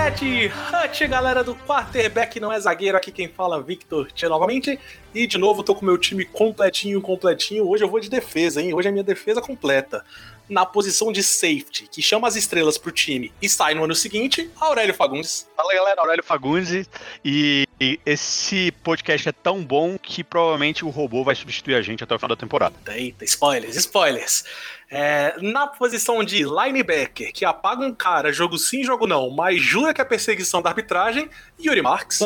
Set 0.00 0.24
Hut, 0.48 1.06
galera 1.08 1.44
do 1.44 1.54
quarterback 1.54 2.40
não 2.40 2.50
é 2.50 2.58
zagueiro, 2.58 2.96
aqui 2.96 3.12
quem 3.12 3.28
fala 3.28 3.58
é 3.58 3.62
Victor 3.62 4.10
Tia 4.10 4.30
novamente. 4.30 4.80
E 5.14 5.26
de 5.26 5.36
novo 5.36 5.62
tô 5.62 5.74
com 5.74 5.84
meu 5.84 5.98
time 5.98 6.24
completinho, 6.24 7.02
completinho. 7.02 7.68
Hoje 7.68 7.84
eu 7.84 7.88
vou 7.88 8.00
de 8.00 8.08
defesa, 8.08 8.62
hein? 8.62 8.72
Hoje 8.72 8.88
é 8.88 8.90
minha 8.90 9.04
defesa 9.04 9.42
completa 9.42 10.02
na 10.50 10.66
posição 10.66 11.12
de 11.12 11.22
safety, 11.22 11.88
que 11.90 12.02
chama 12.02 12.26
as 12.26 12.34
estrelas 12.34 12.76
pro 12.76 12.90
time 12.90 13.32
e 13.40 13.48
sai 13.48 13.72
no 13.72 13.84
ano 13.84 13.94
seguinte, 13.94 14.50
Aurélio 14.60 14.92
Fagundes. 14.92 15.48
Fala 15.56 15.72
galera, 15.72 16.00
Aurélio 16.00 16.24
Fagundes. 16.24 16.90
E, 17.24 17.66
e 17.80 18.00
esse 18.04 18.72
podcast 18.82 19.28
é 19.28 19.32
tão 19.32 19.62
bom 19.62 19.96
que 19.96 20.24
provavelmente 20.24 20.84
o 20.84 20.88
robô 20.88 21.22
vai 21.22 21.36
substituir 21.36 21.76
a 21.76 21.82
gente 21.82 22.02
até 22.02 22.14
o 22.14 22.18
final 22.18 22.30
da 22.30 22.36
temporada. 22.36 22.74
Eita, 22.88 23.24
spoilers, 23.24 23.76
spoilers. 23.76 24.44
É, 24.90 25.36
na 25.40 25.68
posição 25.68 26.24
de 26.24 26.42
linebacker, 26.42 27.32
que 27.32 27.44
apaga 27.44 27.86
um 27.86 27.94
cara, 27.94 28.32
jogo 28.32 28.58
sim, 28.58 28.82
jogo 28.82 29.06
não, 29.06 29.30
mas 29.30 29.62
jura 29.62 29.94
que 29.94 30.00
é 30.00 30.04
perseguição 30.04 30.60
da 30.60 30.70
arbitragem, 30.70 31.30
Yuri 31.64 31.80
Marx. 31.80 32.18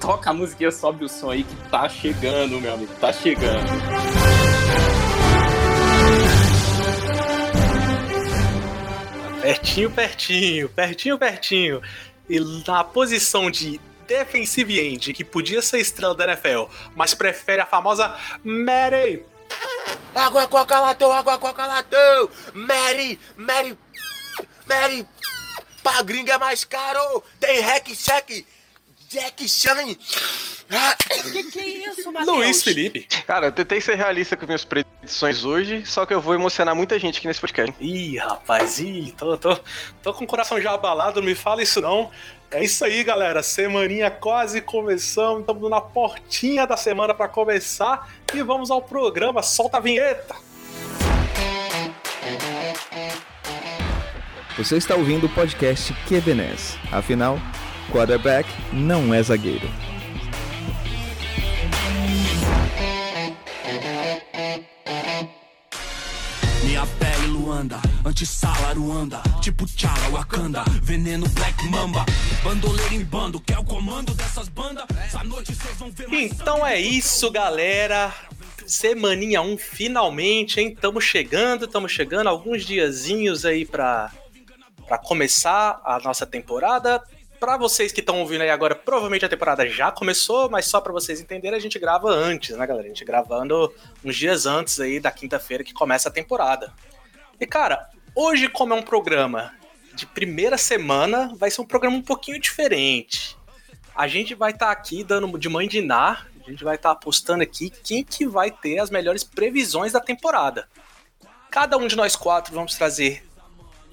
Toca 0.00 0.30
a 0.30 0.32
musiquinha, 0.32 0.70
sobe 0.70 1.04
o 1.04 1.08
som 1.08 1.30
aí 1.30 1.42
que 1.42 1.56
tá 1.68 1.88
chegando, 1.88 2.60
meu 2.60 2.74
amigo, 2.74 2.92
tá 3.00 3.12
chegando. 3.12 4.33
Pertinho, 9.44 9.90
pertinho, 9.90 10.68
pertinho, 10.70 11.18
pertinho. 11.18 11.82
E 12.26 12.40
na 12.66 12.82
posição 12.82 13.50
de 13.50 13.78
defensive 14.06 14.80
end, 14.80 15.12
que 15.12 15.22
podia 15.22 15.60
ser 15.60 15.80
estrela 15.80 16.14
da 16.14 16.24
NFL, 16.24 16.64
mas 16.96 17.12
prefere 17.12 17.60
a 17.60 17.66
famosa 17.66 18.16
Mary. 18.42 19.22
Água, 20.14 20.48
coca, 20.48 20.80
latão, 20.80 21.12
água, 21.12 21.36
coca, 21.36 21.66
latão. 21.66 22.30
Mary, 22.54 23.20
Mary, 23.36 23.76
Mary. 24.66 25.06
Pra 25.82 26.00
gringa 26.00 26.32
é 26.32 26.38
mais 26.38 26.64
caro. 26.64 27.22
Tem 27.38 27.60
hack, 27.60 27.88
check, 27.94 28.46
Jack 29.14 29.48
Chan. 29.48 29.94
Que 31.30 31.44
que 31.44 31.60
é 31.60 31.68
isso, 31.88 32.10
Matheus? 32.10 32.36
Luiz 32.36 32.64
Felipe. 32.64 33.06
Cara, 33.24 33.46
eu 33.46 33.52
tentei 33.52 33.80
ser 33.80 33.94
realista 33.94 34.36
com 34.36 34.44
minhas 34.44 34.64
predições 34.64 35.44
hoje, 35.44 35.86
só 35.86 36.04
que 36.04 36.12
eu 36.12 36.20
vou 36.20 36.34
emocionar 36.34 36.74
muita 36.74 36.98
gente 36.98 37.18
aqui 37.18 37.28
nesse 37.28 37.40
podcast. 37.40 37.72
Ih, 37.78 38.18
rapaz, 38.18 38.80
ih, 38.80 39.14
tô, 39.16 39.36
tô, 39.36 39.56
tô 40.02 40.12
com 40.14 40.24
o 40.24 40.26
coração 40.26 40.60
já 40.60 40.72
abalado, 40.72 41.20
não 41.20 41.28
me 41.28 41.36
fala 41.36 41.62
isso 41.62 41.80
não. 41.80 42.10
É 42.50 42.64
isso 42.64 42.84
aí, 42.84 43.04
galera. 43.04 43.40
Semaninha 43.40 44.10
quase 44.10 44.60
começando, 44.60 45.40
estamos 45.40 45.70
na 45.70 45.80
portinha 45.80 46.66
da 46.66 46.76
semana 46.76 47.14
para 47.14 47.28
começar 47.28 48.12
e 48.34 48.42
vamos 48.42 48.68
ao 48.68 48.82
programa. 48.82 49.44
Solta 49.44 49.76
a 49.76 49.80
vinheta. 49.80 50.34
Você 54.58 54.76
está 54.76 54.96
ouvindo 54.96 55.26
o 55.26 55.28
podcast 55.28 55.92
QBNES. 56.08 56.76
Afinal, 56.92 57.38
quarterback 57.90 58.48
não 58.72 59.12
é 59.12 59.22
zagueiro. 59.22 59.68
Minha 66.64 66.86
pele 66.98 67.26
Luanda, 67.28 67.76
antissala 68.04 68.72
Ruanda, 68.72 69.22
tipo 69.40 69.66
Tchala 69.66 70.08
Wakanda, 70.10 70.64
veneno 70.82 71.28
Black 71.28 71.64
Mamba, 71.68 72.04
bandoleiro 72.42 72.94
em 72.94 73.04
bando, 73.04 73.40
que 73.40 73.52
é 73.52 73.58
o 73.58 73.64
comando 73.64 74.14
dessas 74.14 74.48
bandas. 74.48 74.84
Essa 75.04 75.22
noite 75.22 75.54
vocês 75.54 75.76
vão 75.76 75.90
ver 75.90 76.08
mais 76.08 76.32
Então 76.32 76.66
é 76.66 76.80
isso, 76.80 77.30
galera. 77.30 78.12
Semaninha 78.66 79.42
1, 79.42 79.58
finalmente, 79.58 80.58
hein? 80.58 80.72
Estamos 80.72 81.04
chegando, 81.04 81.66
estamos 81.66 81.92
chegando. 81.92 82.28
Alguns 82.28 82.64
diazinhos 82.64 83.44
aí 83.44 83.64
pra, 83.66 84.10
pra 84.86 84.98
começar 84.98 85.80
a 85.84 85.98
nossa 86.00 86.26
temporada. 86.26 87.02
Pra 87.44 87.58
vocês 87.58 87.92
que 87.92 88.00
estão 88.00 88.20
ouvindo 88.20 88.40
aí 88.40 88.48
agora, 88.48 88.74
provavelmente 88.74 89.26
a 89.26 89.28
temporada 89.28 89.68
já 89.68 89.92
começou, 89.92 90.48
mas 90.48 90.64
só 90.64 90.80
pra 90.80 90.94
vocês 90.94 91.20
entenderem, 91.20 91.58
a 91.58 91.60
gente 91.60 91.78
grava 91.78 92.08
antes, 92.08 92.56
né, 92.56 92.66
galera? 92.66 92.86
A 92.86 92.88
gente 92.88 93.04
gravando 93.04 93.70
uns 94.02 94.16
dias 94.16 94.46
antes 94.46 94.80
aí 94.80 94.98
da 94.98 95.10
quinta-feira 95.10 95.62
que 95.62 95.74
começa 95.74 96.08
a 96.08 96.10
temporada. 96.10 96.72
E, 97.38 97.46
cara, 97.46 97.86
hoje, 98.14 98.48
como 98.48 98.72
é 98.72 98.76
um 98.78 98.82
programa 98.82 99.52
de 99.92 100.06
primeira 100.06 100.56
semana, 100.56 101.34
vai 101.36 101.50
ser 101.50 101.60
um 101.60 101.66
programa 101.66 101.98
um 101.98 102.02
pouquinho 102.02 102.40
diferente. 102.40 103.36
A 103.94 104.08
gente 104.08 104.34
vai 104.34 104.52
estar 104.52 104.70
aqui 104.70 105.04
dando 105.04 105.38
de 105.38 105.50
mãe 105.50 105.68
de 105.68 105.82
Nar, 105.82 106.26
a 106.46 106.50
gente 106.50 106.64
vai 106.64 106.76
estar 106.76 106.92
apostando 106.92 107.42
aqui 107.42 107.68
quem 107.68 108.02
que 108.02 108.26
vai 108.26 108.50
ter 108.50 108.78
as 108.78 108.88
melhores 108.88 109.22
previsões 109.22 109.92
da 109.92 110.00
temporada. 110.00 110.66
Cada 111.50 111.76
um 111.76 111.86
de 111.86 111.94
nós 111.94 112.16
quatro 112.16 112.54
vamos 112.54 112.74
trazer 112.74 113.22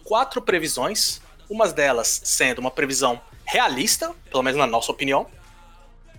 quatro 0.05 0.41
previsões, 0.41 1.19
umas 1.49 1.73
delas 1.73 2.21
sendo 2.23 2.59
uma 2.59 2.71
previsão 2.71 3.21
realista, 3.51 4.15
pelo 4.29 4.41
menos 4.43 4.57
na 4.57 4.65
nossa 4.65 4.93
opinião, 4.93 5.27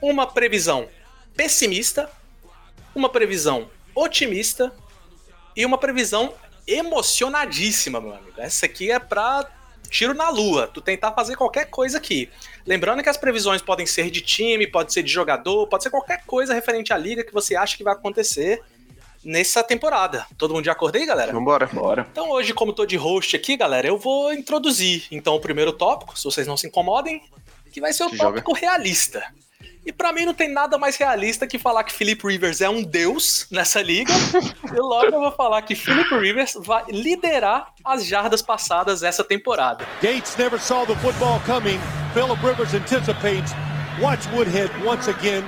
uma 0.03 0.27
previsão 0.27 0.87
pessimista, 1.35 2.11
uma 2.95 3.09
previsão 3.09 3.71
otimista 3.95 4.71
e 5.57 5.65
uma 5.65 5.79
previsão 5.79 6.35
emocionadíssima, 6.67 8.03
meu 8.03 8.15
amigo. 8.15 8.39
Essa 8.39 8.67
aqui 8.67 8.91
é 8.91 8.99
pra 8.99 9.51
tiro 9.89 10.13
na 10.13 10.29
lua, 10.29 10.67
tu 10.67 10.83
tentar 10.83 11.13
fazer 11.13 11.35
qualquer 11.35 11.71
coisa 11.71 11.97
aqui. 11.97 12.29
Lembrando 12.67 13.03
que 13.03 13.09
as 13.09 13.17
previsões 13.17 13.63
podem 13.63 13.87
ser 13.87 14.11
de 14.11 14.21
time, 14.21 14.67
pode 14.67 14.93
ser 14.93 15.03
de 15.03 15.11
jogador, 15.11 15.67
pode 15.69 15.85
ser 15.85 15.91
qualquer 15.91 16.27
coisa 16.27 16.53
referente 16.53 16.93
à 16.93 16.99
liga 16.99 17.25
que 17.25 17.33
você 17.33 17.57
acha 17.57 17.79
que 17.79 17.85
vai 17.85 17.95
acontecer 17.95 18.63
nessa 19.25 19.63
temporada. 19.63 20.27
Todo 20.37 20.55
mundo 20.55 20.65
de 20.65 20.71
acordo 20.71 20.97
aí, 20.97 21.07
galera? 21.07 21.33
Vambora. 21.33 21.67
Bora. 21.67 22.07
Então 22.11 22.31
hoje, 22.31 22.53
como 22.53 22.73
tô 22.73 22.85
de 22.85 22.97
host 22.97 23.37
aqui, 23.37 23.57
galera, 23.57 23.87
eu 23.87 23.97
vou 23.97 24.33
introduzir 24.33 25.05
então 25.11 25.35
o 25.35 25.41
primeiro 25.41 25.73
tópico, 25.73 26.19
se 26.19 26.25
vocês 26.25 26.47
não 26.47 26.57
se 26.57 26.67
incomodem, 26.67 27.23
que 27.73 27.81
vai 27.81 27.93
ser 27.93 28.05
o 28.05 28.11
Se 28.11 28.19
tópico 28.19 28.53
realista. 28.53 29.23
E 29.85 29.93
pra 29.93 30.13
mim 30.13 30.25
não 30.25 30.35
tem 30.35 30.49
nada 30.49 30.79
mais 30.79 30.97
realista 30.97 31.45
que 31.45 31.59
falar 31.59 31.83
que 31.83 31.93
Philip 31.93 32.25
Rivers 32.25 32.61
é 32.61 32.71
um 32.71 32.83
deus 32.83 33.49
nessa 33.51 33.83
liga. 33.83 34.13
e 34.73 34.81
logo 34.81 35.07
eu 35.07 35.21
vou 35.21 35.33
falar 35.33 35.61
que 35.63 35.75
Philip 35.75 36.09
Rivers 36.15 36.55
vai 36.61 36.85
liderar 36.89 37.73
as 37.85 38.07
jardas 38.07 38.41
passadas 38.41 39.03
essa 39.03 39.25
temporada. 39.25 39.85
Gates 40.01 40.37
never 40.37 40.61
saw 40.61 40.87
the 40.87 40.95
football 40.97 41.41
coming. 41.45 41.81
Philip 42.15 42.41
Rivers 42.47 42.75
anticipates. 42.75 43.53
Watch 44.01 44.29
Woodhead 44.29 44.71
once 44.85 45.11
again. 45.11 45.45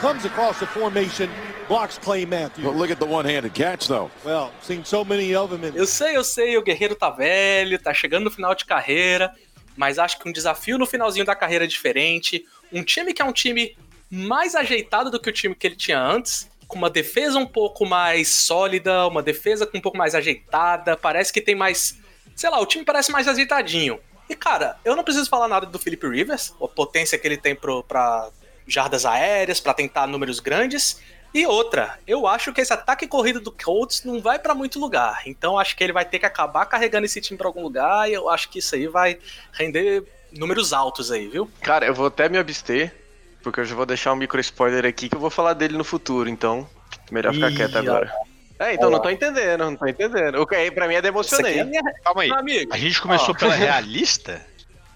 Comes 0.00 0.24
across 0.24 0.58
the 0.58 0.66
formation. 0.66 1.28
Blocks 1.68 1.98
Clay 1.98 2.24
Matthews. 2.24 2.66
But 2.66 2.76
look 2.76 2.90
at 2.90 2.98
the 2.98 3.06
one-handed 3.06 3.52
catch, 3.52 3.86
though. 3.86 4.10
Well, 4.24 4.50
seen 4.62 4.84
so 4.84 5.04
many 5.04 5.34
of 5.34 5.54
them 5.54 5.68
in 5.68 5.76
Eu 5.76 5.86
sei, 5.86 6.16
eu 6.16 6.24
sei, 6.24 6.56
o 6.56 6.62
Guerreiro 6.62 6.94
tá 6.94 7.10
velho, 7.10 7.78
tá 7.78 7.92
chegando 7.92 8.24
no 8.24 8.30
final 8.30 8.54
de 8.54 8.64
carreira, 8.64 9.32
mas 9.76 9.98
acho 9.98 10.18
que 10.18 10.28
um 10.28 10.32
desafio 10.32 10.78
no 10.78 10.86
finalzinho 10.86 11.26
da 11.26 11.36
carreira 11.36 11.64
é 11.64 11.68
diferente. 11.68 12.44
Um 12.72 12.82
time 12.82 13.12
que 13.12 13.20
é 13.20 13.24
um 13.24 13.32
time 13.32 13.76
mais 14.10 14.54
ajeitado 14.54 15.10
do 15.10 15.20
que 15.20 15.28
o 15.28 15.32
time 15.32 15.54
que 15.54 15.66
ele 15.66 15.76
tinha 15.76 16.00
antes, 16.00 16.50
com 16.66 16.78
uma 16.78 16.88
defesa 16.88 17.38
um 17.38 17.46
pouco 17.46 17.84
mais 17.84 18.28
sólida, 18.28 19.06
uma 19.06 19.22
defesa 19.22 19.66
com 19.66 19.76
um 19.76 19.80
pouco 19.80 19.98
mais 19.98 20.14
ajeitada, 20.14 20.96
parece 20.96 21.32
que 21.32 21.40
tem 21.40 21.54
mais. 21.54 21.98
Sei 22.34 22.48
lá, 22.48 22.58
o 22.60 22.66
time 22.66 22.84
parece 22.84 23.12
mais 23.12 23.28
ajeitadinho. 23.28 24.00
E 24.28 24.34
cara, 24.34 24.76
eu 24.84 24.96
não 24.96 25.04
preciso 25.04 25.28
falar 25.28 25.48
nada 25.48 25.66
do 25.66 25.78
Felipe 25.78 26.08
Rivers, 26.08 26.54
a 26.62 26.68
potência 26.68 27.18
que 27.18 27.26
ele 27.26 27.36
tem 27.36 27.54
pro, 27.54 27.82
pra 27.82 28.30
jardas 28.66 29.06
aéreas, 29.06 29.60
pra 29.60 29.72
tentar 29.72 30.06
números 30.06 30.40
grandes. 30.40 31.00
E 31.34 31.46
outra, 31.46 31.98
eu 32.06 32.26
acho 32.26 32.52
que 32.52 32.60
esse 32.60 32.72
ataque 32.72 33.06
corrido 33.06 33.40
do 33.40 33.52
Colts 33.52 34.02
não 34.04 34.20
vai 34.20 34.38
pra 34.38 34.54
muito 34.54 34.78
lugar. 34.80 35.22
Então 35.26 35.58
acho 35.58 35.76
que 35.76 35.84
ele 35.84 35.92
vai 35.92 36.04
ter 36.04 36.18
que 36.18 36.26
acabar 36.26 36.64
carregando 36.66 37.04
esse 37.06 37.20
time 37.20 37.36
pra 37.36 37.46
algum 37.46 37.62
lugar 37.62 38.08
e 38.08 38.14
eu 38.14 38.28
acho 38.28 38.48
que 38.48 38.58
isso 38.60 38.74
aí 38.74 38.86
vai 38.86 39.18
render 39.52 40.04
números 40.32 40.72
altos 40.72 41.10
aí, 41.12 41.28
viu? 41.28 41.50
Cara, 41.62 41.86
eu 41.86 41.94
vou 41.94 42.06
até 42.06 42.28
me 42.28 42.38
abster, 42.38 42.94
porque 43.42 43.60
eu 43.60 43.64
já 43.64 43.74
vou 43.74 43.86
deixar 43.86 44.12
um 44.12 44.16
micro 44.16 44.40
spoiler 44.40 44.84
aqui 44.86 45.08
que 45.08 45.16
eu 45.16 45.20
vou 45.20 45.30
falar 45.30 45.52
dele 45.54 45.76
no 45.76 45.84
futuro, 45.84 46.28
então 46.28 46.68
melhor 47.10 47.34
ficar 47.34 47.50
Ih, 47.50 47.56
quieto 47.56 47.76
agora. 47.76 48.12
É, 48.58 48.74
então 48.74 48.90
não 48.90 49.00
tô 49.00 49.08
entendendo, 49.08 49.60
não 49.60 49.76
tô 49.76 49.86
entendendo. 49.86 50.40
O 50.40 50.46
que 50.46 50.54
aí 50.56 50.70
pra 50.70 50.88
mim 50.88 50.94
é 50.94 51.00
de 51.00 51.08
Isso 51.08 51.18
aqui 51.36 51.36
emocionei. 51.46 51.58
é 51.60 51.64
minha... 51.64 51.82
Calma 52.02 52.22
aí. 52.22 52.28
Meu 52.28 52.38
amigo, 52.38 52.74
A 52.74 52.76
gente 52.78 53.00
começou 53.00 53.34
Ó. 53.34 53.38
pela 53.38 53.54
realista? 53.54 54.44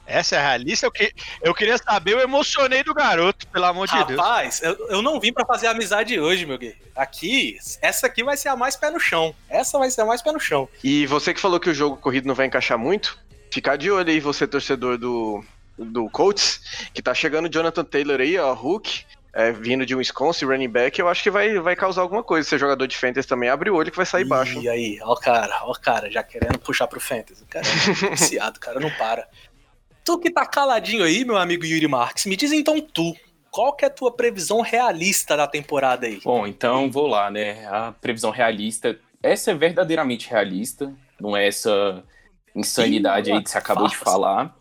Essa 0.07 0.37
é 0.37 0.39
a 0.39 0.43
realista? 0.43 0.87
Eu, 0.87 0.91
que- 0.91 1.13
eu 1.43 1.55
queria 1.55 1.79
saber, 1.79 2.13
eu 2.15 2.21
emocionei 2.21 2.83
do 2.83 2.93
garoto, 2.93 3.47
pelo 3.49 3.65
amor 3.67 3.87
de 3.87 4.05
Deus. 4.05 4.21
Rapaz, 4.21 4.61
eu, 4.63 4.77
eu 4.91 5.01
não 5.03 5.19
vim 5.21 5.33
pra 5.33 5.47
fazer 5.47 5.69
amizade 5.69 6.19
hoje, 6.19 6.45
meu 6.45 6.59
gay. 6.59 6.75
Aqui, 6.95 7.57
essa 7.81 8.07
aqui 8.07 8.23
vai 8.25 8.37
ser 8.37 8.49
a 8.49 8.57
mais 8.57 8.77
pé 8.77 8.91
no 8.91 8.99
chão. 9.01 9.35
Essa 9.49 9.79
vai 9.79 9.91
ser 9.91 10.01
a 10.03 10.05
mais 10.05 10.21
pé 10.21 10.33
no 10.33 10.41
chão. 10.41 10.69
E 10.83 11.07
você 11.07 11.33
que 11.33 11.41
falou 11.41 11.59
que 11.61 11.71
o 11.71 11.75
jogo 11.75 11.97
corrido 11.97 12.27
não 12.27 12.35
vai 12.35 12.47
encaixar 12.47 12.77
muito, 12.79 13.19
fica 13.51 13.77
de 13.77 13.91
olho 13.91 14.11
aí, 14.11 14.19
você 14.21 14.47
torcedor 14.47 14.99
do, 14.99 15.45
do 15.79 16.11
Colts, 16.11 16.89
que 16.93 17.01
tá 17.01 17.15
chegando 17.15 17.47
o 17.47 17.51
Jonathan 17.53 17.85
Taylor 17.85 18.21
aí, 18.21 18.37
ó, 18.39 18.53
Hulk, 18.53 19.05
é, 19.35 19.51
vindo 19.53 19.87
de 19.87 19.95
Wisconsin, 19.95 20.45
running 20.45 20.69
back, 20.69 21.01
eu 21.01 21.09
acho 21.09 21.23
que 21.23 21.31
vai, 21.31 21.59
vai 21.59 21.75
causar 21.75 22.03
alguma 22.03 22.23
coisa. 22.23 22.47
Ser 22.47 22.59
jogador 22.59 22.87
de 22.87 22.97
fantasy 22.99 23.27
também, 23.27 23.49
abre 23.49 23.71
o 23.71 23.75
olho 23.77 23.91
que 23.91 23.97
vai 23.97 24.05
sair 24.05 24.25
baixo. 24.25 24.61
E 24.61 24.69
aí, 24.69 24.99
ó 25.03 25.13
o 25.13 25.17
cara, 25.17 25.61
ó 25.63 25.71
o 25.71 25.81
cara, 25.81 26.11
já 26.11 26.23
querendo 26.23 26.59
puxar 26.59 26.87
pro 26.87 27.01
Fantasy. 27.01 27.43
O 27.43 27.47
cara 27.47 27.65
é 27.67 28.11
viciado, 28.11 28.59
o 28.59 28.61
cara 28.61 28.79
não 28.79 28.91
para. 28.91 29.27
Tu 30.05 30.19
que 30.19 30.31
tá 30.31 30.45
caladinho 30.45 31.05
aí, 31.05 31.25
meu 31.25 31.37
amigo 31.37 31.65
Yuri 31.65 31.87
Marques, 31.87 32.27
me 32.27 32.37
diz 32.37 32.53
então 32.53 32.81
tu, 32.81 33.15
qual 33.51 33.75
que 33.75 33.85
é 33.85 33.89
a 33.89 33.91
tua 33.91 34.11
previsão 34.11 34.61
realista 34.61 35.37
da 35.37 35.47
temporada 35.47 36.07
aí? 36.07 36.21
Bom, 36.25 36.47
então 36.47 36.91
vou 36.91 37.07
lá, 37.07 37.31
né? 37.31 37.67
A 37.69 37.93
previsão 37.93 38.31
realista. 38.31 38.99
Essa 39.23 39.53
é 39.53 39.55
verdadeiramente 39.55 40.29
realista. 40.29 40.93
Não 41.21 41.37
é 41.37 41.47
essa 41.47 42.03
insanidade 42.55 43.31
aí 43.31 43.43
que 43.43 43.51
você 43.51 43.59
acabou 43.59 43.87
de 43.87 43.97
farpas. 43.97 44.13
falar. 44.13 44.57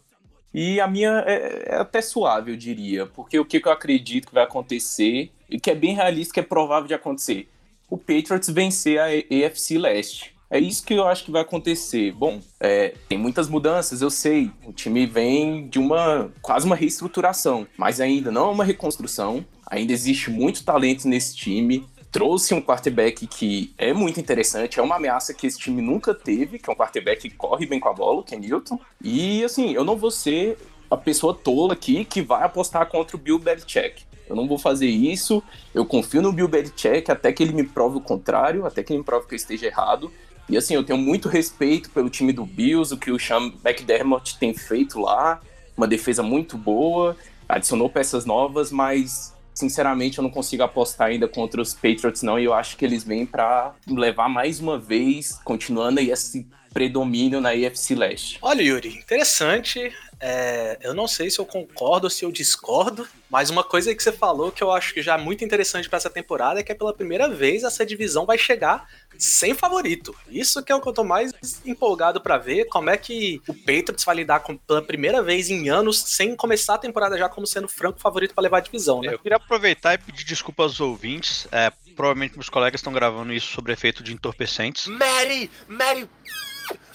E 0.54 0.82
a 0.82 0.88
minha 0.88 1.24
é, 1.26 1.70
é 1.70 1.76
até 1.78 2.02
suave, 2.02 2.52
eu 2.52 2.58
diria. 2.58 3.06
Porque 3.06 3.40
o 3.40 3.46
que, 3.46 3.60
que 3.60 3.68
eu 3.68 3.72
acredito 3.72 4.28
que 4.28 4.34
vai 4.34 4.44
acontecer, 4.44 5.32
e 5.50 5.60
que 5.60 5.72
é 5.72 5.76
bem 5.76 5.96
realista, 5.96 6.34
que 6.34 6.40
é 6.40 6.44
provável 6.44 6.88
de 6.88 6.94
acontecer. 6.94 7.50
O 7.90 7.98
Patriots 7.98 8.50
vencer 8.50 9.00
a 9.00 9.06
AFC 9.06 9.78
Leste. 9.78 10.36
É 10.52 10.60
isso 10.60 10.86
que 10.86 10.94
eu 10.94 11.08
acho 11.08 11.24
que 11.24 11.32
vai 11.32 11.44
acontecer. 11.44 12.12
Bom, 12.12 12.42
é, 12.60 12.94
tem 13.08 13.18
muitas 13.18 13.48
mudanças, 13.48 14.02
eu 14.02 14.10
sei. 14.10 14.52
O 14.66 14.74
time 14.74 15.06
vem 15.06 15.70
de 15.70 15.80
uma 15.80 16.30
quase 16.42 16.66
uma 16.66 16.76
reestruturação, 16.76 17.66
mas 17.78 18.02
ainda 18.02 18.30
não 18.30 18.50
é 18.50 18.52
uma 18.52 18.66
reconstrução. 18.66 19.46
Ainda 19.66 19.94
existe 19.94 20.30
muito 20.30 20.66
talento 20.66 21.08
nesse 21.08 21.38
time. 21.38 21.88
Trouxe 22.12 22.54
um 22.54 22.62
quarterback 22.62 23.26
que 23.28 23.74
é 23.78 23.94
muito 23.94 24.20
interessante, 24.20 24.78
é 24.78 24.84
uma 24.84 24.98
ameaça 24.98 25.34
que 25.34 25.48
esse 25.48 25.58
time 25.58 25.82
nunca 25.82 26.14
teve, 26.14 26.60
que 26.60 26.70
é 26.70 26.74
um 26.74 26.76
quarterback 26.76 27.30
que 27.30 27.36
corre 27.38 27.66
bem 27.66 27.80
com 27.80 27.88
a 27.88 27.94
bola, 27.94 28.22
que 28.22 28.36
é 28.36 28.38
Newton. 28.38 28.78
E 29.02 29.46
assim, 29.46 29.72
eu 29.72 29.86
não 29.86 29.96
vou 29.96 30.12
ser 30.12 30.58
a 30.90 30.98
pessoa 30.98 31.34
tola 31.34 31.72
aqui 31.72 32.04
que 32.04 32.22
vai 32.22 32.44
apostar 32.44 32.86
contra 32.90 33.16
o 33.16 33.20
Bill 33.20 33.40
Belichick. 33.40 34.04
Eu 34.28 34.36
não 34.36 34.46
vou 34.46 34.58
fazer 34.58 34.88
isso. 34.88 35.42
Eu 35.74 35.86
confio 35.86 36.22
no 36.22 36.34
Bill 36.34 36.50
Belichick 36.50 37.10
até 37.10 37.32
que 37.32 37.42
ele 37.42 37.54
me 37.54 37.64
prove 37.64 37.98
o 37.98 38.02
contrário, 38.02 38.66
até 38.66 38.84
que 38.84 38.92
ele 38.92 39.00
me 39.00 39.06
prove 39.06 39.26
que 39.28 39.34
eu 39.34 39.38
esteja 39.38 39.68
errado. 39.68 40.12
E 40.50 40.58
assim, 40.58 40.74
eu 40.74 40.84
tenho 40.84 41.00
muito 41.00 41.30
respeito 41.30 41.90
pelo 41.92 42.10
time 42.10 42.34
do 42.34 42.46
Bills, 42.46 42.94
o 42.94 42.98
que 42.98 43.12
o 43.12 43.20
Sean 43.20 43.52
McDermott 43.64 44.38
tem 44.38 44.54
feito 44.54 45.00
lá, 45.00 45.40
uma 45.78 45.88
defesa 45.88 46.22
muito 46.22 46.58
boa, 46.58 47.16
adicionou 47.48 47.90
peças 47.90 48.26
novas, 48.26 48.72
mas 48.72 49.34
sinceramente 49.54 50.18
eu 50.18 50.24
não 50.24 50.30
consigo 50.30 50.64
apostar 50.64 51.08
ainda 51.08 51.28
contra 51.28 51.62
os 51.62 51.74
Patriots 51.74 52.24
não, 52.24 52.40
e 52.40 52.46
eu 52.46 52.54
acho 52.54 52.78
que 52.78 52.86
eles 52.86 53.04
vêm 53.04 53.26
para 53.26 53.74
levar 53.88 54.30
mais 54.30 54.60
uma 54.60 54.78
vez, 54.78 55.40
continuando 55.44 56.00
aí 56.00 56.10
esse 56.10 56.48
predomínio 56.74 57.42
na 57.42 57.50
AFC 57.50 57.96
Leste. 57.96 58.40
Olha, 58.42 58.62
Yuri, 58.62 58.98
interessante. 58.98 59.94
É, 60.22 60.78
eu 60.82 60.94
não 60.94 61.08
sei 61.08 61.32
se 61.32 61.40
eu 61.40 61.46
concordo 61.46 62.06
ou 62.06 62.12
se 62.12 62.24
eu 62.24 62.32
discordo, 62.32 63.08
mas 63.28 63.50
uma 63.50 63.64
coisa 63.64 63.94
que 63.96 64.04
você 64.04 64.12
falou 64.12 64.52
que 64.52 64.64
eu 64.64 64.72
acho 64.72 64.94
que 64.94 65.02
já 65.02 65.16
é 65.16 65.18
muito 65.18 65.44
interessante 65.44 65.90
para 65.90 65.98
essa 65.98 66.12
temporada 66.12 66.60
é 66.60 66.64
que 66.64 66.72
é 66.72 66.76
pela 66.76 66.94
primeira 66.94 67.28
vez 67.28 67.64
essa 67.64 67.84
divisão 67.84 68.24
vai 68.26 68.38
chegar 68.38 68.88
sem 69.18 69.56
favorito. 69.56 70.16
Isso 70.30 70.64
que 70.64 70.72
é 70.72 70.76
o 70.76 70.82
que 70.82 70.88
eu 70.88 70.94
tô 70.94 71.04
mais 71.04 71.32
empolgado 71.66 72.22
para 72.22 72.38
ver, 72.38 72.66
como 72.66 72.92
é 72.92 72.98
que 72.98 73.42
o 73.48 73.54
Patriots 73.54 74.04
vai 74.04 74.18
lidar 74.18 74.42
com, 74.42 74.56
pela 74.56 74.82
primeira 74.82 75.24
vez 75.24 75.50
em 75.50 75.70
anos 75.70 75.98
sem 75.98 76.36
começar 76.36 76.76
a 76.76 76.78
temporada 76.78 77.18
já 77.18 77.28
como 77.28 77.48
sendo 77.48 77.68
franco 77.68 78.00
favorito 78.00 78.36
para 78.36 78.44
levar 78.44 78.58
a 78.58 78.62
divisão, 78.62 79.02
né? 79.02 79.14
Eu 79.14 79.20
queria 79.20 79.38
aproveitar 79.38 79.96
e 79.96 79.98
pedir 79.98 80.24
desculpa 80.24 80.64
aos 80.64 80.80
ouvintes. 80.80 81.48
É, 81.52 81.72
provavelmente 81.96 82.36
meus 82.36 82.50
colegas 82.50 82.80
estão 82.80 82.94
gravando 82.94 83.34
isso 83.34 83.52
sobre 83.54 83.74
efeito 83.74 84.04
de 84.04 84.14
entorpecentes. 84.14 84.86
Mary, 84.88 85.50
Mary, 85.68 86.08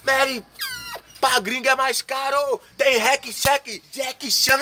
Mary, 0.05 0.43
pra 1.27 1.39
gringa 1.39 1.71
é 1.71 1.75
mais 1.75 2.01
caro. 2.01 2.61
Tem 2.77 2.97
hack, 2.97 3.25
check, 3.25 3.81
Jack 3.91 4.31
Chan. 4.31 4.59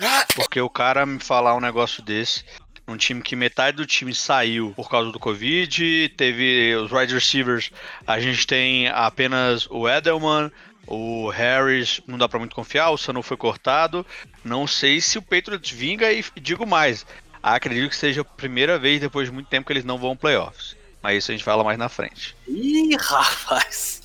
Ah, 0.00 0.26
Porque 0.34 0.60
o 0.60 0.70
cara 0.70 1.04
me 1.04 1.18
falar 1.18 1.56
um 1.56 1.60
negócio 1.60 2.02
desse, 2.02 2.44
num 2.86 2.96
time 2.96 3.20
que 3.22 3.34
metade 3.34 3.76
do 3.76 3.86
time 3.86 4.14
saiu 4.14 4.72
por 4.76 4.88
causa 4.88 5.10
do 5.10 5.18
Covid, 5.18 6.10
teve 6.16 6.74
os 6.76 6.92
wide 6.92 7.14
receivers, 7.14 7.70
a 8.06 8.20
gente 8.20 8.46
tem 8.46 8.88
apenas 8.88 9.66
o 9.70 9.88
Edelman, 9.88 10.50
o 10.86 11.28
Harris 11.30 12.00
não 12.06 12.18
dá 12.18 12.28
pra 12.28 12.38
muito 12.38 12.54
confiar, 12.54 12.90
o 12.90 12.98
Sanu 12.98 13.22
foi 13.22 13.36
cortado. 13.36 14.06
Não 14.44 14.66
sei 14.66 15.00
se 15.00 15.18
o 15.18 15.22
Patriots 15.22 15.70
vinga 15.70 16.12
e 16.12 16.24
digo 16.40 16.66
mais. 16.66 17.06
Acredito 17.42 17.90
que 17.90 17.96
seja 17.96 18.20
a 18.20 18.24
primeira 18.24 18.78
vez 18.78 19.00
depois 19.00 19.28
de 19.28 19.34
muito 19.34 19.48
tempo 19.48 19.66
que 19.66 19.72
eles 19.72 19.84
não 19.84 19.98
vão 19.98 20.16
playoffs. 20.16 20.76
Mas 21.04 21.18
isso 21.18 21.30
a 21.30 21.34
gente 21.34 21.44
fala 21.44 21.62
mais 21.62 21.76
na 21.76 21.90
frente. 21.90 22.34
Ih, 22.48 22.96
rapaz. 22.98 24.00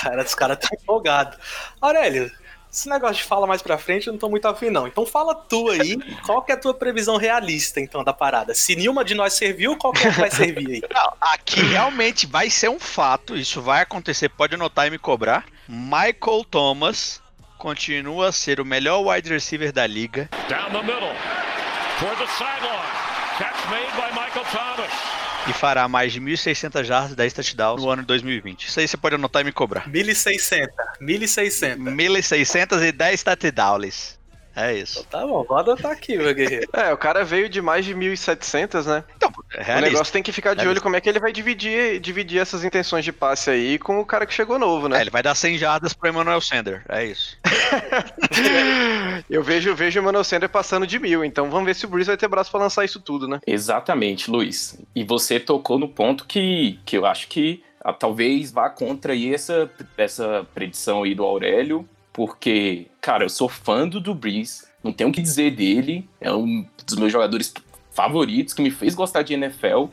Cara, 0.00 0.22
os 0.22 0.36
caras 0.36 0.56
tá 0.56 0.68
empolgado. 0.72 1.36
Aurélio, 1.80 2.30
esse 2.72 2.88
negócio 2.88 3.16
de 3.16 3.24
fala 3.24 3.44
mais 3.44 3.60
pra 3.60 3.76
frente 3.76 4.06
eu 4.06 4.12
não 4.12 4.20
tô 4.20 4.28
muito 4.28 4.46
afim, 4.46 4.70
não. 4.70 4.86
Então 4.86 5.04
fala 5.04 5.34
tu 5.34 5.68
aí, 5.68 5.98
qual 6.24 6.42
que 6.42 6.52
é 6.52 6.54
a 6.54 6.58
tua 6.58 6.72
previsão 6.72 7.16
realista, 7.16 7.80
então, 7.80 8.04
da 8.04 8.12
parada? 8.12 8.54
Se 8.54 8.76
nenhuma 8.76 9.04
de 9.04 9.16
nós 9.16 9.32
serviu, 9.32 9.76
qual 9.76 9.92
que 9.92 10.06
é 10.06 10.12
que 10.12 10.20
vai 10.20 10.30
servir 10.30 10.70
aí? 10.70 10.82
Não, 10.94 11.12
aqui 11.20 11.60
realmente 11.60 12.24
vai 12.24 12.48
ser 12.48 12.68
um 12.68 12.78
fato, 12.78 13.34
isso 13.36 13.60
vai 13.60 13.82
acontecer, 13.82 14.28
pode 14.28 14.54
anotar 14.54 14.86
e 14.86 14.90
me 14.90 14.98
cobrar. 14.98 15.44
Michael 15.68 16.44
Thomas 16.48 17.20
continua 17.58 18.28
a 18.28 18.32
ser 18.32 18.60
o 18.60 18.64
melhor 18.64 19.04
wide 19.04 19.28
receiver 19.28 19.72
da 19.72 19.88
liga. 19.88 20.30
Down 20.48 20.70
the 20.70 20.82
middle. 20.82 21.12
Toward 21.98 22.16
the 22.18 22.28
sideline. 22.28 22.94
Catch 23.38 23.68
made 23.68 23.90
by 23.96 24.14
Michael 24.14 24.44
Thomas. 24.52 25.23
E 25.48 25.52
fará 25.52 25.86
mais 25.88 26.12
de 26.12 26.20
1.600 26.20 26.84
jardas 26.84 27.12
e 27.12 27.16
10 27.16 27.32
touchdowns 27.32 27.82
no 27.82 27.90
ano 27.90 28.02
de 28.02 28.08
2020. 28.08 28.64
Isso 28.66 28.80
aí 28.80 28.88
você 28.88 28.96
pode 28.96 29.14
anotar 29.14 29.42
e 29.42 29.44
me 29.44 29.52
cobrar. 29.52 29.88
1.600. 29.88 30.68
1.600. 31.00 31.76
1.600 31.78 32.88
e 32.88 32.92
10 32.92 33.22
touchdowns. 33.22 34.18
É 34.56 34.72
isso. 34.72 35.04
Tá 35.10 35.26
bom, 35.26 35.44
vou 35.44 35.58
adotar 35.58 35.90
aqui, 35.90 36.16
meu 36.16 36.32
guerreiro. 36.32 36.68
É, 36.72 36.92
o 36.92 36.96
cara 36.96 37.24
veio 37.24 37.48
de 37.48 37.60
mais 37.60 37.84
de 37.84 37.94
1.700, 37.94 38.84
né? 38.84 39.04
É 39.56 39.76
O 39.76 39.80
negócio 39.80 40.12
tem 40.12 40.22
que 40.22 40.32
ficar 40.32 40.50
de 40.54 40.60
Realista. 40.60 40.70
olho 40.78 40.82
como 40.82 40.96
é 40.96 41.00
que 41.00 41.08
ele 41.08 41.20
vai 41.20 41.32
dividir, 41.32 42.00
dividir 42.00 42.40
essas 42.40 42.64
intenções 42.64 43.04
de 43.04 43.12
passe 43.12 43.50
aí 43.50 43.78
com 43.78 43.98
o 44.00 44.04
cara 44.06 44.26
que 44.26 44.34
chegou 44.34 44.58
novo, 44.58 44.86
É, 44.86 44.90
né? 44.90 45.00
ele 45.00 45.10
vai 45.10 45.22
dar 45.22 45.34
100 45.34 45.58
jardas 45.58 45.92
pro 45.92 46.08
Emmanuel 46.08 46.40
Sander. 46.40 46.82
É 46.88 47.04
isso. 47.04 47.36
Eu 49.30 49.42
vejo, 49.42 49.74
vejo 49.74 49.98
o 49.98 50.02
Emmanuel 50.02 50.24
Sanders 50.24 50.50
passando 50.52 50.86
de 50.86 50.98
mil, 50.98 51.24
então 51.24 51.50
vamos 51.50 51.66
ver 51.66 51.74
se 51.74 51.86
o 51.86 51.88
Breeze 51.88 52.08
vai 52.08 52.16
ter 52.16 52.28
braço 52.28 52.50
pra 52.50 52.60
lançar 52.60 52.84
isso 52.84 53.00
tudo, 53.00 53.26
né? 53.28 53.40
Exatamente, 53.46 54.30
Luiz. 54.30 54.78
E 54.94 55.04
você 55.04 55.38
tocou 55.40 55.78
no 55.78 55.88
ponto 55.88 56.24
que, 56.26 56.78
que 56.84 56.96
eu 56.96 57.06
acho 57.06 57.28
que 57.28 57.62
ah, 57.82 57.92
talvez 57.92 58.50
vá 58.50 58.68
contra 58.70 59.12
aí 59.12 59.32
essa, 59.34 59.70
essa 59.96 60.46
predição 60.54 61.02
aí 61.02 61.14
do 61.14 61.24
Aurélio, 61.24 61.88
porque, 62.12 62.86
cara, 63.00 63.24
eu 63.24 63.28
sou 63.28 63.48
fã 63.48 63.86
do 63.88 64.00
do 64.00 64.14
Breeze, 64.14 64.64
não 64.82 64.92
tenho 64.92 65.10
o 65.10 65.12
que 65.12 65.20
dizer 65.22 65.50
dele, 65.52 66.08
é 66.20 66.32
um 66.32 66.66
dos 66.86 66.96
meus 66.96 67.12
jogadores 67.12 67.52
favoritos 67.94 68.52
que 68.52 68.62
me 68.62 68.70
fez 68.70 68.94
gostar 68.94 69.22
de 69.22 69.34
NFL, 69.34 69.86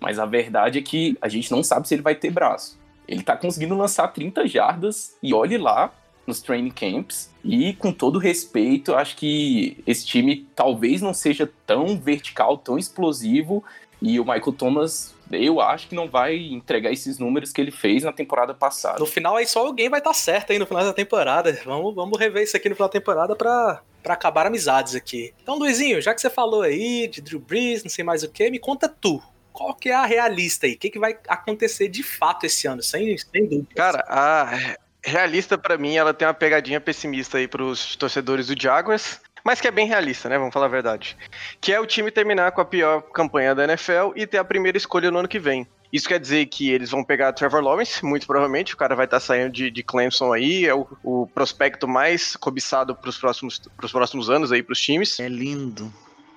mas 0.00 0.18
a 0.18 0.26
verdade 0.26 0.78
é 0.78 0.82
que 0.82 1.16
a 1.20 1.28
gente 1.28 1.50
não 1.52 1.62
sabe 1.62 1.86
se 1.86 1.94
ele 1.94 2.02
vai 2.02 2.14
ter 2.14 2.30
braço. 2.30 2.80
Ele 3.06 3.22
tá 3.22 3.36
conseguindo 3.36 3.76
lançar 3.76 4.08
30 4.08 4.46
jardas 4.48 5.16
e 5.22 5.34
olhe 5.34 5.58
lá 5.58 5.92
nos 6.26 6.40
training 6.40 6.70
camps. 6.70 7.30
E 7.44 7.74
com 7.74 7.92
todo 7.92 8.18
respeito, 8.18 8.94
acho 8.94 9.16
que 9.16 9.82
esse 9.86 10.06
time 10.06 10.46
talvez 10.54 11.02
não 11.02 11.12
seja 11.12 11.50
tão 11.66 11.98
vertical, 11.98 12.56
tão 12.56 12.78
explosivo. 12.78 13.62
E 14.00 14.18
o 14.18 14.24
Michael 14.24 14.52
Thomas, 14.52 15.11
eu 15.32 15.60
acho 15.60 15.88
que 15.88 15.94
não 15.94 16.08
vai 16.08 16.36
entregar 16.36 16.90
esses 16.90 17.18
números 17.18 17.52
que 17.52 17.60
ele 17.60 17.70
fez 17.70 18.02
na 18.02 18.12
temporada 18.12 18.54
passada. 18.54 18.98
No 18.98 19.06
final 19.06 19.36
aí 19.36 19.46
só 19.46 19.66
alguém 19.66 19.88
vai 19.88 20.00
estar 20.00 20.14
certo 20.14 20.52
aí 20.52 20.58
no 20.58 20.66
final 20.66 20.84
da 20.84 20.92
temporada. 20.92 21.58
Vamos, 21.64 21.94
vamos 21.94 22.18
rever 22.18 22.42
isso 22.42 22.56
aqui 22.56 22.68
no 22.68 22.74
final 22.74 22.88
da 22.88 22.92
temporada 22.92 23.34
pra, 23.36 23.82
pra 24.02 24.14
acabar 24.14 24.46
amizades 24.46 24.94
aqui. 24.94 25.32
Então, 25.42 25.58
Luizinho, 25.58 26.00
já 26.00 26.14
que 26.14 26.20
você 26.20 26.30
falou 26.30 26.62
aí 26.62 27.08
de 27.08 27.20
Drew 27.20 27.40
Brees, 27.40 27.82
não 27.82 27.90
sei 27.90 28.04
mais 28.04 28.22
o 28.22 28.30
que, 28.30 28.50
me 28.50 28.58
conta 28.58 28.88
tu. 28.88 29.22
Qual 29.52 29.74
que 29.74 29.90
é 29.90 29.94
a 29.94 30.06
realista 30.06 30.66
aí? 30.66 30.74
O 30.74 30.78
que, 30.78 30.90
que 30.90 30.98
vai 30.98 31.16
acontecer 31.28 31.88
de 31.88 32.02
fato 32.02 32.46
esse 32.46 32.66
ano? 32.66 32.82
Sem, 32.82 33.16
sem 33.18 33.46
dúvida. 33.46 33.68
Cara, 33.74 34.04
a 34.08 34.76
realista 35.04 35.58
pra 35.58 35.76
mim, 35.76 35.94
ela 35.94 36.14
tem 36.14 36.26
uma 36.26 36.34
pegadinha 36.34 36.80
pessimista 36.80 37.38
aí 37.38 37.46
pros 37.46 37.96
torcedores 37.96 38.46
do 38.46 38.60
Jaguars, 38.60 39.20
mas 39.44 39.60
que 39.60 39.68
é 39.68 39.70
bem 39.70 39.86
realista, 39.86 40.28
né? 40.28 40.38
Vamos 40.38 40.52
falar 40.52 40.66
a 40.66 40.70
verdade. 40.70 41.16
Que 41.60 41.72
é 41.72 41.80
o 41.80 41.86
time 41.86 42.10
terminar 42.10 42.52
com 42.52 42.60
a 42.60 42.64
pior 42.64 43.02
campanha 43.02 43.54
da 43.54 43.64
NFL 43.64 44.12
e 44.14 44.26
ter 44.26 44.38
a 44.38 44.44
primeira 44.44 44.78
escolha 44.78 45.10
no 45.10 45.18
ano 45.18 45.28
que 45.28 45.38
vem. 45.38 45.66
Isso 45.92 46.08
quer 46.08 46.18
dizer 46.18 46.46
que 46.46 46.70
eles 46.70 46.90
vão 46.90 47.04
pegar 47.04 47.32
Trevor 47.34 47.60
Lawrence, 47.62 48.02
muito 48.04 48.26
provavelmente. 48.26 48.72
O 48.72 48.76
cara 48.78 48.96
vai 48.96 49.04
estar 49.04 49.20
saindo 49.20 49.52
de, 49.52 49.70
de 49.70 49.82
Clemson 49.82 50.32
aí, 50.32 50.64
é 50.64 50.74
o, 50.74 50.86
o 51.04 51.26
prospecto 51.26 51.86
mais 51.86 52.34
cobiçado 52.34 52.94
pros 52.96 53.18
próximos, 53.18 53.60
pros 53.76 53.92
próximos 53.92 54.30
anos 54.30 54.50
aí 54.50 54.62
pros 54.62 54.80
times. 54.80 55.20
É 55.20 55.28
lindo. 55.28 55.92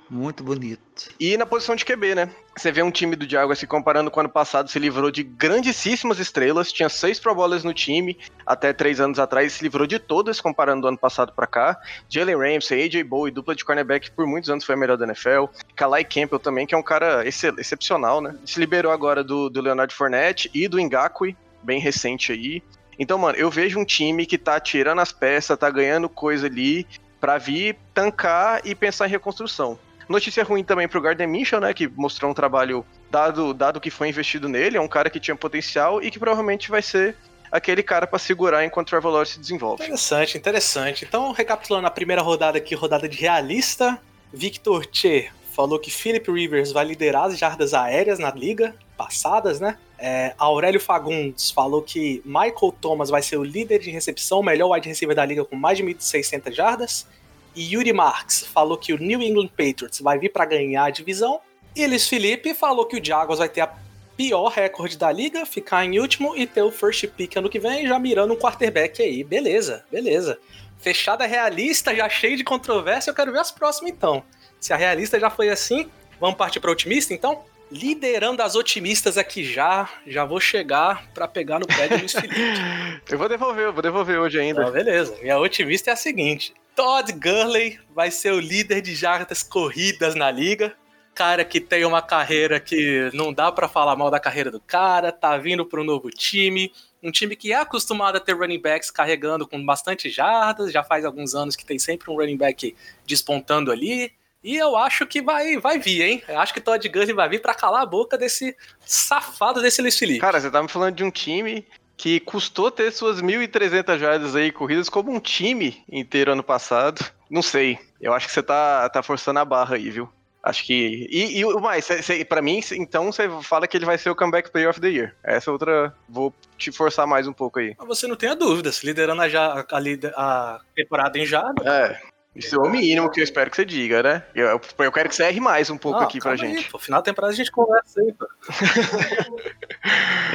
Muito 0.08 0.44
bonito. 0.44 1.10
E 1.20 1.36
na 1.36 1.48
posição 1.48 1.76
de 1.76 1.84
QB, 1.84 2.14
né? 2.14 2.30
Você 2.56 2.72
vê 2.72 2.84
um 2.84 2.92
time 2.92 3.16
do 3.16 3.28
Jaguars 3.28 3.58
se 3.58 3.66
comparando 3.66 4.12
com 4.12 4.20
o 4.20 4.22
ano 4.22 4.30
passado, 4.30 4.70
se 4.70 4.78
livrou 4.78 5.10
de 5.10 5.24
grandíssimas 5.24 6.20
estrelas, 6.20 6.72
tinha 6.72 6.88
seis 6.90 7.20
Pro 7.20 7.34
Bowlers 7.34 7.64
no 7.64 7.74
time, 7.74 8.16
até 8.46 8.72
três 8.72 9.00
anos 9.00 9.18
atrás 9.18 9.54
se 9.54 9.64
livrou 9.64 9.88
de 9.88 9.98
todas, 9.98 10.40
comparando 10.40 10.82
do 10.84 10.88
ano 10.90 10.98
passado 10.98 11.34
pra 11.34 11.48
cá. 11.48 11.76
Jalen 12.08 12.38
Ramsey, 12.38 12.84
AJ 12.86 13.02
Bowie, 13.04 13.32
dupla 13.34 13.56
de 13.56 13.66
cornerback, 13.66 14.12
por 14.12 14.28
muitos 14.28 14.50
anos 14.50 14.64
foi 14.64 14.76
a 14.76 14.78
melhor 14.78 14.96
da 14.96 15.06
NFL. 15.06 15.46
Kalai 15.76 16.04
Campbell 16.06 16.40
também, 16.40 16.68
que 16.68 16.76
é 16.76 16.78
um 16.78 16.84
cara 16.84 17.28
excel- 17.28 17.58
excepcional, 17.58 18.22
né? 18.22 18.36
Se 18.46 18.60
liberou 18.60 18.92
agora 18.92 19.24
do, 19.24 19.50
do 19.50 19.60
Leonard 19.60 19.94
Fournette 19.94 20.52
e 20.54 20.68
do 20.68 20.80
Ngakwe, 20.80 21.36
bem 21.64 21.80
recente 21.80 22.32
aí. 22.32 22.62
Então, 23.00 23.18
mano, 23.18 23.38
eu 23.38 23.50
vejo 23.50 23.80
um 23.80 23.84
time 23.86 24.26
que 24.28 24.38
tá 24.38 24.60
tirando 24.60 25.02
as 25.02 25.12
peças, 25.12 25.58
tá 25.58 25.70
ganhando 25.70 26.08
coisa 26.08 26.46
ali, 26.46 26.86
pra 27.20 27.40
vir 27.40 27.76
tancar 27.94 28.62
e 28.64 28.76
pensar 28.76 29.08
em 29.08 29.10
reconstrução. 29.10 29.80
Notícia 30.08 30.44
ruim 30.44 30.64
também 30.64 30.88
pro 30.88 31.02
Gardner 31.02 31.28
Minshew, 31.28 31.60
né, 31.60 31.74
que 31.74 31.88
mostrou 31.88 32.32
um 32.32 32.34
trabalho 32.34 32.86
dado 33.10 33.54
dado 33.54 33.80
que 33.80 33.90
foi 33.90 34.10
investido 34.10 34.48
nele, 34.48 34.78
é 34.78 34.82
um 34.82 34.88
cara 34.88 35.10
que 35.10 35.20
tinha 35.20 35.36
potencial 35.36 36.02
e 36.02 36.12
que 36.12 36.20
provavelmente 36.20 36.70
vai 36.70 36.82
ser 36.82 37.16
aquele 37.52 37.82
cara 37.82 38.06
pra 38.06 38.20
segurar 38.20 38.66
enquanto 38.66 38.88
o 38.88 38.90
Trevor 38.90 39.12
Lawrence 39.12 39.34
se 39.34 39.40
desenvolve. 39.40 39.84
Interessante, 39.84 40.38
interessante. 40.38 41.06
Então, 41.06 41.32
recapitulando 41.32 41.88
a 41.88 41.92
primeira 41.92 42.22
rodada 42.22 42.58
aqui, 42.58 42.76
rodada 42.76 43.08
de 43.08 43.18
realista, 43.18 44.00
Victor 44.34 44.86
Che 44.92 45.30
falou 45.56 45.80
que 45.80 45.90
Philip 45.90 46.30
Rivers 46.30 46.74
vai 46.74 46.84
liderar 46.84 47.26
as 47.26 47.38
jardas 47.38 47.74
aéreas 47.74 48.20
na 48.20 48.30
liga. 48.32 48.76
passadas, 48.98 49.60
né? 49.60 49.78
É, 49.98 50.34
Aurélio 50.38 50.80
Fagundes 50.80 51.52
falou 51.52 51.82
que 51.82 52.22
Michael 52.26 52.74
Thomas 52.80 53.10
vai 53.10 53.22
ser 53.22 53.38
o 53.38 53.44
líder 53.44 53.80
de 53.80 53.92
recepção, 53.92 54.42
melhor 54.42 54.72
wide 54.72 54.88
receiver 54.88 55.16
da 55.16 55.26
liga 55.26 55.44
com 55.44 55.56
mais 55.56 55.78
de 55.78 55.84
1.600 55.84 56.54
jardas. 56.54 57.08
E 57.56 57.74
Yuri 57.74 57.94
Marks 57.94 58.46
falou 58.46 58.78
que 58.78 58.94
o 58.94 58.98
New 58.98 59.22
England 59.22 59.48
Patriots 59.50 60.02
vai 60.02 60.20
vir 60.20 60.30
para 60.30 60.46
ganhar 60.46 60.86
a 60.86 60.90
divisão. 60.90 61.40
E 61.76 62.00
Felipe 62.00 62.54
falou 62.54 62.86
que 62.86 63.00
o 63.00 63.04
Jaguars 63.04 63.40
vai 63.40 63.50
ter 63.50 63.62
a 63.62 63.74
pior 64.16 64.48
recorde 64.48 64.98
da 64.98 65.12
liga, 65.12 65.46
ficar 65.46 65.86
em 65.86 66.00
último 66.00 66.36
e 66.36 66.48
ter 66.48 66.62
o 66.62 66.72
first 66.72 67.08
pick 67.08 67.36
ano 67.36 67.50
que 67.50 67.60
vem, 67.60 67.88
já 67.88 68.00
mirando 68.00 68.34
um 68.34 68.38
quarterback 68.38 69.02
aí. 69.02 69.24
Beleza, 69.24 69.86
beleza. 69.92 70.40
Fechada 70.80 71.26
realista, 71.26 71.96
já 71.96 72.08
cheio 72.10 72.38
de 72.38 72.44
controvérsia, 72.44 73.10
eu 73.10 73.16
quero 73.16 73.32
ver 73.32 73.40
as 73.40 73.52
próximas 73.52 73.92
então. 73.92 74.24
Se 74.60 74.74
a 74.74 74.76
realista 74.76 75.20
já 75.20 75.30
foi 75.30 75.50
assim, 75.50 75.90
vamos 76.20 76.38
partir 76.38 76.60
para 76.60 76.72
otimista 76.72 77.14
então? 77.14 77.44
Liderando 77.72 78.44
as 78.44 78.56
otimistas 78.56 79.18
aqui 79.18 79.44
já, 79.44 79.90
já 80.06 80.24
vou 80.24 80.40
chegar 80.40 81.10
para 81.14 81.28
pegar 81.28 81.60
no 81.60 81.66
pé 81.66 81.88
do 81.88 81.98
Luiz 81.98 82.12
Felipe. 82.12 82.36
eu 83.10 83.18
vou 83.18 83.28
devolver, 83.28 83.66
eu 83.66 83.74
vou 83.74 83.82
devolver 83.82 84.20
hoje 84.20 84.40
ainda. 84.40 84.68
Ah, 84.68 84.72
beleza. 84.72 85.18
Minha 85.22 85.40
otimista 85.40 85.90
é 85.90 85.94
a 85.94 85.98
seguinte: 85.98 86.54
Todd 86.76 87.12
Gurley 87.14 87.80
vai 87.94 88.12
ser 88.12 88.34
o 88.34 88.40
líder 88.40 88.82
de 88.82 88.94
jardas 88.94 89.42
corridas 89.42 90.14
na 90.14 90.30
liga. 90.30 90.76
Cara 91.16 91.46
que 91.46 91.62
tem 91.62 91.86
uma 91.86 92.02
carreira 92.02 92.60
que 92.60 93.10
não 93.14 93.34
dá 93.34 93.50
para 93.52 93.70
falar 93.70 93.96
mal 93.96 94.12
da 94.12 94.20
carreira 94.20 94.52
do 94.52 94.60
cara, 94.60 95.14
tá 95.14 95.38
vindo 95.38 95.66
para 95.66 95.80
um 95.80 95.84
novo 95.86 96.10
time, 96.10 96.74
um 97.02 97.10
time 97.10 97.36
que 97.38 97.54
é 97.54 97.56
acostumado 97.56 98.18
a 98.18 98.20
ter 98.20 98.36
running 98.36 98.60
backs 98.60 98.92
carregando 98.92 99.48
com 99.48 99.64
bastante 99.66 100.10
jardas, 100.10 100.74
já 100.74 100.84
faz 100.84 101.06
alguns 101.06 101.34
anos 101.34 101.56
que 101.56 101.66
tem 101.66 101.80
sempre 101.80 102.12
um 102.12 102.16
running 102.16 102.36
back 102.36 102.76
despontando 103.06 103.72
ali. 103.72 104.12
E 104.46 104.58
eu 104.58 104.78
acho 104.78 105.08
que 105.08 105.24
vai, 105.24 105.58
vai 105.58 105.80
vir, 105.80 106.04
hein? 106.04 106.24
Eu 106.28 106.40
acho 106.40 106.54
que 106.54 106.62
Todd 106.62 106.88
Gurley 106.88 107.14
vai 107.14 107.28
vir 107.28 107.42
para 107.42 107.56
calar 107.56 107.82
a 107.82 107.86
boca 107.86 108.16
desse 108.16 108.56
safado 108.86 109.60
desse 109.60 109.82
Luiz 109.82 109.98
Felipe. 109.98 110.20
Cara, 110.20 110.40
você 110.40 110.52
tá 110.52 110.62
me 110.62 110.70
falando 110.70 110.94
de 110.94 111.04
um 111.04 111.10
time 111.10 111.66
que 111.98 112.20
custou 112.20 112.70
ter 112.70 112.92
suas 112.92 113.24
1.300 113.24 113.98
jardas 113.98 114.36
aí 114.36 114.52
corridas 114.52 114.88
como 114.88 115.12
um 115.12 115.20
time 115.20 115.84
inteiro 115.92 116.32
ano 116.32 116.44
passado. 116.44 117.04
Não 117.28 117.42
sei. 117.42 117.80
Eu 118.00 118.14
acho 118.14 118.28
que 118.28 118.34
você 118.34 118.44
tá, 118.44 118.88
tá 118.90 119.02
forçando 119.02 119.40
a 119.40 119.46
barra 119.46 119.78
aí, 119.78 119.90
viu? 119.90 120.08
Acho 120.44 120.64
que. 120.64 121.08
E, 121.10 121.44
o 121.44 121.60
mais, 121.60 121.88
para 122.30 122.40
mim, 122.40 122.62
então 122.74 123.12
você 123.12 123.28
fala 123.42 123.68
que 123.68 123.76
ele 123.76 123.86
vai 123.86 123.98
ser 123.98 124.12
o 124.12 124.16
comeback 124.16 124.52
player 124.52 124.70
of 124.70 124.80
the 124.80 124.90
year. 124.90 125.16
Essa 125.24 125.52
outra. 125.52 125.92
Vou 126.08 126.32
te 126.56 126.72
forçar 126.72 127.08
mais 127.08 127.28
um 127.28 127.34
pouco 127.34 127.58
aí. 127.58 127.74
Mas 127.80 127.88
você 127.88 128.06
não 128.06 128.16
tenha 128.16 128.36
dúvidas, 128.36 128.84
liderando 128.84 129.24
a, 129.24 129.26
a, 129.26 130.54
a 130.56 130.60
temporada 130.76 131.18
em 131.18 131.26
jardas. 131.26 131.66
É. 131.66 132.00
Isso 132.36 132.56
é 132.56 132.60
o 132.60 132.70
mínimo 132.70 133.10
que 133.10 133.22
eu 133.22 133.24
espero 133.24 133.50
que 133.50 133.56
você 133.56 133.64
diga, 133.64 134.04
né? 134.04 134.24
Eu, 134.36 134.60
eu 134.80 134.92
quero 134.92 135.08
que 135.08 135.16
você 135.16 135.24
erre 135.24 135.40
mais 135.40 135.70
um 135.70 135.78
pouco 135.78 136.00
aqui 136.00 136.20
pra 136.20 136.32
aí, 136.32 136.38
gente. 136.38 136.70
Pô, 136.70 136.78
final 136.78 137.00
da 137.00 137.06
temporada 137.06 137.34
a 137.34 137.36
gente 137.36 137.50
conversa 137.50 138.02
aí, 138.02 138.12
pô. 138.12 138.28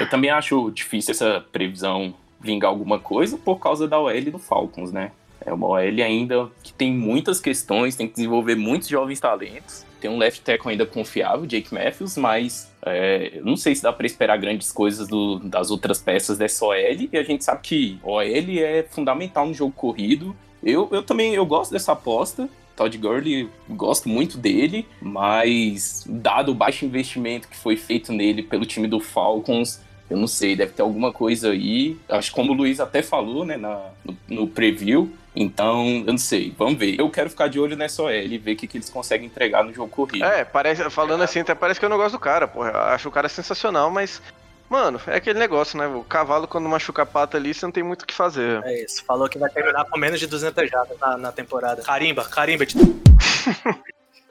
eu 0.00 0.08
também 0.08 0.30
acho 0.30 0.70
difícil 0.70 1.12
essa 1.12 1.44
previsão 1.52 2.14
vingar 2.40 2.70
alguma 2.70 2.98
coisa 2.98 3.36
por 3.36 3.58
causa 3.58 3.86
da 3.86 4.00
OL 4.00 4.24
do 4.24 4.38
Falcons, 4.38 4.90
né? 4.90 5.12
É 5.44 5.52
uma 5.52 5.66
OL 5.66 5.76
ainda 5.78 6.50
que 6.62 6.72
tem 6.72 6.92
muitas 6.92 7.38
questões, 7.38 7.96
tem 7.96 8.08
que 8.08 8.14
desenvolver 8.14 8.54
muitos 8.54 8.88
jovens 8.88 9.20
talentos. 9.20 9.84
Tem 10.00 10.10
um 10.10 10.16
left 10.16 10.40
tackle 10.42 10.70
ainda 10.70 10.86
confiável, 10.86 11.46
Jake 11.46 11.72
Matthews, 11.72 12.16
mas 12.16 12.72
é, 12.82 13.40
não 13.44 13.56
sei 13.56 13.74
se 13.74 13.82
dá 13.82 13.92
para 13.92 14.06
esperar 14.06 14.38
grandes 14.38 14.72
coisas 14.72 15.06
do, 15.06 15.38
das 15.38 15.70
outras 15.70 16.00
peças 16.00 16.38
dessa 16.38 16.64
OL. 16.64 16.74
E 16.74 17.10
a 17.12 17.22
gente 17.22 17.44
sabe 17.44 17.60
que 17.62 18.00
OL 18.02 18.22
é 18.22 18.82
fundamental 18.90 19.46
no 19.46 19.52
jogo 19.52 19.72
corrido 19.72 20.34
eu, 20.62 20.88
eu 20.90 21.02
também 21.02 21.34
eu 21.34 21.46
gosto 21.46 21.72
dessa 21.72 21.92
aposta. 21.92 22.48
Todd 22.76 22.96
Gurley, 22.96 23.48
gosto 23.68 24.08
muito 24.08 24.38
dele, 24.38 24.88
mas 25.02 26.04
dado 26.08 26.52
o 26.52 26.54
baixo 26.54 26.86
investimento 26.86 27.46
que 27.46 27.56
foi 27.56 27.76
feito 27.76 28.10
nele 28.10 28.42
pelo 28.42 28.64
time 28.64 28.88
do 28.88 28.98
Falcons, 28.98 29.82
eu 30.08 30.16
não 30.16 30.26
sei, 30.26 30.56
deve 30.56 30.72
ter 30.72 30.80
alguma 30.80 31.12
coisa 31.12 31.50
aí. 31.50 31.98
Acho 32.08 32.30
que 32.30 32.34
como 32.34 32.52
o 32.52 32.54
Luiz 32.54 32.80
até 32.80 33.02
falou, 33.02 33.44
né, 33.44 33.56
na, 33.56 33.90
no, 34.04 34.16
no 34.28 34.48
preview. 34.48 35.12
Então, 35.36 36.02
eu 36.06 36.12
não 36.12 36.18
sei, 36.18 36.52
vamos 36.58 36.78
ver. 36.78 36.98
Eu 36.98 37.08
quero 37.08 37.30
ficar 37.30 37.48
de 37.48 37.60
olho 37.60 37.76
nessa 37.76 38.02
OL 38.02 38.10
e 38.10 38.36
ver 38.38 38.52
o 38.52 38.56
que, 38.56 38.66
que 38.66 38.78
eles 38.78 38.90
conseguem 38.90 39.26
entregar 39.26 39.62
no 39.62 39.72
jogo 39.72 39.88
corrido. 39.88 40.24
É, 40.24 40.44
parece, 40.44 40.88
falando 40.90 41.22
assim, 41.22 41.40
até 41.40 41.54
parece 41.54 41.78
que 41.78 41.86
eu 41.86 41.90
não 41.90 41.96
gosto 41.96 42.12
do 42.12 42.18
cara, 42.18 42.48
porra. 42.48 42.70
Eu 42.70 42.80
acho 42.80 43.08
o 43.08 43.12
cara 43.12 43.28
sensacional, 43.28 43.90
mas 43.90 44.20
Mano, 44.70 45.00
é 45.08 45.16
aquele 45.16 45.36
negócio, 45.36 45.76
né? 45.76 45.88
O 45.88 46.04
cavalo, 46.04 46.46
quando 46.46 46.68
machuca 46.68 47.02
a 47.02 47.06
pata 47.06 47.36
ali, 47.36 47.52
você 47.52 47.66
não 47.66 47.72
tem 47.72 47.82
muito 47.82 48.02
o 48.02 48.06
que 48.06 48.14
fazer. 48.14 48.62
É 48.64 48.84
isso. 48.84 49.04
Falou 49.04 49.28
que 49.28 49.36
vai 49.36 49.50
terminar 49.50 49.84
com 49.84 49.98
menos 49.98 50.20
de 50.20 50.28
200 50.28 50.70
jardas 50.70 50.96
na, 51.00 51.16
na 51.16 51.32
temporada. 51.32 51.82
Carimba, 51.82 52.24
carimba. 52.24 52.64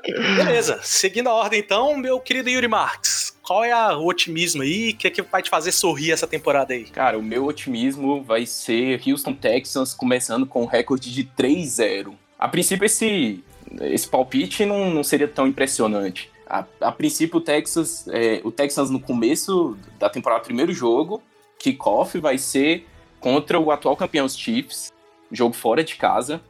Beleza. 0.01 0.79
Seguindo 0.81 1.27
a 1.27 1.33
ordem, 1.33 1.59
então, 1.59 1.97
meu 1.97 2.21
querido 2.21 2.49
Yuri 2.49 2.69
Marx. 2.69 3.37
Qual 3.43 3.65
é 3.65 3.73
a, 3.73 3.97
o 3.97 4.05
otimismo 4.07 4.61
aí? 4.61 4.91
O 4.91 4.95
que, 4.95 5.07
é 5.07 5.09
que 5.09 5.21
vai 5.21 5.41
te 5.41 5.49
fazer 5.49 5.73
sorrir 5.73 6.13
essa 6.13 6.25
temporada 6.25 6.73
aí? 6.73 6.85
Cara, 6.85 7.19
o 7.19 7.21
meu 7.21 7.43
otimismo 7.43 8.23
vai 8.23 8.45
ser 8.45 9.01
Houston 9.05 9.33
Texans 9.33 9.93
começando 9.93 10.45
com 10.45 10.63
um 10.63 10.67
recorde 10.67 11.13
de 11.13 11.25
3-0. 11.25 12.13
A 12.37 12.47
princípio, 12.47 12.85
esse, 12.85 13.43
esse 13.81 14.07
palpite 14.07 14.65
não, 14.65 14.89
não 14.89 15.03
seria 15.03 15.27
tão 15.27 15.45
impressionante. 15.45 16.31
A, 16.49 16.65
a 16.81 16.91
princípio, 16.91 17.37
o 17.37 17.41
Texas, 17.41 18.07
é, 18.07 18.41
o 18.43 18.51
Texas 18.51 18.89
no 18.89 18.99
começo 18.99 19.77
da 19.99 20.09
temporada, 20.09 20.43
primeiro 20.43 20.73
jogo, 20.73 21.21
kickoff 21.59 22.17
vai 22.19 22.37
ser 22.37 22.87
contra 23.19 23.59
o 23.59 23.71
atual 23.71 23.95
campeão 23.95 24.25
os 24.25 24.35
Chiefs, 24.35 24.91
jogo 25.31 25.53
fora 25.53 25.83
de 25.83 25.95
casa. 25.95 26.41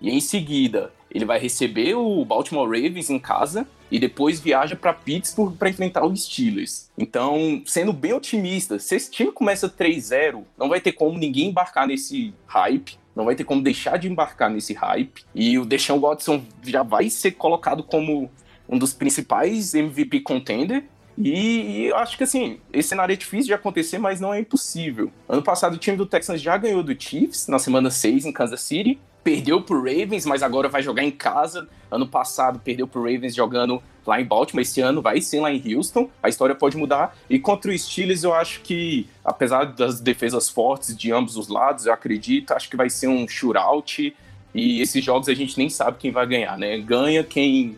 E 0.00 0.10
em 0.10 0.20
seguida, 0.20 0.92
ele 1.10 1.24
vai 1.24 1.38
receber 1.38 1.94
o 1.94 2.24
Baltimore 2.24 2.68
Ravens 2.68 3.08
em 3.08 3.18
casa 3.18 3.66
e 3.90 3.98
depois 3.98 4.40
viaja 4.40 4.76
para 4.76 4.92
Pittsburgh 4.92 5.56
para 5.56 5.70
enfrentar 5.70 6.04
os 6.04 6.24
Steelers. 6.24 6.90
Então, 6.98 7.62
sendo 7.64 7.92
bem 7.92 8.12
otimista, 8.12 8.78
se 8.78 8.96
esse 8.96 9.10
time 9.10 9.32
começa 9.32 9.68
3-0, 9.68 10.42
não 10.58 10.68
vai 10.68 10.80
ter 10.80 10.92
como 10.92 11.18
ninguém 11.18 11.48
embarcar 11.48 11.86
nesse 11.86 12.34
hype. 12.46 12.98
Não 13.14 13.24
vai 13.24 13.34
ter 13.34 13.44
como 13.44 13.62
deixar 13.62 13.96
de 13.96 14.08
embarcar 14.08 14.50
nesse 14.50 14.74
hype. 14.74 15.24
E 15.34 15.58
o 15.58 15.64
Deshaun 15.64 16.00
Watson 16.00 16.44
já 16.62 16.82
vai 16.82 17.08
ser 17.08 17.32
colocado 17.32 17.82
como 17.82 18.30
um 18.68 18.78
dos 18.78 18.92
principais 18.92 19.74
MVP 19.74 20.20
contender. 20.20 20.84
E, 21.18 21.30
e, 21.30 21.86
eu 21.86 21.96
acho 21.96 22.16
que 22.16 22.24
assim, 22.24 22.58
esse 22.72 22.90
cenário 22.90 23.12
é 23.12 23.16
difícil 23.16 23.46
de 23.46 23.54
acontecer, 23.54 23.98
mas 23.98 24.20
não 24.20 24.34
é 24.34 24.40
impossível. 24.40 25.10
Ano 25.28 25.42
passado 25.42 25.74
o 25.74 25.78
time 25.78 25.96
do 25.96 26.04
Texans 26.04 26.40
já 26.40 26.56
ganhou 26.56 26.82
do 26.82 27.00
Chiefs 27.00 27.48
na 27.48 27.58
semana 27.58 27.90
6 27.90 28.26
em 28.26 28.32
Kansas 28.32 28.60
City. 28.60 28.98
Perdeu 29.24 29.60
pro 29.60 29.78
Ravens, 29.78 30.24
mas 30.24 30.42
agora 30.42 30.68
vai 30.68 30.82
jogar 30.82 31.02
em 31.02 31.10
casa. 31.10 31.68
Ano 31.90 32.06
passado 32.06 32.60
perdeu 32.60 32.86
pro 32.86 33.00
Ravens 33.00 33.34
jogando 33.34 33.82
lá 34.06 34.20
em 34.20 34.24
Baltimore. 34.24 34.62
Esse 34.62 34.80
ano 34.80 35.02
vai 35.02 35.20
ser 35.20 35.40
lá 35.40 35.50
em 35.50 35.74
Houston. 35.74 36.08
A 36.22 36.28
história 36.28 36.54
pode 36.54 36.76
mudar. 36.76 37.16
E 37.28 37.38
contra 37.38 37.72
o 37.72 37.78
Steelers, 37.78 38.22
eu 38.22 38.32
acho 38.32 38.60
que, 38.60 39.08
apesar 39.24 39.64
das 39.64 40.00
defesas 40.00 40.48
fortes 40.48 40.96
de 40.96 41.10
ambos 41.10 41.36
os 41.36 41.48
lados, 41.48 41.86
eu 41.86 41.92
acredito, 41.92 42.52
acho 42.52 42.70
que 42.70 42.76
vai 42.76 42.88
ser 42.88 43.08
um 43.08 43.26
shootout. 43.26 44.14
E 44.54 44.80
esses 44.80 45.04
jogos 45.04 45.28
a 45.28 45.34
gente 45.34 45.58
nem 45.58 45.68
sabe 45.68 45.98
quem 45.98 46.12
vai 46.12 46.26
ganhar, 46.26 46.56
né? 46.56 46.78
Ganha 46.78 47.24
quem 47.24 47.76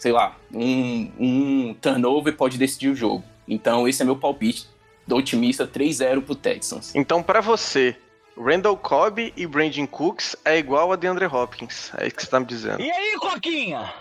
sei 0.00 0.12
lá, 0.12 0.34
um, 0.52 1.12
um 1.20 1.74
turnover 1.74 2.34
pode 2.34 2.56
decidir 2.56 2.88
o 2.88 2.96
jogo. 2.96 3.22
Então, 3.46 3.86
esse 3.86 4.00
é 4.00 4.04
meu 4.04 4.16
palpite 4.16 4.66
do 5.06 5.16
otimista 5.16 5.66
3-0 5.66 6.22
pro 6.22 6.34
Texans. 6.34 6.94
Então, 6.94 7.22
para 7.22 7.42
você, 7.42 7.94
Randall 8.36 8.78
Cobb 8.78 9.32
e 9.36 9.46
Brandon 9.46 9.86
Cooks 9.86 10.34
é 10.42 10.58
igual 10.58 10.90
a 10.90 10.96
DeAndre 10.96 11.26
Hopkins. 11.26 11.92
É 11.98 12.06
isso 12.06 12.16
que 12.16 12.22
você 12.22 12.30
tá 12.30 12.40
me 12.40 12.46
dizendo. 12.46 12.80
E 12.80 12.90
aí, 12.90 13.16
Coquinha? 13.20 13.92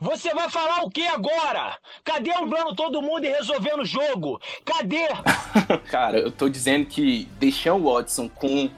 Você 0.00 0.34
vai 0.34 0.50
falar 0.50 0.82
o 0.82 0.90
que 0.90 1.06
agora? 1.06 1.78
Cadê 2.02 2.32
dando 2.32 2.74
todo 2.74 3.00
mundo 3.00 3.24
e 3.24 3.28
resolvendo 3.28 3.82
o 3.82 3.86
jogo? 3.86 4.40
Cadê? 4.64 5.06
Cara, 5.88 6.18
eu 6.18 6.32
tô 6.32 6.48
dizendo 6.48 6.86
que 6.86 7.26
deixar 7.38 7.74
o 7.74 7.92
Watson 7.94 8.28
com 8.28 8.68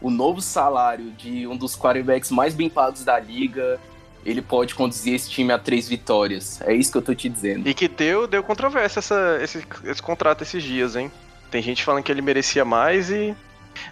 o 0.00 0.10
novo 0.10 0.40
salário 0.40 1.12
de 1.12 1.46
um 1.46 1.56
dos 1.56 1.76
quarterbacks 1.76 2.32
mais 2.32 2.54
bem 2.54 2.68
pagos 2.68 3.04
da 3.04 3.20
liga, 3.20 3.80
ele 4.24 4.40
pode 4.40 4.74
conduzir 4.74 5.14
esse 5.14 5.30
time 5.30 5.52
a 5.52 5.58
três 5.58 5.88
vitórias. 5.88 6.60
É 6.62 6.72
isso 6.72 6.90
que 6.90 6.98
eu 6.98 7.02
tô 7.02 7.14
te 7.14 7.28
dizendo. 7.28 7.68
E 7.68 7.74
que 7.74 7.88
deu, 7.88 8.26
deu 8.26 8.42
controvérsia 8.42 9.00
essa, 9.00 9.38
esse, 9.42 9.64
esse 9.84 10.02
contrato 10.02 10.42
esses 10.42 10.62
dias, 10.62 10.96
hein? 10.96 11.10
Tem 11.50 11.62
gente 11.62 11.84
falando 11.84 12.02
que 12.02 12.10
ele 12.10 12.22
merecia 12.22 12.64
mais 12.64 13.10
e. 13.10 13.34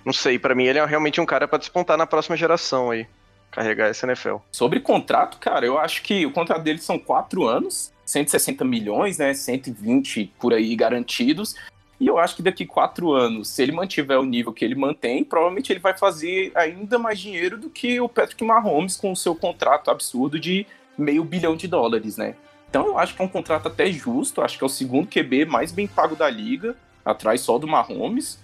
Não 0.04 0.12
sei, 0.12 0.38
para 0.38 0.54
mim 0.54 0.64
ele 0.64 0.78
é 0.78 0.84
realmente 0.84 1.20
um 1.20 1.26
cara 1.26 1.46
para 1.46 1.58
despontar 1.58 1.98
na 1.98 2.06
próxima 2.06 2.36
geração 2.36 2.90
aí. 2.90 3.06
Carregar 3.50 3.90
esse 3.90 4.06
NFL. 4.06 4.36
Sobre 4.50 4.80
contrato, 4.80 5.38
cara, 5.38 5.66
eu 5.66 5.78
acho 5.78 6.02
que 6.02 6.24
o 6.24 6.32
contrato 6.32 6.62
dele 6.62 6.78
são 6.78 6.98
quatro 6.98 7.46
anos, 7.46 7.92
160 8.06 8.64
milhões, 8.64 9.18
né? 9.18 9.34
120 9.34 10.32
por 10.40 10.54
aí 10.54 10.74
garantidos. 10.74 11.54
E 12.02 12.08
eu 12.08 12.18
acho 12.18 12.34
que 12.34 12.42
daqui 12.42 12.66
quatro 12.66 13.12
anos, 13.12 13.46
se 13.46 13.62
ele 13.62 13.70
mantiver 13.70 14.18
o 14.18 14.24
nível 14.24 14.52
que 14.52 14.64
ele 14.64 14.74
mantém, 14.74 15.22
provavelmente 15.22 15.72
ele 15.72 15.78
vai 15.78 15.96
fazer 15.96 16.50
ainda 16.52 16.98
mais 16.98 17.20
dinheiro 17.20 17.56
do 17.56 17.70
que 17.70 18.00
o 18.00 18.08
Patrick 18.08 18.42
Mahomes 18.42 18.96
com 18.96 19.12
o 19.12 19.16
seu 19.16 19.36
contrato 19.36 19.88
absurdo 19.88 20.36
de 20.36 20.66
meio 20.98 21.22
bilhão 21.22 21.54
de 21.54 21.68
dólares, 21.68 22.16
né? 22.16 22.34
Então 22.68 22.88
eu 22.88 22.98
acho 22.98 23.14
que 23.14 23.22
é 23.22 23.24
um 23.24 23.28
contrato 23.28 23.68
até 23.68 23.86
justo, 23.92 24.42
acho 24.42 24.58
que 24.58 24.64
é 24.64 24.66
o 24.66 24.68
segundo 24.68 25.06
QB 25.06 25.44
mais 25.44 25.70
bem 25.70 25.86
pago 25.86 26.16
da 26.16 26.28
liga, 26.28 26.74
atrás 27.04 27.40
só 27.40 27.56
do 27.56 27.68
Mahomes. 27.68 28.36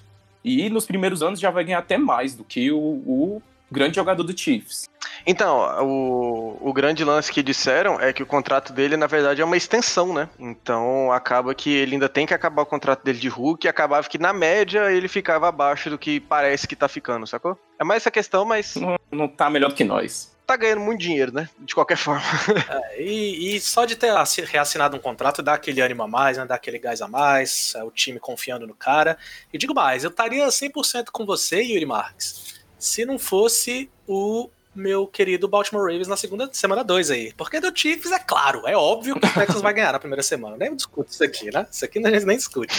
E 0.44 0.70
nos 0.70 0.86
primeiros 0.86 1.20
anos 1.20 1.40
já 1.40 1.50
vai 1.50 1.64
ganhar 1.64 1.80
até 1.80 1.98
mais 1.98 2.36
do 2.36 2.44
que 2.44 2.70
o, 2.70 2.78
o 2.78 3.42
grande 3.70 3.96
jogador 3.96 4.22
do 4.22 4.36
Chiefs. 4.36 4.88
Então, 5.26 5.58
o, 5.84 6.58
o 6.70 6.72
grande 6.72 7.04
lance 7.04 7.30
que 7.30 7.42
disseram 7.42 8.00
é 8.00 8.12
que 8.12 8.22
o 8.22 8.26
contrato 8.26 8.72
dele, 8.72 8.96
na 8.96 9.06
verdade, 9.06 9.42
é 9.42 9.44
uma 9.44 9.56
extensão, 9.56 10.12
né? 10.14 10.28
Então, 10.38 11.12
acaba 11.12 11.54
que 11.54 11.70
ele 11.74 11.94
ainda 11.94 12.08
tem 12.08 12.26
que 12.26 12.32
acabar 12.32 12.62
o 12.62 12.66
contrato 12.66 13.02
dele 13.04 13.18
de 13.18 13.28
Hulk 13.28 13.66
e 13.66 13.68
acabava 13.68 14.08
que, 14.08 14.18
na 14.18 14.32
média, 14.32 14.90
ele 14.90 15.08
ficava 15.08 15.48
abaixo 15.48 15.90
do 15.90 15.98
que 15.98 16.20
parece 16.20 16.66
que 16.66 16.76
tá 16.76 16.88
ficando, 16.88 17.26
sacou? 17.26 17.58
É 17.78 17.84
mais 17.84 18.02
essa 18.02 18.10
questão, 18.10 18.44
mas 18.44 18.76
Não, 18.76 18.96
não 19.10 19.28
tá 19.28 19.50
melhor 19.50 19.72
que 19.74 19.84
nós. 19.84 20.34
tá 20.46 20.56
ganhando 20.56 20.80
muito 20.80 21.00
dinheiro, 21.00 21.32
né? 21.32 21.48
De 21.58 21.74
qualquer 21.74 21.96
forma. 21.96 22.22
É, 22.70 23.02
e, 23.02 23.56
e 23.56 23.60
só 23.60 23.84
de 23.84 23.96
ter 23.96 24.10
assi- 24.16 24.42
reassinado 24.44 24.96
um 24.96 25.00
contrato 25.00 25.42
dá 25.42 25.54
aquele 25.54 25.80
ânimo 25.80 26.02
a 26.02 26.08
mais, 26.08 26.38
né? 26.38 26.46
dá 26.46 26.54
aquele 26.54 26.78
gás 26.78 27.02
a 27.02 27.08
mais, 27.08 27.72
é, 27.76 27.82
o 27.84 27.90
time 27.90 28.18
confiando 28.18 28.66
no 28.66 28.74
cara. 28.74 29.18
E 29.52 29.58
digo 29.58 29.74
mais, 29.74 30.04
eu 30.04 30.10
estaria 30.10 30.46
100% 30.46 31.06
com 31.12 31.26
você, 31.26 31.60
Yuri 31.62 31.84
Marques, 31.86 32.57
se 32.78 33.04
não 33.04 33.18
fosse 33.18 33.90
o 34.06 34.48
meu 34.74 35.06
querido 35.06 35.48
Baltimore 35.48 35.82
Ravens 35.82 36.06
na 36.06 36.16
segunda 36.16 36.48
semana 36.52 36.84
2 36.84 37.10
aí. 37.10 37.32
Porque 37.36 37.58
do 37.60 37.76
Chiefs 37.76 38.12
é 38.12 38.18
claro, 38.18 38.66
é 38.66 38.76
óbvio 38.76 39.18
que 39.18 39.26
o 39.26 39.32
Texans 39.32 39.60
vai 39.60 39.74
ganhar 39.74 39.92
na 39.92 39.98
primeira 39.98 40.22
semana. 40.22 40.56
Nem 40.56 40.74
discute 40.74 41.10
isso 41.10 41.24
aqui, 41.24 41.52
né? 41.52 41.66
Isso 41.70 41.84
aqui 41.84 41.98
a 41.98 42.10
gente 42.10 42.24
nem 42.24 42.36
discute. 42.36 42.72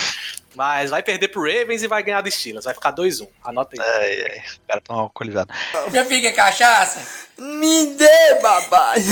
Mas 0.55 0.89
vai 0.89 1.03
perder 1.03 1.27
pro 1.27 1.41
Ravens 1.41 1.83
e 1.83 1.87
vai 1.87 2.01
ganhar 2.01 2.21
do 2.21 2.31
Steelers. 2.31 2.65
Vai 2.65 2.73
ficar 2.73 2.93
2-1. 2.93 3.27
Anota 3.43 3.81
aí. 3.81 3.87
Ai, 3.87 4.31
ai, 4.31 4.43
os 4.45 4.59
caras 4.67 4.83
tão 4.83 4.99
alcoolizados. 4.99 5.55
Filho 6.07 6.21
quer 6.21 6.33
cachaça? 6.33 7.05
Me 7.37 7.95
dê, 7.95 8.35
babai. 8.41 8.99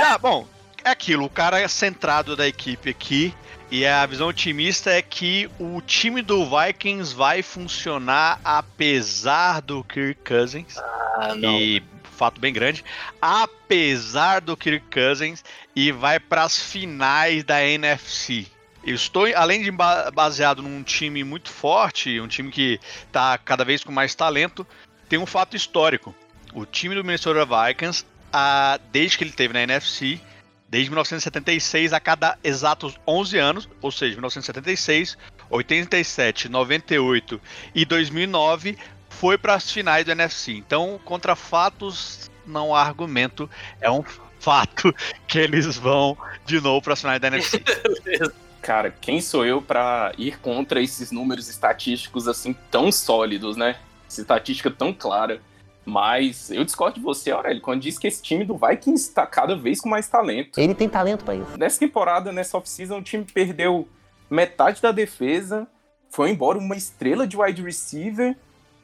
Ah, 0.00 0.16
bom, 0.16 0.46
é 0.84 0.90
aquilo, 0.90 1.24
o 1.24 1.30
cara 1.30 1.60
é 1.60 1.66
centrado 1.66 2.36
da 2.36 2.46
equipe 2.46 2.90
aqui. 2.90 3.34
E 3.70 3.86
a 3.86 4.06
visão 4.06 4.28
otimista 4.28 4.90
é 4.90 5.02
que 5.02 5.50
o 5.58 5.80
time 5.82 6.22
do 6.22 6.44
Vikings 6.48 7.14
vai 7.14 7.42
funcionar 7.42 8.40
apesar 8.42 9.60
do 9.60 9.84
Kirk 9.84 10.20
Cousins. 10.26 10.76
Ah, 10.78 11.34
não. 11.34 11.58
E 11.58 11.82
fato 12.16 12.40
bem 12.40 12.52
grande, 12.52 12.84
apesar 13.20 14.40
do 14.40 14.56
Kirk 14.56 14.86
Cousins 14.90 15.44
e 15.76 15.92
vai 15.92 16.18
para 16.18 16.42
as 16.42 16.58
finais 16.58 17.44
da 17.44 17.62
NFC. 17.64 18.46
Eu 18.84 18.94
estou, 18.94 19.26
além 19.36 19.62
de 19.62 19.70
ba- 19.70 20.10
baseado 20.10 20.62
num 20.62 20.82
time 20.82 21.22
muito 21.22 21.50
forte, 21.50 22.20
um 22.20 22.26
time 22.26 22.50
que 22.50 22.80
está 23.06 23.36
cada 23.38 23.64
vez 23.64 23.84
com 23.84 23.92
mais 23.92 24.14
talento, 24.14 24.66
tem 25.08 25.18
um 25.18 25.26
fato 25.26 25.56
histórico. 25.56 26.14
O 26.54 26.64
time 26.64 26.94
do 26.94 27.04
Minnesota 27.04 27.44
Vikings, 27.44 28.04
ah, 28.32 28.80
desde 28.90 29.18
que 29.18 29.24
ele 29.24 29.32
teve 29.32 29.52
na 29.52 29.62
NFC, 29.62 30.20
desde 30.68 30.90
1976 30.90 31.92
a 31.92 32.00
cada 32.00 32.38
exatos 32.44 32.98
11 33.06 33.38
anos, 33.38 33.68
ou 33.80 33.90
seja, 33.90 34.14
1976, 34.14 35.16
87, 35.50 36.48
98 36.48 37.40
e 37.74 37.84
2009 37.84 38.76
foi 39.08 39.38
para 39.38 39.54
as 39.54 39.70
finais 39.70 40.04
do 40.04 40.12
NFC. 40.12 40.52
Então, 40.52 41.00
contra 41.04 41.34
fatos 41.34 42.30
não 42.46 42.74
há 42.74 42.82
argumento, 42.82 43.48
é 43.80 43.90
um 43.90 44.04
fato 44.38 44.94
que 45.26 45.38
eles 45.38 45.76
vão 45.76 46.16
de 46.44 46.60
novo 46.60 46.82
para 46.82 46.92
as 46.92 47.00
finais 47.00 47.20
da 47.20 47.28
NFC. 47.28 47.62
Cara, 48.60 48.90
quem 48.90 49.20
sou 49.20 49.46
eu 49.46 49.62
pra 49.62 50.12
ir 50.18 50.38
contra 50.40 50.82
esses 50.82 51.10
números 51.10 51.48
estatísticos 51.48 52.28
assim 52.28 52.54
tão 52.70 52.92
sólidos, 52.92 53.56
né? 53.56 53.76
Essa 54.06 54.20
estatística 54.20 54.70
tão 54.70 54.92
clara. 54.92 55.40
Mas 55.88 56.50
eu 56.50 56.64
discordo 56.66 56.96
de 56.96 57.00
você, 57.00 57.30
Aurélio, 57.30 57.62
quando 57.62 57.80
diz 57.80 57.98
que 57.98 58.06
esse 58.06 58.22
time 58.22 58.44
do 58.44 58.58
Vikings 58.58 59.08
está 59.08 59.26
cada 59.26 59.56
vez 59.56 59.80
com 59.80 59.88
mais 59.88 60.06
talento. 60.06 60.60
Ele 60.60 60.74
tem 60.74 60.86
talento 60.86 61.24
pra 61.24 61.34
isso. 61.34 61.58
Nessa 61.58 61.80
temporada, 61.80 62.30
nessa 62.30 62.58
off-season, 62.58 62.98
o 62.98 63.02
time 63.02 63.24
perdeu 63.24 63.88
metade 64.28 64.82
da 64.82 64.92
defesa, 64.92 65.66
foi 66.10 66.28
embora 66.28 66.58
uma 66.58 66.76
estrela 66.76 67.26
de 67.26 67.38
wide 67.38 67.62
receiver, 67.62 68.36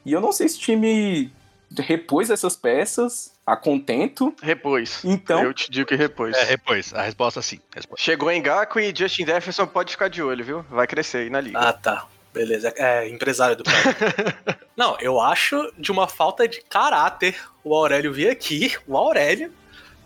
e 0.03 0.13
eu 0.13 0.19
não 0.19 0.31
sei 0.31 0.49
se 0.49 0.57
o 0.57 0.61
time 0.61 1.31
repôs 1.77 2.31
essas 2.31 2.55
peças 2.55 3.31
a 3.45 3.55
contento. 3.55 4.33
Repôs. 4.41 5.05
Então, 5.05 5.43
Eu 5.43 5.53
te 5.53 5.69
digo 5.69 5.87
que 5.87 5.95
repôs. 5.95 6.35
É, 6.35 6.43
repôs. 6.43 6.91
A 6.91 7.03
resposta 7.03 7.39
é 7.39 7.43
sim. 7.43 7.59
Resposta. 7.75 8.03
Chegou 8.03 8.31
em 8.31 8.41
Gaku 8.41 8.79
e 8.79 8.91
Justin 8.95 9.27
Jefferson 9.27 9.67
pode 9.67 9.91
ficar 9.91 10.07
de 10.07 10.23
olho, 10.23 10.43
viu? 10.43 10.65
Vai 10.71 10.87
crescer 10.87 11.19
aí 11.19 11.29
na 11.29 11.39
liga. 11.39 11.59
Ah, 11.59 11.71
tá. 11.71 12.07
Beleza. 12.33 12.73
É 12.75 13.07
empresário 13.07 13.55
do 13.55 13.63
cara. 13.63 14.57
Não, 14.75 14.97
eu 14.99 15.21
acho 15.21 15.71
de 15.77 15.91
uma 15.91 16.07
falta 16.07 16.47
de 16.47 16.61
caráter 16.61 17.35
o 17.63 17.73
Aurélio 17.73 18.13
vir 18.13 18.29
aqui, 18.29 18.75
o 18.85 18.95
Aurélio, 18.95 19.51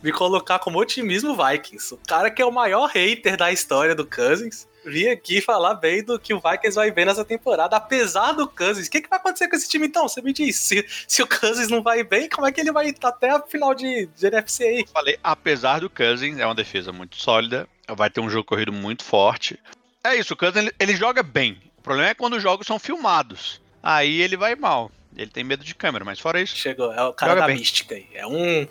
me 0.02 0.12
colocar 0.12 0.60
como 0.60 0.80
otimismo 0.80 1.36
Vikings. 1.36 1.94
O 1.94 2.00
cara 2.08 2.32
que 2.32 2.42
é 2.42 2.46
o 2.46 2.52
maior 2.52 2.88
hater 2.88 3.36
da 3.36 3.52
história 3.52 3.94
do 3.94 4.06
Cousins, 4.06 4.68
vir 4.86 5.10
aqui 5.10 5.42
falar 5.42 5.74
bem 5.74 6.04
do 6.04 6.18
que 6.18 6.34
o 6.34 6.40
Vikings 6.40 6.76
vai 6.76 6.92
ver 6.92 7.06
nessa 7.06 7.26
temporada, 7.26 7.76
apesar 7.76 8.32
do 8.32 8.48
Cousins. 8.48 8.88
O 8.88 8.92
que, 8.92 9.02
que 9.02 9.10
vai 9.10 9.20
acontecer 9.20 9.50
com 9.50 9.56
esse 9.56 9.68
time 9.68 9.88
então? 9.88 10.08
Você 10.08 10.22
me 10.22 10.32
diz. 10.32 10.56
Se, 10.56 10.86
se 11.08 11.22
o 11.22 11.28
Cousins 11.28 11.70
não 11.70 11.84
vai 11.84 12.04
bem, 12.04 12.30
como 12.30 12.48
é 12.48 12.52
que 12.52 12.62
ele 12.62 12.72
vai 12.72 12.94
até 13.04 13.32
a 13.32 13.42
final 13.42 13.74
de, 13.74 14.06
de 14.06 14.28
NFC 14.28 14.64
aí? 14.64 14.86
Falei, 14.94 15.18
apesar 15.24 15.80
do 15.80 15.90
Cousins, 15.90 16.38
é 16.38 16.46
uma 16.46 16.56
defesa 16.56 16.92
muito 16.92 17.18
sólida, 17.18 17.68
vai 17.90 18.10
ter 18.10 18.22
um 18.22 18.30
jogo 18.30 18.46
corrido 18.46 18.72
muito 18.72 19.04
forte. 19.04 19.60
É 20.04 20.16
isso, 20.16 20.34
o 20.34 20.38
Cousins 20.38 20.64
ele, 20.64 20.74
ele 20.80 20.96
joga 20.96 21.22
bem. 21.22 21.60
O 21.78 21.82
problema 21.82 22.12
é 22.12 22.14
quando 22.14 22.38
os 22.38 22.44
jogos 22.44 22.66
são 22.66 22.80
filmados. 22.80 23.62
Aí 23.82 24.22
ele 24.22 24.38
vai 24.38 24.56
mal. 24.56 24.92
Ele 25.16 25.30
tem 25.32 25.44
medo 25.44 25.64
de 25.64 25.74
câmera, 25.76 26.06
mas 26.06 26.20
fora 26.20 26.40
isso. 26.42 26.56
Chegou, 26.56 26.94
é 26.94 27.04
o 27.04 27.14
cara 27.14 27.36
da 27.36 27.48
bem. 27.48 27.58
mística 27.58 27.96
aí. 27.96 28.08
É 28.14 28.26
um, 28.26 28.68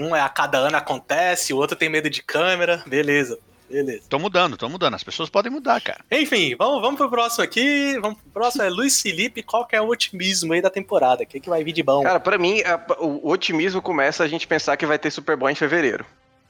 um 0.00 0.14
é 0.16 0.20
a 0.20 0.28
cada 0.28 0.58
ano 0.58 0.76
acontece, 0.76 1.52
o 1.54 1.56
outro 1.56 1.76
tem 1.76 1.88
medo 1.88 2.10
de 2.10 2.22
câmera. 2.22 2.82
Beleza, 2.86 3.38
beleza. 3.70 4.02
Tô 4.08 4.18
mudando, 4.18 4.56
tô 4.56 4.68
mudando. 4.68 4.94
As 4.94 5.04
pessoas 5.04 5.30
podem 5.30 5.50
mudar, 5.50 5.80
cara. 5.80 6.04
Enfim, 6.10 6.54
vamos, 6.58 6.80
vamos 6.82 6.96
pro 6.98 7.08
próximo 7.08 7.44
aqui. 7.44 7.98
Vamos 8.00 8.18
pro 8.20 8.30
próximo 8.32 8.64
é 8.64 8.68
Luiz 8.68 9.00
Felipe. 9.00 9.42
Qual 9.42 9.64
que 9.66 9.74
é 9.76 9.80
o 9.80 9.88
otimismo 9.88 10.52
aí 10.52 10.60
da 10.60 10.68
temporada? 10.70 11.22
O 11.22 11.26
que, 11.26 11.40
que 11.40 11.48
vai 11.48 11.62
vir 11.64 11.72
de 11.72 11.82
bom? 11.82 12.02
Cara, 12.02 12.20
pra 12.20 12.36
mim, 12.36 12.60
a- 12.62 12.84
o 12.98 13.30
otimismo 13.30 13.80
começa 13.80 14.22
a 14.24 14.28
gente 14.28 14.46
pensar 14.46 14.76
que 14.76 14.84
vai 14.86 14.98
ter 14.98 15.10
Super 15.10 15.36
Bowl 15.36 15.48
em 15.48 15.54
fevereiro. 15.54 16.04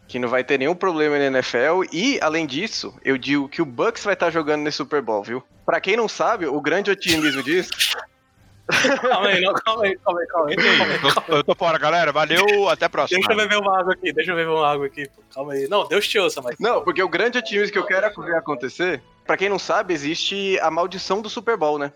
Que 0.08 0.18
não 0.18 0.28
vai 0.28 0.44
ter 0.44 0.58
nenhum 0.58 0.74
problema 0.74 1.18
na 1.18 1.24
NFL. 1.26 1.82
E, 1.92 2.18
além 2.20 2.46
disso, 2.46 2.94
eu 3.04 3.18
digo 3.18 3.48
que 3.48 3.60
o 3.60 3.66
Bucks 3.66 4.04
vai 4.04 4.14
estar 4.14 4.30
jogando 4.30 4.62
nesse 4.62 4.78
Super 4.78 5.02
Bowl, 5.02 5.22
viu? 5.22 5.42
Pra 5.64 5.80
quem 5.80 5.96
não 5.96 6.08
sabe, 6.08 6.46
o 6.46 6.60
grande 6.60 6.90
otimismo 6.90 7.42
disso. 7.42 7.70
Calma 9.00 9.28
aí, 9.28 9.40
não, 9.40 9.54
calma 9.54 9.84
aí, 9.84 9.96
calma 9.96 10.20
aí, 10.20 10.26
calma 10.26 10.48
aí. 10.50 10.56
Calma 10.56 10.84
aí, 10.84 10.98
calma 10.98 11.24
aí. 11.28 11.34
Eu 11.36 11.44
tô 11.44 11.54
fora, 11.54 11.78
galera. 11.78 12.10
Valeu, 12.10 12.68
até 12.68 12.86
a 12.86 12.90
próxima. 12.90 13.20
Deixa 13.20 13.32
eu 13.32 13.36
beber 13.36 13.58
uma 13.62 13.78
água 13.78 13.92
aqui, 13.92 14.12
deixa 14.12 14.32
eu 14.32 14.36
beber 14.36 14.50
uma 14.50 14.68
água 14.68 14.86
aqui. 14.86 15.08
pô. 15.08 15.22
Calma 15.32 15.52
aí. 15.52 15.68
Não, 15.68 15.86
Deus 15.86 16.08
te 16.08 16.18
ouça, 16.18 16.42
mas. 16.42 16.56
Não, 16.58 16.82
porque 16.82 17.00
o 17.00 17.08
grande 17.08 17.38
otimismo 17.38 17.72
que 17.72 17.78
eu 17.78 17.86
quero 17.86 18.10
ver 18.22 18.34
acontecer. 18.34 19.00
Pra 19.24 19.36
quem 19.36 19.48
não 19.48 19.58
sabe, 19.58 19.94
existe 19.94 20.58
a 20.60 20.70
maldição 20.70 21.20
do 21.20 21.30
Super 21.30 21.56
Bowl, 21.56 21.78
né? 21.78 21.92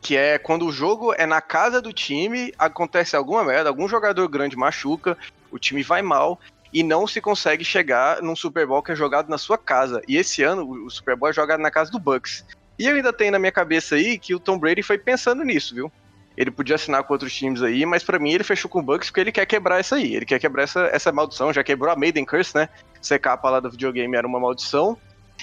Que 0.00 0.16
é 0.16 0.38
quando 0.38 0.66
o 0.66 0.72
jogo 0.72 1.12
é 1.14 1.26
na 1.26 1.42
casa 1.42 1.82
do 1.82 1.92
time, 1.92 2.54
acontece 2.58 3.14
alguma 3.14 3.44
merda, 3.44 3.68
algum 3.68 3.88
jogador 3.88 4.26
grande 4.28 4.56
machuca, 4.56 5.16
o 5.50 5.58
time 5.58 5.82
vai 5.82 6.00
mal 6.00 6.40
e 6.72 6.82
não 6.82 7.06
se 7.06 7.20
consegue 7.20 7.64
chegar 7.64 8.22
num 8.22 8.36
Super 8.36 8.66
Bowl 8.66 8.82
que 8.82 8.92
é 8.92 8.96
jogado 8.96 9.28
na 9.28 9.38
sua 9.38 9.56
casa. 9.56 10.02
E 10.06 10.16
esse 10.16 10.42
ano 10.42 10.68
o 10.84 10.90
Super 10.90 11.16
Bowl 11.16 11.30
é 11.30 11.32
jogado 11.32 11.60
na 11.60 11.70
casa 11.70 11.90
do 11.90 11.98
Bucks. 11.98 12.44
E 12.78 12.86
eu 12.86 12.94
ainda 12.94 13.12
tenho 13.12 13.32
na 13.32 13.38
minha 13.38 13.52
cabeça 13.52 13.96
aí 13.96 14.18
que 14.18 14.34
o 14.34 14.40
Tom 14.40 14.58
Brady 14.58 14.82
foi 14.82 14.98
pensando 14.98 15.42
nisso, 15.42 15.74
viu? 15.74 15.90
Ele 16.36 16.52
podia 16.52 16.76
assinar 16.76 17.02
com 17.02 17.12
outros 17.12 17.34
times 17.34 17.62
aí, 17.62 17.84
mas 17.84 18.04
pra 18.04 18.18
mim 18.18 18.30
ele 18.30 18.44
fechou 18.44 18.70
com 18.70 18.78
o 18.78 18.82
Bucks 18.82 19.10
porque 19.10 19.20
ele 19.20 19.32
quer 19.32 19.44
quebrar 19.44 19.80
essa 19.80 19.96
aí. 19.96 20.14
Ele 20.14 20.24
quer 20.24 20.38
quebrar 20.38 20.62
essa, 20.62 20.82
essa 20.92 21.10
maldição. 21.10 21.52
Já 21.52 21.64
quebrou 21.64 21.92
a 21.92 21.96
Maiden 21.96 22.24
Curse, 22.24 22.54
né? 22.54 22.68
Ser 23.02 23.18
capa 23.18 23.50
lá 23.50 23.58
do 23.58 23.68
videogame 23.68 24.16
era 24.16 24.26
uma 24.26 24.38
maldição. 24.38 24.96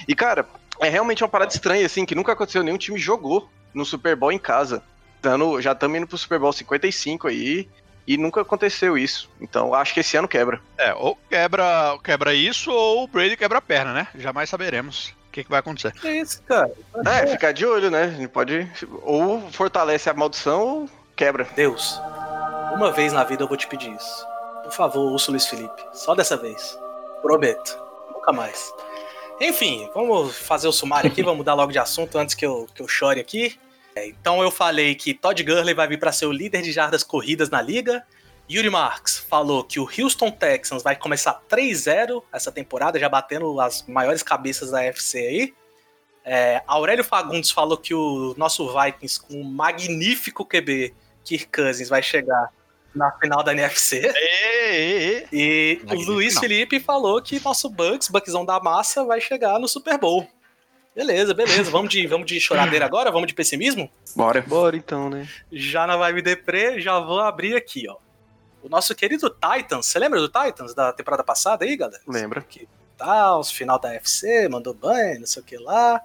E, 0.07 0.15
cara, 0.15 0.47
é 0.79 0.87
realmente 0.87 1.21
uma 1.21 1.29
parada 1.29 1.51
estranha, 1.51 1.85
assim, 1.85 2.05
que 2.05 2.15
nunca 2.15 2.31
aconteceu. 2.31 2.63
Nenhum 2.63 2.77
time 2.77 2.97
jogou 2.97 3.49
no 3.73 3.83
Super 3.83 4.15
Bowl 4.15 4.31
em 4.31 4.39
casa. 4.39 4.81
Já 5.61 5.73
estamos 5.73 5.97
indo 5.97 6.07
pro 6.07 6.17
Super 6.17 6.39
Bowl 6.39 6.53
55 6.53 7.27
aí. 7.27 7.67
E 8.07 8.17
nunca 8.17 8.41
aconteceu 8.41 8.97
isso. 8.97 9.29
Então 9.41 9.73
acho 9.73 9.93
que 9.93 9.99
esse 9.99 10.15
ano 10.15 10.27
quebra. 10.27 10.61
É, 10.77 10.93
ou 10.93 11.17
quebra, 11.29 11.97
quebra 12.03 12.33
isso, 12.33 12.71
ou 12.71 13.03
o 13.03 13.07
Brady 13.07 13.35
quebra 13.35 13.57
a 13.57 13.61
perna, 13.61 13.93
né? 13.93 14.07
Jamais 14.15 14.49
saberemos 14.49 15.09
o 15.27 15.31
que, 15.31 15.43
que 15.43 15.49
vai 15.49 15.59
acontecer. 15.59 15.91
Que 15.93 16.09
isso, 16.09 16.41
cara? 16.43 16.71
É, 17.05 17.27
ficar 17.27 17.51
de 17.51 17.65
olho, 17.65 17.89
né? 17.89 18.03
A 18.03 18.09
gente 18.09 18.27
pode. 18.27 18.69
Ou 19.01 19.41
fortalece 19.51 20.09
a 20.09 20.13
maldição 20.13 20.61
ou 20.61 20.89
quebra. 21.15 21.47
Deus, 21.55 21.99
uma 22.73 22.91
vez 22.91 23.11
na 23.11 23.23
vida 23.23 23.43
eu 23.43 23.47
vou 23.47 23.57
te 23.57 23.67
pedir 23.67 23.91
isso. 23.91 24.27
Por 24.63 24.71
favor, 24.71 25.11
ouça 25.11 25.29
o 25.29 25.31
Luiz 25.31 25.45
Felipe. 25.45 25.83
Só 25.93 26.13
dessa 26.13 26.37
vez. 26.37 26.77
Prometo. 27.21 27.77
Nunca 28.11 28.31
mais. 28.31 28.71
Enfim, 29.39 29.89
vamos 29.93 30.37
fazer 30.37 30.67
o 30.67 30.71
sumário 30.71 31.11
aqui, 31.11 31.21
vamos 31.21 31.37
mudar 31.37 31.53
logo 31.53 31.71
de 31.71 31.79
assunto 31.79 32.17
antes 32.17 32.33
que 32.33 32.45
eu, 32.45 32.67
que 32.73 32.81
eu 32.81 32.87
chore 32.87 33.19
aqui. 33.19 33.59
É, 33.95 34.07
Então 34.07 34.43
eu 34.43 34.51
falei 34.51 34.93
que 34.93 35.13
Todd 35.13 35.41
Gurley 35.43 35.73
vai 35.73 35.87
vir 35.87 35.99
para 35.99 36.11
ser 36.11 36.25
o 36.25 36.31
líder 36.31 36.61
de 36.61 36.71
jardas 36.71 37.03
corridas 37.03 37.49
na 37.49 37.61
liga. 37.61 38.05
Yuri 38.49 38.69
Marks 38.69 39.17
falou 39.17 39.63
que 39.63 39.79
o 39.79 39.89
Houston 39.89 40.29
Texans 40.29 40.83
vai 40.83 40.95
começar 40.95 41.41
3-0 41.49 42.21
essa 42.31 42.51
temporada, 42.51 42.99
já 42.99 43.09
batendo 43.09 43.59
as 43.59 43.83
maiores 43.87 44.21
cabeças 44.21 44.69
da 44.69 44.83
FC 44.83 45.17
aí. 45.17 45.53
É, 46.23 46.61
Aurélio 46.67 47.03
Fagundes 47.03 47.51
falou 47.51 47.77
que 47.77 47.93
o 47.93 48.33
nosso 48.37 48.67
Vikings, 48.67 49.21
com 49.21 49.41
um 49.41 49.43
magnífico 49.43 50.45
QB, 50.45 50.93
Kirk 51.23 51.47
Cousins, 51.47 51.89
vai 51.89 52.03
chegar 52.03 52.51
na 52.95 53.11
final 53.11 53.43
da 53.43 53.51
NFC. 53.51 54.11
E 55.31 55.79
o 55.83 55.87
Magnífico 55.87 56.11
Luiz 56.11 56.33
não. 56.35 56.41
Felipe 56.41 56.79
falou 56.79 57.21
que 57.21 57.39
nosso 57.43 57.69
Bucks, 57.69 58.09
Buckzão 58.09 58.45
da 58.45 58.59
massa, 58.59 59.03
vai 59.03 59.19
chegar 59.21 59.59
no 59.59 59.67
Super 59.67 59.97
Bowl. 59.99 60.27
Beleza, 60.95 61.33
beleza. 61.33 61.69
Vamos 61.69 61.89
de, 61.89 62.07
vamos 62.07 62.25
de 62.25 62.39
choradeira 62.39 62.85
agora? 62.85 63.11
Vamos 63.11 63.27
de 63.27 63.33
pessimismo? 63.33 63.91
Bora. 64.15 64.41
Bora 64.41 64.77
então, 64.77 65.09
né? 65.09 65.27
Já 65.51 65.85
na 65.85 65.97
vibe 65.97 66.21
deprê, 66.21 66.79
já 66.79 66.99
vou 66.99 67.19
abrir 67.19 67.55
aqui, 67.55 67.85
ó. 67.89 67.97
O 68.63 68.69
nosso 68.69 68.95
querido 68.95 69.29
Titans, 69.29 69.87
você 69.87 69.99
lembra 69.99 70.19
do 70.19 70.29
Titans 70.29 70.73
da 70.73 70.93
temporada 70.93 71.23
passada 71.23 71.65
aí, 71.65 71.75
galera? 71.75 72.01
Lembra. 72.07 72.41
Que 72.41 72.67
tal, 72.97 73.41
os 73.41 73.51
final 73.51 73.77
da 73.77 73.93
FC, 73.93 74.47
mandou 74.47 74.73
banho, 74.73 75.19
não 75.19 75.27
sei 75.27 75.41
o 75.41 75.45
que 75.45 75.57
lá. 75.57 76.01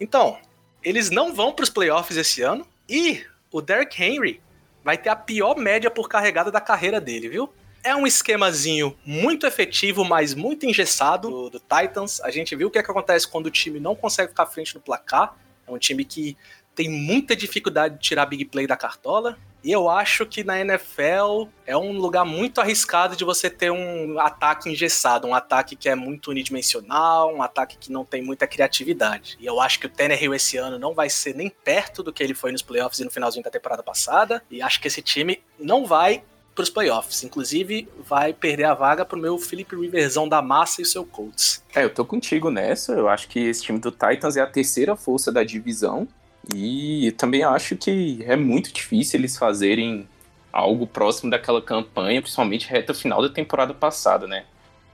Então, 0.00 0.36
eles 0.82 1.10
não 1.10 1.32
vão 1.32 1.52
para 1.52 1.62
os 1.62 1.70
playoffs 1.70 2.16
esse 2.16 2.42
ano 2.42 2.66
e 2.88 3.24
o 3.52 3.62
Derrick 3.62 4.02
Henry 4.02 4.42
vai 4.82 4.98
ter 4.98 5.08
a 5.08 5.16
pior 5.16 5.56
média 5.56 5.90
por 5.90 6.08
carregada 6.08 6.50
da 6.50 6.60
carreira 6.60 7.00
dele, 7.00 7.28
viu? 7.28 7.50
É 7.84 7.94
um 7.94 8.06
esquemazinho 8.06 8.96
muito 9.04 9.46
efetivo, 9.46 10.06
mas 10.06 10.32
muito 10.32 10.64
engessado 10.64 11.28
do, 11.28 11.50
do 11.50 11.60
Titans. 11.60 12.18
A 12.22 12.30
gente 12.30 12.56
viu 12.56 12.68
o 12.68 12.70
que, 12.70 12.78
é 12.78 12.82
que 12.82 12.90
acontece 12.90 13.28
quando 13.28 13.46
o 13.46 13.50
time 13.50 13.78
não 13.78 13.94
consegue 13.94 14.30
ficar 14.30 14.44
à 14.44 14.46
frente 14.46 14.74
no 14.74 14.80
placar. 14.80 15.36
É 15.68 15.70
um 15.70 15.76
time 15.76 16.02
que 16.02 16.34
tem 16.74 16.88
muita 16.88 17.36
dificuldade 17.36 17.96
de 17.96 18.00
tirar 18.00 18.24
big 18.24 18.46
play 18.46 18.66
da 18.66 18.74
cartola. 18.74 19.38
E 19.62 19.70
eu 19.70 19.88
acho 19.90 20.24
que 20.24 20.42
na 20.42 20.58
NFL 20.60 21.48
é 21.66 21.76
um 21.76 21.92
lugar 21.92 22.24
muito 22.24 22.58
arriscado 22.58 23.16
de 23.16 23.24
você 23.24 23.50
ter 23.50 23.70
um 23.70 24.18
ataque 24.18 24.70
engessado, 24.70 25.26
um 25.26 25.34
ataque 25.34 25.76
que 25.76 25.88
é 25.88 25.94
muito 25.94 26.30
unidimensional, 26.30 27.34
um 27.34 27.42
ataque 27.42 27.76
que 27.76 27.92
não 27.92 28.04
tem 28.04 28.22
muita 28.22 28.46
criatividade. 28.46 29.36
E 29.38 29.44
eu 29.44 29.60
acho 29.60 29.78
que 29.78 29.86
o 29.86 29.90
Tannehill 29.90 30.34
esse 30.34 30.56
ano 30.56 30.78
não 30.78 30.94
vai 30.94 31.10
ser 31.10 31.34
nem 31.34 31.50
perto 31.50 32.02
do 32.02 32.12
que 32.12 32.22
ele 32.22 32.34
foi 32.34 32.50
nos 32.50 32.62
playoffs 32.62 33.00
e 33.00 33.04
no 33.04 33.10
finalzinho 33.10 33.44
da 33.44 33.50
temporada 33.50 33.82
passada. 33.82 34.42
E 34.50 34.62
acho 34.62 34.80
que 34.80 34.88
esse 34.88 35.02
time 35.02 35.42
não 35.58 35.84
vai 35.84 36.22
para 36.54 36.62
os 36.62 36.70
playoffs. 36.70 37.24
Inclusive, 37.24 37.88
vai 38.06 38.32
perder 38.32 38.64
a 38.64 38.74
vaga 38.74 39.04
pro 39.04 39.18
meu 39.18 39.38
Felipe 39.38 39.76
Riverzão 39.76 40.28
da 40.28 40.40
massa 40.40 40.80
e 40.80 40.84
o 40.84 40.86
seu 40.86 41.04
Colts. 41.04 41.62
É, 41.74 41.84
eu 41.84 41.90
tô 41.90 42.04
contigo 42.04 42.50
nessa. 42.50 42.92
Eu 42.92 43.08
acho 43.08 43.28
que 43.28 43.40
esse 43.40 43.62
time 43.62 43.78
do 43.78 43.90
Titans 43.90 44.36
é 44.36 44.40
a 44.40 44.46
terceira 44.46 44.94
força 44.94 45.32
da 45.32 45.42
divisão. 45.42 46.06
E 46.54 47.12
também 47.12 47.42
acho 47.42 47.76
que 47.76 48.22
é 48.26 48.36
muito 48.36 48.72
difícil 48.72 49.18
eles 49.18 49.36
fazerem 49.36 50.06
algo 50.52 50.86
próximo 50.86 51.30
daquela 51.30 51.60
campanha, 51.60 52.20
principalmente 52.20 52.68
reta 52.68 52.94
final 52.94 53.20
da 53.20 53.28
temporada 53.28 53.74
passada, 53.74 54.26
né? 54.26 54.44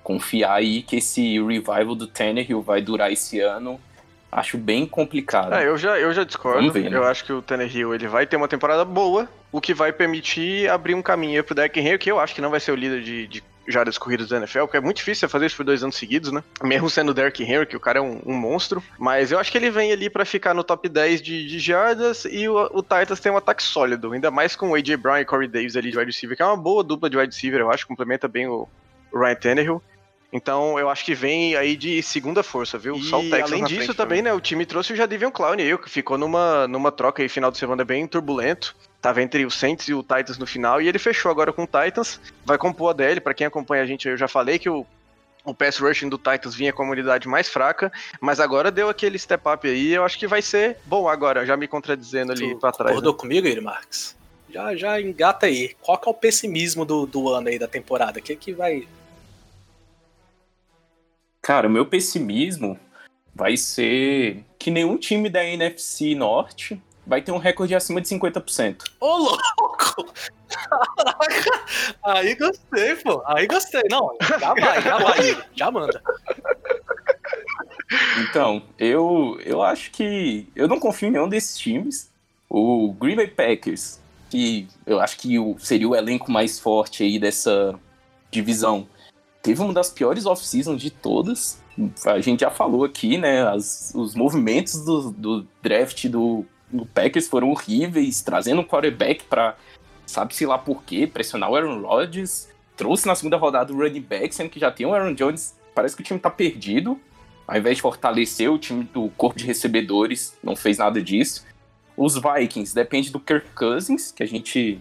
Confiar 0.03 0.55
aí 0.55 0.83
que 0.83 0.97
esse 0.97 1.39
revival 1.39 1.95
do 1.95 2.07
Tannehill 2.07 2.63
vai 2.63 2.81
durar 2.81 3.13
esse 3.13 3.41
ano, 3.41 3.79
acho 4.33 4.57
bem 4.57 4.87
complicado. 4.87 5.53
É, 5.55 5.67
eu 5.67 5.77
já, 5.77 5.99
eu 5.99 6.15
já 6.15 6.25
discordo. 6.25 6.73
Ver, 6.73 6.89
né? 6.89 6.97
Eu 6.97 7.05
acho 7.05 7.25
que 7.25 7.33
o 7.33 7.43
Tannehill 7.43 7.95
ele 7.95 8.09
vai 8.09 8.27
ter 8.27 8.37
uma 8.37 8.49
temporada 8.49 8.85
boa, 8.85 9.29
o 9.53 9.61
que 9.61 9.75
vai 9.75 9.93
permitir 9.93 10.69
abrir 10.69 10.95
um 10.95 11.03
caminho 11.03 11.43
pro 11.43 11.55
Derrick 11.55 11.79
Henry, 11.81 11.99
que 11.99 12.11
eu 12.11 12.21
acho 12.21 12.35
que 12.35 12.41
não 12.41 12.51
vai 12.51 12.61
ser 12.61 12.73
o 12.73 12.77
líder 12.77 13.03
de, 13.03 13.27
de 13.27 13.43
jardas 13.67 13.99
corridas 13.99 14.29
da 14.29 14.39
NFL, 14.39 14.61
porque 14.61 14.77
é 14.77 14.81
muito 14.81 14.97
difícil 14.97 15.29
fazer 15.29 15.47
isso 15.47 15.57
por 15.57 15.65
dois 15.65 15.83
anos 15.83 15.97
seguidos, 15.97 16.33
né? 16.33 16.43
Mesmo 16.63 16.91
sendo 16.91 17.11
o 17.11 17.15
Derrick 17.15 17.43
Henry, 17.43 17.67
que 17.67 17.77
o 17.77 17.81
cara 17.81 17.99
é 17.99 18.03
um, 18.03 18.21
um, 18.27 18.35
monstro. 18.35 18.83
Mas 18.99 19.31
eu 19.31 19.39
acho 19.39 19.51
que 19.51 19.59
ele 19.59 19.71
vem 19.71 19.93
ali 19.93 20.11
para 20.11 20.25
ficar 20.25 20.55
no 20.55 20.65
top 20.65 20.89
10 20.89 21.23
de, 21.23 21.47
de 21.47 21.59
jardas 21.59 22.25
e 22.25 22.49
o, 22.49 22.57
o, 22.73 22.83
Titans 22.83 23.21
tem 23.21 23.31
um 23.31 23.37
ataque 23.37 23.63
sólido, 23.63 24.13
ainda 24.13 24.31
mais 24.31 24.57
com 24.57 24.71
o 24.71 24.75
A.J. 24.75 24.97
Brown 24.97 25.19
e 25.19 25.25
Corey 25.25 25.49
Davis 25.49 25.77
ali 25.77 25.91
de 25.91 25.99
wide 25.99 26.11
receiver, 26.11 26.37
que 26.37 26.43
é 26.43 26.47
uma 26.47 26.57
boa 26.57 26.83
dupla 26.83 27.09
de 27.09 27.17
wide 27.17 27.35
receiver, 27.35 27.61
eu 27.61 27.71
acho, 27.71 27.87
complementa 27.87 28.27
bem 28.27 28.49
o, 28.49 28.69
o 29.13 29.19
Ryan 29.19 29.35
Tannehill. 29.35 29.83
Então 30.33 30.79
eu 30.79 30.89
acho 30.89 31.05
que 31.05 31.15
vem 31.15 31.57
aí 31.57 31.77
de 31.77 32.01
segunda 32.03 32.43
força, 32.43 32.79
viu? 32.79 32.97
E, 32.97 33.03
Só 33.03 33.19
o 33.19 33.29
Texas 33.29 33.53
além 33.53 33.65
disso 33.65 33.95
também, 33.95 34.23
né? 34.23 34.33
O 34.33 34.41
time 34.41 34.65
trouxe 34.65 34.93
o 34.93 34.97
Jadivion 34.97 35.31
Clown 35.31 35.55
aí, 35.55 35.77
que 35.77 35.91
ficou 35.91 36.17
numa, 36.17 36.69
numa 36.69 36.93
troca 36.93 37.21
aí 37.21 37.29
final 37.29 37.51
de 37.51 37.59
semana 37.59 37.85
bem 37.85 38.07
turbulento. 38.07 38.77
Tava 39.01 39.23
entre 39.23 39.47
o 39.47 39.51
Saints 39.51 39.89
e 39.89 39.95
o 39.95 40.03
Titans 40.03 40.37
no 40.37 40.47
final, 40.47 40.81
e 40.81 40.89
ele 40.89 40.99
fechou 40.99 41.31
agora 41.31 41.53
com 41.53 41.65
o 41.65 41.67
Titans. 41.67 42.21
Vai 42.45 42.59
compor 42.59 42.91
a 42.91 42.93
DL, 42.93 43.21
para 43.21 43.35
quem 43.35 43.47
acompanha 43.47 43.83
a 43.83 43.87
gente, 43.87 44.09
eu 44.09 44.17
já 44.17 44.29
falei 44.29 44.59
que 44.59 44.69
o, 44.69 44.87
o 45.45 45.55
pass 45.55 45.79
rushing 45.79 46.09
do 46.09 46.19
Titans 46.19 46.55
vinha 46.55 46.73
com 46.73 46.83
a 46.83 46.91
unidade 46.91 47.27
mais 47.27 47.49
fraca, 47.49 47.91
mas 48.21 48.41
agora 48.41 48.71
deu 48.71 48.89
aquele 48.89 49.19
step 49.19 49.43
up 49.49 49.67
aí, 49.67 49.93
eu 49.93 50.05
acho 50.05 50.19
que 50.19 50.27
vai 50.27 50.43
ser 50.43 50.79
bom 50.85 51.09
agora, 51.09 51.47
já 51.47 51.57
me 51.57 51.67
contradizendo 51.67 52.33
ali 52.33 52.55
para 52.57 52.73
trás. 52.73 52.91
Concordou 52.91 53.13
né? 53.13 53.19
comigo, 53.19 53.49
Yuri 53.49 53.61
Marques? 53.61 54.17
Já, 54.51 54.75
já 54.75 55.01
engata 55.01 55.47
aí. 55.47 55.75
Qual 55.81 55.97
que 55.97 56.09
é 56.09 56.11
o 56.11 56.15
pessimismo 56.15 56.85
do, 56.85 57.07
do 57.07 57.29
ano 57.29 57.49
aí, 57.49 57.59
da 57.59 57.69
temporada? 57.69 58.19
O 58.19 58.23
que 58.23 58.35
que 58.35 58.53
vai 58.53 58.87
Cara, 61.41 61.69
o 61.69 61.71
meu 61.71 61.87
pessimismo 61.87 62.79
vai 63.35 63.57
ser 63.57 64.45
que 64.59 64.71
nenhum 64.71 64.97
time 64.97 65.31
da 65.31 65.45
NFC 65.45 66.15
Norte 66.15 66.81
vai 67.07 67.23
ter 67.23 67.33
um 67.33 67.39
recorde 67.39 67.75
acima 67.75 68.01
de 68.01 68.09
50%. 68.09 68.83
Ô, 69.01 69.17
louco! 69.17 70.13
Caraca! 70.49 71.65
Aí 72.05 72.35
gostei, 72.35 72.97
pô. 72.97 73.23
Aí 73.27 73.47
gostei. 73.47 73.83
Não, 73.91 74.17
já 74.21 74.55
vai, 74.55 74.83
já 74.83 74.99
vai. 74.99 75.45
Já 75.55 75.71
manda. 75.71 76.03
Então, 78.19 78.63
eu, 78.79 79.39
eu 79.45 79.63
acho 79.63 79.91
que. 79.91 80.49
Eu 80.55 80.69
não 80.69 80.79
confio 80.79 81.09
em 81.09 81.13
nenhum 81.13 81.29
desses 81.29 81.59
times. 81.59 82.11
O 82.49 82.93
Green 82.93 83.17
Bay 83.17 83.29
Packers, 83.29 84.01
que 84.29 84.69
eu 84.87 85.01
acho 85.01 85.19
que 85.19 85.37
seria 85.59 85.89
o 85.89 85.95
elenco 85.95 86.31
mais 86.31 86.59
forte 86.59 87.03
aí 87.03 87.19
dessa 87.19 87.79
divisão, 88.31 88.89
teve 89.43 89.61
uma 89.61 89.73
das 89.73 89.91
piores 89.91 90.27
off-seasons 90.27 90.81
de 90.81 90.91
todas. 90.91 91.61
A 92.05 92.21
gente 92.21 92.41
já 92.41 92.51
falou 92.51 92.85
aqui, 92.85 93.17
né? 93.17 93.47
As, 93.47 93.93
os 93.95 94.15
movimentos 94.15 94.85
do, 94.85 95.11
do 95.11 95.47
draft 95.63 96.07
do, 96.09 96.45
do, 96.73 96.87
Packers 96.87 97.29
foram 97.29 97.51
horríveis, 97.51 98.23
trazendo 98.23 98.61
um 98.61 98.65
quarterback 98.65 99.25
para 99.25 99.57
sabe-se 100.07 100.45
lá 100.45 100.59
por 100.59 100.83
quê, 100.83 101.07
pressionar 101.07 101.51
o 101.51 101.57
Aaron 101.57 101.83
Rodgers. 101.83 102.49
Trouxe 102.77 103.07
na 103.07 103.15
segunda 103.15 103.37
rodada 103.37 103.73
o 103.73 103.77
running 103.77 104.01
back, 104.01 104.35
sendo 104.35 104.51
que 104.51 104.59
já 104.59 104.71
tem 104.71 104.87
o 104.87 104.95
Aaron 104.95 105.15
Jones. 105.15 105.55
Parece 105.75 105.95
que 105.95 106.03
o 106.03 106.05
time 106.05 106.19
tá 106.19 106.31
perdido. 106.31 106.99
Ao 107.47 107.57
invés 107.57 107.77
de 107.77 107.83
fortalecer 107.83 108.51
o 108.51 108.59
time 108.59 108.85
do 108.85 109.09
corpo 109.11 109.39
de 109.39 109.45
recebedores, 109.45 110.37
não 110.43 110.57
fez 110.57 110.79
nada 110.79 111.03
disso. 111.03 111.47
Os 111.97 112.15
Vikings 112.15 112.75
depende 112.75 113.11
do 113.11 113.21
Kirk 113.21 113.51
Cousins, 113.55 114.11
que 114.11 114.23
a 114.23 114.27
gente 114.27 114.81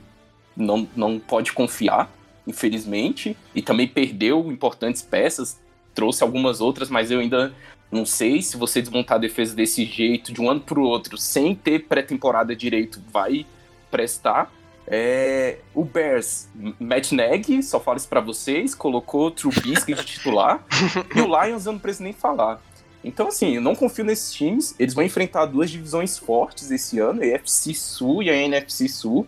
não, 0.56 0.88
não 0.95 1.19
pode 1.19 1.52
confiar 1.52 2.10
infelizmente, 2.49 3.38
e 3.54 3.62
também 3.62 3.88
perdeu 3.88 4.52
importantes 4.52 5.02
peças, 5.02 5.60
trouxe 5.93 6.23
algumas 6.23 6.60
outras, 6.60 6.89
mas 6.89 7.12
eu 7.12 7.19
ainda 7.19 7.54
não 7.91 8.06
sei 8.06 8.41
se 8.41 8.56
você 8.56 8.82
desmontar 8.82 9.17
a 9.17 9.19
defesa 9.19 9.56
desse 9.56 9.86
jeito, 9.86 10.32
de 10.32 10.41
um 10.41 10.49
ano 10.49 10.62
para 10.62 10.80
o 10.80 10.84
outro, 10.84 11.17
sem 11.17 11.56
ter 11.56 11.88
pré-temporada 11.88 12.56
direito, 12.56 13.02
vai 13.12 13.45
prestar. 13.89 14.52
É, 14.88 15.60
o 15.73 15.84
Bears, 15.84 16.49
Matt 16.80 17.12
Nagy, 17.12 17.62
só 17.62 17.80
falo 17.80 17.97
isso 17.97 18.08
para 18.08 18.21
vocês, 18.21 18.73
colocou 18.73 19.30
Trubisky 19.30 19.93
de 19.93 20.04
titular, 20.04 20.63
e 21.15 21.21
o 21.21 21.28
Lions 21.28 21.65
eu 21.65 21.73
não 21.73 21.80
preciso 21.80 22.04
nem 22.04 22.13
falar. 22.13 22.62
Então, 23.04 23.28
assim, 23.28 23.56
eu 23.56 23.62
não 23.62 23.75
confio 23.75 24.04
nesses 24.04 24.34
times. 24.34 24.75
Eles 24.78 24.93
vão 24.93 25.04
enfrentar 25.04 25.45
duas 25.45 25.69
divisões 25.69 26.17
fortes 26.17 26.69
esse 26.69 26.99
ano, 26.99 27.21
a 27.21 27.25
EFC 27.25 27.73
Sul 27.73 28.23
e 28.23 28.30
a 28.30 28.36
NFC 28.36 28.89
Sul. 28.89 29.25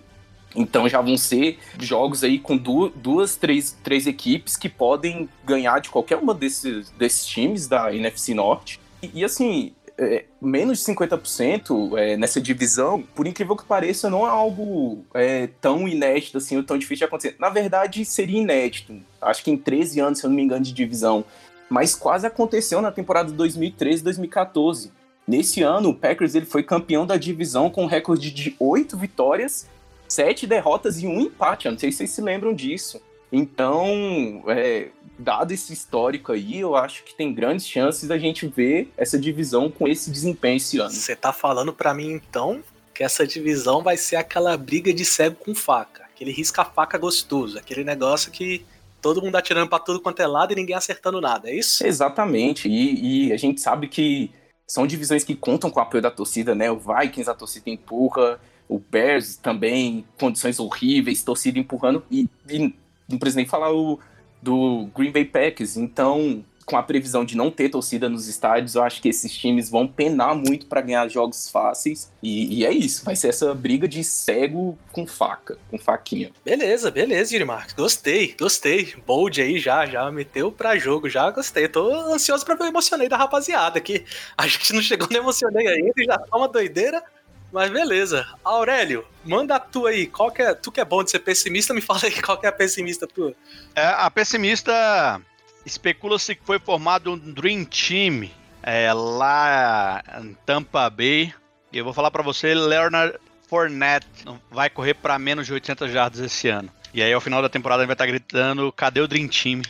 Então 0.56 0.88
já 0.88 1.02
vão 1.02 1.18
ser 1.18 1.60
jogos 1.80 2.24
aí 2.24 2.38
com 2.38 2.58
duas, 2.58 3.36
três, 3.36 3.78
três 3.84 4.08
equipes 4.08 4.58
que 4.58 4.70
podem 4.70 5.30
ganhar 5.46 5.80
de 5.80 5.90
qualquer 5.90 6.18
uma 6.18 6.34
desses, 6.34 6.90
desses 6.92 7.26
times 7.26 7.68
da 7.68 7.94
NFC 7.94 8.34
Norte. 8.34 8.80
E, 9.02 9.12
e 9.22 9.26
assim, 9.26 9.74
é, 9.98 10.26
menos 10.42 10.80
de 10.80 10.94
50% 10.94 11.98
é, 11.98 12.18
nessa 12.18 12.42
divisão, 12.42 13.04
por 13.16 13.28
incrível 13.28 13.56
que 13.56 13.64
pareça, 13.64 14.10
não 14.10 14.26
é 14.26 14.30
algo 14.30 15.06
é, 15.14 15.48
tão 15.60 15.88
inédito 15.88 16.38
assim, 16.38 16.58
ou 16.58 16.64
tão 16.64 16.78
difícil 16.78 16.98
de 16.98 17.04
acontecer. 17.06 17.36
Na 17.40 17.50
verdade, 17.50 18.04
seria 18.04 18.42
inédito. 18.42 19.00
Acho 19.22 19.44
que 19.44 19.52
em 19.52 19.58
13 19.58 20.00
anos, 20.00 20.20
se 20.20 20.26
eu 20.26 20.30
não 20.30 20.36
me 20.36 20.44
engano, 20.44 20.64
de 20.64 20.74
divisão. 20.74 21.24
Mas 21.70 21.96
quase 21.96 22.28
aconteceu 22.28 22.82
na 22.82 22.92
temporada 22.92 23.32
2013-2014. 23.32 24.90
Nesse 25.28 25.62
ano, 25.62 25.90
o 25.90 25.94
Packers 25.94 26.36
ele 26.36 26.46
foi 26.46 26.64
campeão 26.64 27.06
da 27.06 27.16
divisão 27.16 27.70
com 27.70 27.84
um 27.84 27.88
recorde 27.88 28.32
de 28.32 28.56
8 28.60 28.98
vitórias 28.98 29.68
sete 30.12 30.46
derrotas 30.46 31.02
e 31.02 31.08
um 31.08 31.22
empate. 31.22 31.66
Eu 31.66 31.72
não 31.72 31.80
sei 31.80 31.92
se 31.92 32.00
vocês 32.00 32.10
se 32.12 32.22
lembram 32.22 32.54
disso. 32.54 33.02
Então, 33.32 34.44
é, 34.48 34.90
dado 35.18 35.54
esse 35.54 35.72
histórico 35.72 36.34
aí, 36.34 36.60
eu 36.60 36.76
acho 36.76 37.04
que 37.04 37.16
tem 37.16 37.34
grandes 37.34 37.66
chances 37.66 38.10
da 38.10 38.18
gente 38.18 38.46
ver 38.46 38.92
essa 38.98 39.18
divisão 39.18 39.72
com 39.72 39.88
esse 39.88 40.12
desempenho 40.12 40.58
esse 40.58 40.80
ano. 40.80 40.92
Você 40.92 41.16
tá 41.16 41.32
falando 41.32 41.72
para 41.72 41.94
mim 41.94 42.12
então 42.12 42.62
que 42.94 43.04
essa 43.04 43.26
divisão 43.26 43.82
vai 43.82 43.96
ser 43.96 44.18
aquela 44.18 44.58
briga 44.58 44.94
de 44.94 45.06
cego 45.06 45.38
com 45.38 45.56
faca, 45.56 46.04
aquele 46.04 46.32
risca-faca 46.32 46.98
gostoso, 46.98 47.58
aquele 47.58 47.86
negócio 47.86 48.32
que 48.32 48.66
todo 49.02 49.22
mundo 49.22 49.38
atirando 49.38 49.70
para 49.70 49.80
tudo 49.80 50.02
quanto 50.02 50.22
é 50.22 50.28
lado 50.28 50.52
e 50.52 50.56
ninguém 50.56 50.76
acertando 50.76 51.22
nada, 51.22 51.50
é 51.50 51.56
isso? 51.56 51.88
Exatamente. 51.88 52.68
E, 52.68 53.28
e, 53.28 53.34
a 53.34 53.38
gente 53.38 53.62
sabe 53.62 53.88
que 53.88 54.30
são 54.68 54.86
divisões 54.86 55.24
que 55.24 55.36
contam 55.36 55.72
com 55.72 55.80
o 55.80 55.84
apoio 55.84 56.04
da 56.04 56.12
torcida, 56.12 56.54
né? 56.54 56.70
O 56.70 56.78
Vikings, 56.78 57.30
a 57.30 57.34
torcida 57.34 57.70
empurra, 57.70 58.40
o 58.72 58.80
Bears 58.80 59.36
também, 59.36 60.06
condições 60.18 60.58
horríveis, 60.58 61.22
torcida 61.24 61.60
empurrando, 61.60 62.06
e, 62.10 62.30
e 62.50 62.74
não 63.10 63.20
precisa 63.20 63.36
nem 63.36 63.46
falar 63.46 63.74
o, 63.74 64.00
do 64.42 64.88
Green 64.96 65.12
Bay 65.12 65.26
Packers. 65.26 65.76
Então, 65.76 66.42
com 66.66 66.78
a 66.78 66.84
previsão 66.84 67.26
de 67.26 67.36
não 67.36 67.52
ter 67.52 67.68
torcida 67.68 68.08
nos 68.08 68.30
estádios, 68.30 68.76
eu 68.76 68.84
acho 68.84 69.02
que 69.02 69.10
esses 69.10 69.36
times 69.38 69.70
vão 69.70 69.86
penar 69.86 70.34
muito 70.34 70.68
para 70.68 70.80
ganhar 70.80 71.06
jogos 71.10 71.50
fáceis. 71.50 72.10
E, 72.24 72.60
e, 72.60 72.66
é 72.66 72.72
isso, 72.72 73.04
vai 73.04 73.14
ser 73.14 73.28
essa 73.28 73.54
briga 73.54 73.90
de 73.90 74.06
cego 74.06 74.80
com 74.94 75.06
faca, 75.06 75.58
com 75.70 75.78
faquinha. 75.78 76.32
Beleza, 76.46 76.90
beleza, 76.90 77.34
Yuri 77.34 77.44
Marques. 77.44 77.76
Gostei, 77.76 78.34
gostei. 78.40 78.96
Bold 79.06 79.42
aí 79.42 79.60
já, 79.60 79.86
já 79.86 80.10
meteu 80.10 80.50
pra 80.50 80.78
jogo, 80.78 81.10
já 81.10 81.30
gostei. 81.30 81.68
Tô 81.68 81.94
ansioso 82.14 82.46
pra 82.46 82.56
ver 82.56 82.64
o 82.64 82.68
emocionei 82.68 83.10
da 83.10 83.18
rapaziada 83.18 83.78
aqui. 83.78 84.06
A 84.38 84.48
gente 84.48 84.72
não 84.72 84.82
chegou 84.82 85.10
no 85.12 85.18
emocionei 85.18 85.68
ainda 85.68 85.94
e 85.98 86.06
já 86.06 86.18
tá 86.18 86.38
uma 86.38 86.48
doideira. 86.48 87.04
Mas 87.52 87.70
beleza. 87.70 88.28
Aurélio, 88.44 89.06
manda 89.26 89.56
a 89.56 89.60
tua 89.60 89.90
aí. 89.90 90.08
Qual 90.08 90.32
que 90.32 90.42
é, 90.42 90.54
tu 90.54 90.72
que 90.72 90.80
é 90.80 90.86
bom 90.86 91.04
de 91.04 91.12
ser 91.12 91.20
pessimista, 91.20 91.74
me 91.74 91.82
fala 91.82 92.02
aí 92.04 92.22
qual 92.22 92.38
que 92.38 92.46
é 92.46 92.50
a 92.50 92.54
pessimista 92.54 93.06
tua. 93.06 93.34
É, 93.76 93.86
a 93.86 94.10
pessimista 94.10 95.22
especula-se 95.66 96.36
que 96.36 96.46
foi 96.46 96.60
formado 96.60 97.12
um 97.12 97.18
Dream 97.18 97.66
Team 97.66 98.30
é, 98.64 98.92
lá 98.94 100.04
em 100.22 100.36
Tampa 100.46 100.90
Bay. 100.90 101.34
E 101.72 101.78
eu 101.78 101.84
vou 101.84 101.94
falar 101.94 102.12
para 102.12 102.24
você, 102.24 102.54
Leonard 102.54 103.18
Fournette 103.48 104.08
vai 104.50 104.70
correr 104.70 104.94
para 104.94 105.20
menos 105.20 105.46
de 105.46 105.54
800 105.54 105.92
jardas 105.92 106.20
esse 106.20 106.48
ano. 106.48 106.70
E 106.94 107.02
aí, 107.02 107.12
ao 107.14 107.22
final 107.22 107.42
da 107.42 107.50
temporada, 107.50 107.82
ele 107.82 107.88
vai 107.88 107.94
estar 107.94 108.06
tá 108.06 108.10
gritando: 108.12 108.72
cadê 108.72 109.00
o 109.00 109.08
Dream 109.08 109.28
Team? 109.28 109.62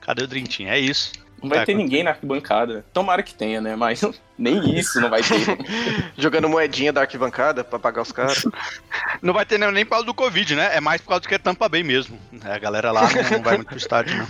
Cadê 0.00 0.22
o 0.22 0.28
Dream 0.28 0.44
Team? 0.44 0.68
É 0.68 0.78
isso. 0.78 1.12
Não 1.42 1.48
vai 1.48 1.60
tá, 1.60 1.66
ter 1.66 1.74
ninguém 1.74 2.02
na 2.02 2.10
arquibancada. 2.10 2.84
Tomara 2.92 3.22
que 3.22 3.34
tenha, 3.34 3.60
né? 3.60 3.76
Mas 3.76 4.02
nem 4.36 4.78
isso 4.78 5.00
não 5.00 5.08
vai 5.08 5.22
ter. 5.22 5.36
Jogando 6.16 6.48
moedinha 6.48 6.92
da 6.92 7.02
arquibancada 7.02 7.62
pra 7.62 7.78
pagar 7.78 8.02
os 8.02 8.12
caras. 8.12 8.44
Não 9.22 9.34
vai 9.34 9.44
ter 9.44 9.58
nem 9.58 9.84
por 9.84 9.90
causa 9.90 10.06
do 10.06 10.14
Covid, 10.14 10.54
né? 10.54 10.76
É 10.76 10.80
mais 10.80 11.00
por 11.00 11.08
causa 11.08 11.22
do 11.22 11.28
que 11.28 11.34
é 11.34 11.38
Tampa 11.38 11.68
bem 11.68 11.82
mesmo. 11.82 12.18
É, 12.44 12.52
a 12.52 12.58
galera 12.58 12.92
lá 12.92 13.02
não 13.32 13.42
vai 13.42 13.56
muito 13.56 13.68
pro 13.68 13.76
estádio, 13.76 14.16
não. 14.16 14.26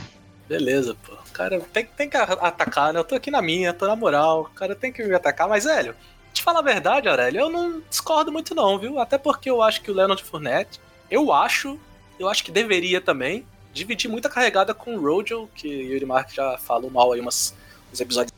Beleza, 0.48 0.96
pô. 1.04 1.12
O 1.12 1.32
cara 1.32 1.60
tem, 1.72 1.84
tem 1.84 2.08
que 2.08 2.16
atacar, 2.16 2.92
né? 2.92 3.00
Eu 3.00 3.04
tô 3.04 3.14
aqui 3.14 3.30
na 3.30 3.42
minha, 3.42 3.72
tô 3.72 3.86
na 3.86 3.94
moral. 3.94 4.42
O 4.42 4.54
cara 4.54 4.74
tem 4.74 4.90
que 4.90 5.02
me 5.04 5.14
atacar, 5.14 5.46
mas, 5.48 5.64
velho, 5.64 5.94
te 6.32 6.42
falar 6.42 6.60
a 6.60 6.62
verdade, 6.62 7.08
Aurélio, 7.08 7.40
eu 7.40 7.50
não 7.50 7.82
discordo 7.88 8.32
muito, 8.32 8.54
não, 8.54 8.78
viu? 8.78 8.98
Até 8.98 9.18
porque 9.18 9.50
eu 9.50 9.62
acho 9.62 9.82
que 9.82 9.90
o 9.90 9.94
Leonard 9.94 10.22
Fournette, 10.22 10.80
eu 11.10 11.32
acho, 11.32 11.78
eu 12.18 12.28
acho 12.28 12.44
que 12.44 12.50
deveria 12.50 13.00
também 13.00 13.44
dividir 13.72 14.10
muita 14.10 14.28
carregada 14.28 14.74
com 14.74 14.94
o 14.94 15.00
Rojo, 15.00 15.48
que 15.54 15.68
Yuri 15.68 16.06
Mark 16.06 16.30
já 16.32 16.58
falou 16.58 16.90
mal 16.90 17.12
aí 17.12 17.20
umas, 17.20 17.54
uns 17.92 18.00
episódios 18.00 18.32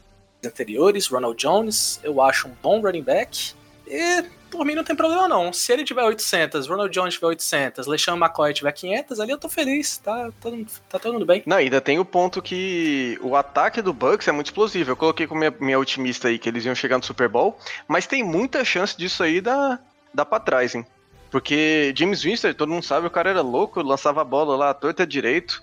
anteriores, 0.44 1.06
Ronald 1.06 1.36
Jones, 1.36 2.00
eu 2.02 2.20
acho 2.20 2.48
um 2.48 2.52
bom 2.62 2.80
running 2.80 3.02
back. 3.02 3.54
E 3.86 4.24
por 4.50 4.64
mim 4.64 4.74
não 4.74 4.84
tem 4.84 4.96
problema 4.96 5.28
não. 5.28 5.52
Se 5.52 5.72
ele 5.72 5.84
tiver 5.84 6.02
800, 6.02 6.66
Ronald 6.66 6.92
Jones 6.92 7.14
tiver 7.14 7.26
800, 7.28 7.86
LeSean 7.86 8.16
McCoy 8.16 8.52
tiver 8.52 8.72
500, 8.72 9.20
ali 9.20 9.30
eu 9.32 9.38
tô 9.38 9.48
feliz, 9.48 9.98
tá, 9.98 10.30
tá, 10.40 10.50
tá 10.88 10.98
todo 10.98 11.14
mundo 11.14 11.26
bem. 11.26 11.42
Não, 11.46 11.56
ainda 11.56 11.80
tem 11.80 11.98
o 11.98 12.04
ponto 12.04 12.42
que 12.42 13.18
o 13.22 13.36
ataque 13.36 13.80
do 13.80 13.92
Bucks 13.92 14.28
é 14.28 14.32
muito 14.32 14.46
explosivo. 14.46 14.90
Eu 14.90 14.96
coloquei 14.96 15.26
com 15.26 15.34
minha, 15.34 15.54
minha 15.60 15.78
otimista 15.78 16.28
aí 16.28 16.38
que 16.38 16.48
eles 16.48 16.64
iam 16.64 16.74
chegar 16.74 16.98
no 16.98 17.04
Super 17.04 17.28
Bowl, 17.28 17.56
mas 17.86 18.06
tem 18.06 18.22
muita 18.22 18.64
chance 18.64 18.96
disso 18.96 19.22
aí 19.22 19.40
dar, 19.40 19.80
dar 20.12 20.24
pra 20.24 20.40
trás, 20.40 20.74
hein? 20.74 20.84
Porque 21.30 21.94
James 21.96 22.22
Winston, 22.22 22.52
todo 22.52 22.72
mundo 22.72 22.84
sabe, 22.84 23.06
o 23.06 23.10
cara 23.10 23.30
era 23.30 23.40
louco, 23.40 23.82
lançava 23.82 24.20
a 24.20 24.24
bola 24.24 24.56
lá, 24.56 24.74
torta 24.74 25.06
direito. 25.06 25.62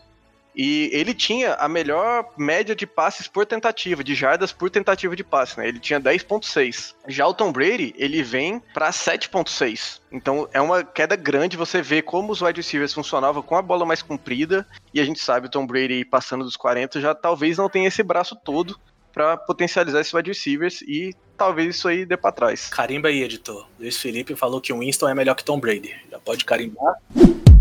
E 0.56 0.90
ele 0.92 1.14
tinha 1.14 1.54
a 1.54 1.70
melhor 1.70 2.30
média 2.36 2.76
de 2.76 2.88
passes 2.88 3.28
por 3.28 3.46
tentativa, 3.46 4.04
de 4.04 4.16
jardas 4.16 4.52
por 4.52 4.72
tentativa 4.72 5.16
de 5.16 5.24
passe, 5.24 5.60
né? 5.60 5.68
Ele 5.68 5.80
tinha 5.80 6.02
10.6. 6.02 6.96
Já 7.08 7.28
o 7.28 7.34
Tom 7.34 7.52
Brady, 7.52 7.94
ele 7.96 8.24
vem 8.24 8.60
para 8.74 8.90
7.6. 8.90 10.02
Então 10.12 10.50
é 10.52 10.60
uma 10.60 10.84
queda 10.84 11.16
grande 11.16 11.56
você 11.56 11.80
vê 11.80 12.02
como 12.02 12.32
os 12.32 12.42
wide 12.42 12.60
receivers 12.60 12.92
funcionavam 12.92 13.44
com 13.44 13.56
a 13.56 13.62
bola 13.62 13.86
mais 13.86 14.02
comprida, 14.02 14.66
e 14.92 15.00
a 15.00 15.06
gente 15.06 15.20
sabe 15.20 15.46
o 15.46 15.52
Tom 15.52 15.68
Brady 15.68 16.04
passando 16.04 16.44
dos 16.44 16.58
40 16.58 17.00
já 17.00 17.14
talvez 17.14 17.60
não 17.60 17.70
tenha 17.70 17.88
esse 17.88 18.02
braço 18.02 18.36
todo 18.36 18.80
para 19.18 19.36
potencializar 19.36 20.00
esses 20.00 20.14
wide 20.14 20.30
receivers 20.30 20.82
e 20.84 21.16
talvez 21.36 21.76
isso 21.76 21.88
aí 21.88 22.06
dê 22.06 22.16
para 22.16 22.32
trás. 22.32 22.68
Carimba 22.68 23.08
aí, 23.08 23.24
editor. 23.24 23.68
Luiz 23.80 23.98
Felipe 23.98 24.36
falou 24.36 24.62
que 24.62 24.72
o 24.72 24.78
Winston 24.78 25.10
é 25.10 25.16
melhor 25.16 25.34
que 25.34 25.44
Tom 25.44 25.60
Brady. 25.60 25.96
Já 26.12 26.20
pode 26.20 26.46
carimbar. 26.46 26.98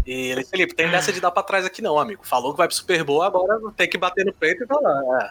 E 0.07 0.13
ele, 0.13 0.45
Felipe, 0.45 0.75
tem 0.75 0.91
dessa 0.91 1.11
de 1.11 1.19
dar 1.19 1.31
pra 1.31 1.43
trás 1.43 1.65
aqui 1.65 1.81
não, 1.81 1.99
amigo. 1.99 2.27
Falou 2.27 2.53
que 2.53 2.59
vai 2.59 2.69
pro 2.69 2.77
Super 2.77 3.03
Bowl, 3.03 3.23
agora 3.23 3.59
tem 3.75 3.89
que 3.89 3.97
bater 3.97 4.27
no 4.27 4.35
peito 4.35 4.65
e 4.65 4.67
falar. 4.67 5.01
É. 5.23 5.29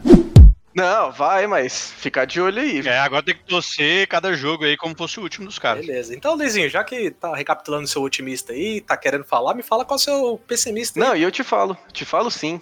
Não, 0.73 1.11
vai, 1.11 1.45
mas 1.45 1.91
ficar 1.91 2.25
de 2.25 2.41
olho 2.41 2.59
aí. 2.59 2.85
É, 2.85 2.97
agora 2.97 3.21
tem 3.21 3.35
que 3.35 3.45
torcer 3.45 4.07
cada 4.07 4.33
jogo 4.33 4.65
aí 4.65 4.75
como 4.75 4.97
fosse 4.97 5.19
o 5.19 5.23
último 5.23 5.45
dos 5.45 5.59
caras. 5.59 5.85
Beleza. 5.85 6.15
Então, 6.15 6.35
Luizinho, 6.35 6.69
já 6.69 6.83
que 6.83 7.11
tá 7.11 7.35
recapitulando 7.35 7.85
o 7.85 7.87
seu 7.87 8.01
otimista 8.01 8.51
aí, 8.51 8.81
tá 8.81 8.97
querendo 8.97 9.23
falar, 9.23 9.53
me 9.53 9.61
fala 9.61 9.85
qual 9.85 9.95
é 9.95 10.01
o 10.01 10.03
seu 10.03 10.41
pessimista. 10.47 10.99
Aí. 10.99 11.07
Não, 11.07 11.15
e 11.15 11.21
eu 11.21 11.31
te 11.31 11.43
falo, 11.43 11.77
te 11.93 12.03
falo 12.03 12.31
sim. 12.31 12.59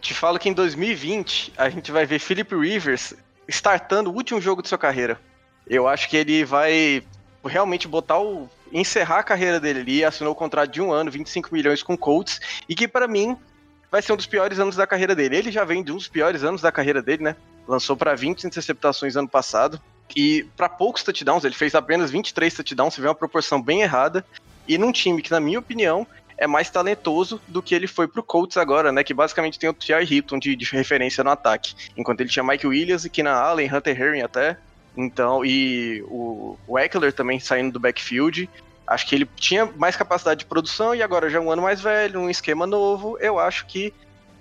Te 0.00 0.14
falo 0.14 0.38
que 0.38 0.48
em 0.48 0.52
2020 0.52 1.52
a 1.56 1.68
gente 1.68 1.92
vai 1.92 2.06
ver 2.06 2.18
Philip 2.18 2.54
Rivers 2.54 3.14
startando 3.46 4.10
o 4.10 4.14
último 4.14 4.40
jogo 4.40 4.62
de 4.62 4.68
sua 4.68 4.78
carreira. 4.78 5.20
Eu 5.66 5.86
acho 5.86 6.08
que 6.08 6.16
ele 6.16 6.44
vai 6.44 7.02
realmente 7.44 7.86
botar 7.86 8.18
o 8.18 8.48
encerrar 8.72 9.18
a 9.18 9.22
carreira 9.22 9.58
dele 9.58 9.80
ali, 9.80 10.04
assinou 10.04 10.32
o 10.32 10.36
contrato 10.36 10.70
de 10.70 10.80
um 10.80 10.92
ano, 10.92 11.10
25 11.10 11.52
milhões 11.52 11.82
com 11.82 11.94
o 11.94 11.98
Colts, 11.98 12.40
e 12.68 12.74
que 12.74 12.86
para 12.86 13.08
mim 13.08 13.36
vai 13.90 14.00
ser 14.00 14.12
um 14.12 14.16
dos 14.16 14.26
piores 14.26 14.58
anos 14.58 14.76
da 14.76 14.86
carreira 14.86 15.14
dele. 15.14 15.36
Ele 15.36 15.50
já 15.50 15.64
vem 15.64 15.82
de 15.82 15.92
um 15.92 15.96
dos 15.96 16.08
piores 16.08 16.44
anos 16.44 16.62
da 16.62 16.70
carreira 16.70 17.02
dele, 17.02 17.24
né? 17.24 17.36
Lançou 17.66 17.96
para 17.96 18.14
20 18.14 18.44
interceptações 18.44 19.16
ano 19.16 19.28
passado 19.28 19.80
e 20.16 20.44
para 20.56 20.68
poucos 20.68 21.02
touchdowns, 21.02 21.44
ele 21.44 21.54
fez 21.54 21.74
apenas 21.74 22.10
23 22.10 22.52
touchdowns, 22.54 22.94
você 22.94 23.00
vê 23.00 23.08
uma 23.08 23.14
proporção 23.14 23.60
bem 23.60 23.82
errada. 23.82 24.24
E 24.66 24.78
num 24.78 24.92
time 24.92 25.20
que, 25.22 25.30
na 25.30 25.40
minha 25.40 25.58
opinião, 25.58 26.06
é 26.40 26.46
mais 26.46 26.70
talentoso 26.70 27.38
do 27.46 27.62
que 27.62 27.74
ele 27.74 27.86
foi 27.86 28.08
pro 28.08 28.22
Colts 28.22 28.56
agora, 28.56 28.90
né? 28.90 29.04
Que 29.04 29.12
basicamente 29.12 29.58
tem 29.58 29.68
o 29.68 29.74
T.R. 29.74 30.02
Hilton 30.02 30.38
de, 30.38 30.56
de, 30.56 30.64
referência 30.74 31.22
no 31.22 31.28
ataque. 31.28 31.74
Enquanto 31.94 32.22
ele 32.22 32.30
tinha 32.30 32.42
Mike 32.42 32.66
Williams 32.66 33.04
e 33.04 33.10
Keenan 33.10 33.34
Allen, 33.34 33.72
Hunter 33.72 34.00
Herring 34.00 34.22
até. 34.22 34.56
Então, 34.96 35.44
e 35.44 36.02
o, 36.08 36.56
o 36.66 36.78
Eckler 36.78 37.12
também 37.12 37.38
saindo 37.38 37.72
do 37.72 37.78
backfield. 37.78 38.48
Acho 38.86 39.06
que 39.06 39.14
ele 39.14 39.28
tinha 39.36 39.66
mais 39.76 39.94
capacidade 39.94 40.40
de 40.40 40.46
produção 40.46 40.94
e 40.94 41.02
agora 41.02 41.28
já 41.28 41.38
é 41.38 41.40
um 41.40 41.50
ano 41.50 41.62
mais 41.62 41.80
velho, 41.80 42.18
um 42.18 42.30
esquema 42.30 42.66
novo. 42.66 43.18
Eu 43.20 43.38
acho 43.38 43.66
que 43.66 43.92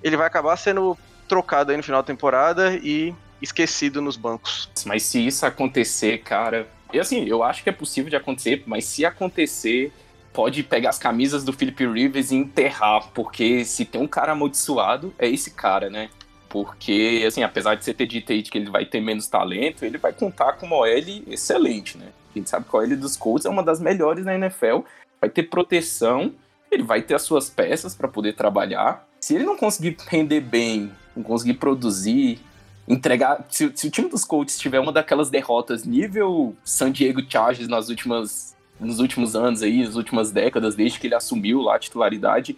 ele 0.02 0.16
vai 0.16 0.26
acabar 0.26 0.56
sendo 0.56 0.98
trocado 1.28 1.70
aí 1.70 1.78
no 1.78 1.84
final 1.84 2.02
da 2.02 2.08
temporada 2.08 2.76
e 2.82 3.14
esquecido 3.42 4.02
nos 4.02 4.16
bancos. 4.16 4.70
Mas 4.86 5.04
se 5.04 5.26
isso 5.26 5.46
acontecer, 5.46 6.20
cara. 6.20 6.66
E 6.94 7.00
assim, 7.00 7.26
eu 7.26 7.44
acho 7.44 7.62
que 7.62 7.70
é 7.70 7.74
possível 7.74 8.10
de 8.10 8.16
acontecer, 8.16 8.64
mas 8.66 8.86
se 8.86 9.06
acontecer, 9.06 9.92
pode 10.34 10.64
pegar 10.64 10.90
as 10.90 11.00
camisas 11.00 11.44
do 11.44 11.54
Philip 11.54 11.86
Rivers 11.86 12.32
e 12.32 12.36
enterrar, 12.36 13.10
porque 13.14 13.66
se 13.66 13.86
tem 13.86 14.02
um 14.02 14.08
cara 14.08 14.32
amaldiçoado, 14.32 15.14
é 15.18 15.28
esse 15.28 15.52
cara, 15.52 15.90
né? 15.90 16.10
Porque, 16.48 17.24
assim, 17.28 17.44
apesar 17.44 17.76
de 17.76 17.86
você 17.86 17.94
ter 17.94 18.08
dito 18.08 18.32
aí 18.32 18.42
que 18.42 18.58
ele 18.58 18.70
vai 18.70 18.86
ter 18.86 19.00
menos 19.00 19.28
talento, 19.28 19.86
ele 19.86 19.98
vai 19.98 20.12
contar 20.12 20.54
com 20.54 20.66
uma 20.66 20.78
OL 20.78 20.88
excelente, 21.28 21.98
né? 21.98 22.08
A 22.34 22.38
gente 22.38 22.50
sabe 22.50 22.66
que 22.68 22.76
a 22.76 22.80
OL 22.80 22.98
dos 22.98 23.16
Colts 23.16 23.46
é 23.46 23.50
uma 23.50 23.64
das 23.64 23.80
melhores 23.80 24.26
na 24.26 24.36
NFL, 24.36 24.80
vai 25.22 25.30
ter 25.30 25.44
proteção, 25.44 26.34
ele 26.72 26.84
vai 26.84 27.02
ter 27.02 27.16
as 27.16 27.22
suas 27.22 27.50
peças 27.50 27.96
para 27.96 28.08
poder 28.08 28.34
trabalhar. 28.34 29.08
Se 29.20 29.36
ele 29.36 29.44
não 29.44 29.58
conseguir 29.58 29.98
render 30.08 30.42
bem, 30.42 30.92
não 31.16 31.24
conseguir 31.24 31.56
produzir, 31.56 32.40
entregar. 32.88 33.46
Se, 33.50 33.72
se, 33.76 33.88
o 33.88 33.92
time 33.92 34.10
dos 34.10 34.26
Colts 34.26 34.58
tiver 34.58 34.80
uma 34.80 34.92
daquelas 34.92 35.30
derrotas 35.30 35.86
nível 35.86 36.56
San 36.64 36.92
Diego 36.92 37.22
Chargers 37.28 37.68
nas 37.68 37.90
últimas, 37.90 38.56
nos 38.80 39.00
últimos 39.00 39.36
anos 39.36 39.62
aí, 39.62 39.84
nas 39.84 39.96
últimas 39.96 40.32
décadas, 40.32 40.76
desde 40.76 41.00
que 41.00 41.08
ele 41.08 41.16
assumiu 41.16 41.62
lá 41.62 41.76
a 41.76 41.80
titularidade, 41.80 42.58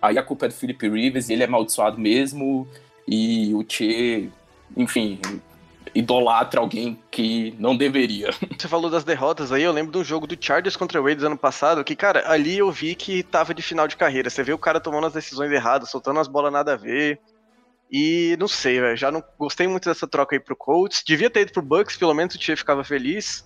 aí 0.00 0.18
a 0.18 0.22
culpa 0.22 0.46
é 0.46 0.48
do 0.48 0.54
Philip 0.54 0.88
Rivers, 0.88 1.30
ele 1.30 1.42
é 1.42 1.46
amaldiçoado 1.46 1.98
mesmo, 1.98 2.66
e 3.06 3.54
o 3.54 3.64
Che, 3.66 4.30
enfim, 4.76 5.20
idolatra 5.94 6.60
alguém 6.60 6.98
que 7.10 7.54
não 7.58 7.76
deveria. 7.76 8.30
Você 8.58 8.68
falou 8.68 8.90
das 8.90 9.04
derrotas 9.04 9.52
aí, 9.52 9.62
eu 9.62 9.72
lembro 9.72 9.92
do 9.92 10.04
jogo 10.04 10.26
do 10.26 10.36
Chargers 10.38 10.76
contra 10.76 11.00
o 11.00 11.04
Raiders 11.04 11.26
ano 11.26 11.36
passado, 11.36 11.84
que, 11.84 11.94
cara, 11.94 12.30
ali 12.30 12.58
eu 12.58 12.70
vi 12.70 12.94
que 12.94 13.22
tava 13.22 13.54
de 13.54 13.62
final 13.62 13.86
de 13.86 13.96
carreira. 13.96 14.30
Você 14.30 14.42
vê 14.42 14.52
o 14.52 14.58
cara 14.58 14.80
tomando 14.80 15.06
as 15.06 15.12
decisões 15.12 15.50
erradas, 15.50 15.90
soltando 15.90 16.20
as 16.20 16.28
bolas 16.28 16.52
nada 16.52 16.72
a 16.72 16.76
ver. 16.76 17.20
E 17.90 18.36
não 18.38 18.48
sei, 18.48 18.80
velho, 18.80 18.96
já 18.96 19.10
não 19.10 19.22
gostei 19.38 19.68
muito 19.68 19.86
dessa 19.86 20.06
troca 20.06 20.34
aí 20.34 20.40
pro 20.40 20.56
Colts. 20.56 21.02
Devia 21.06 21.28
ter 21.28 21.42
ido 21.42 21.52
pro 21.52 21.60
Bucks, 21.60 21.96
pelo 21.96 22.14
menos 22.14 22.34
o 22.34 22.38
Tia 22.38 22.56
ficava 22.56 22.82
feliz. 22.82 23.44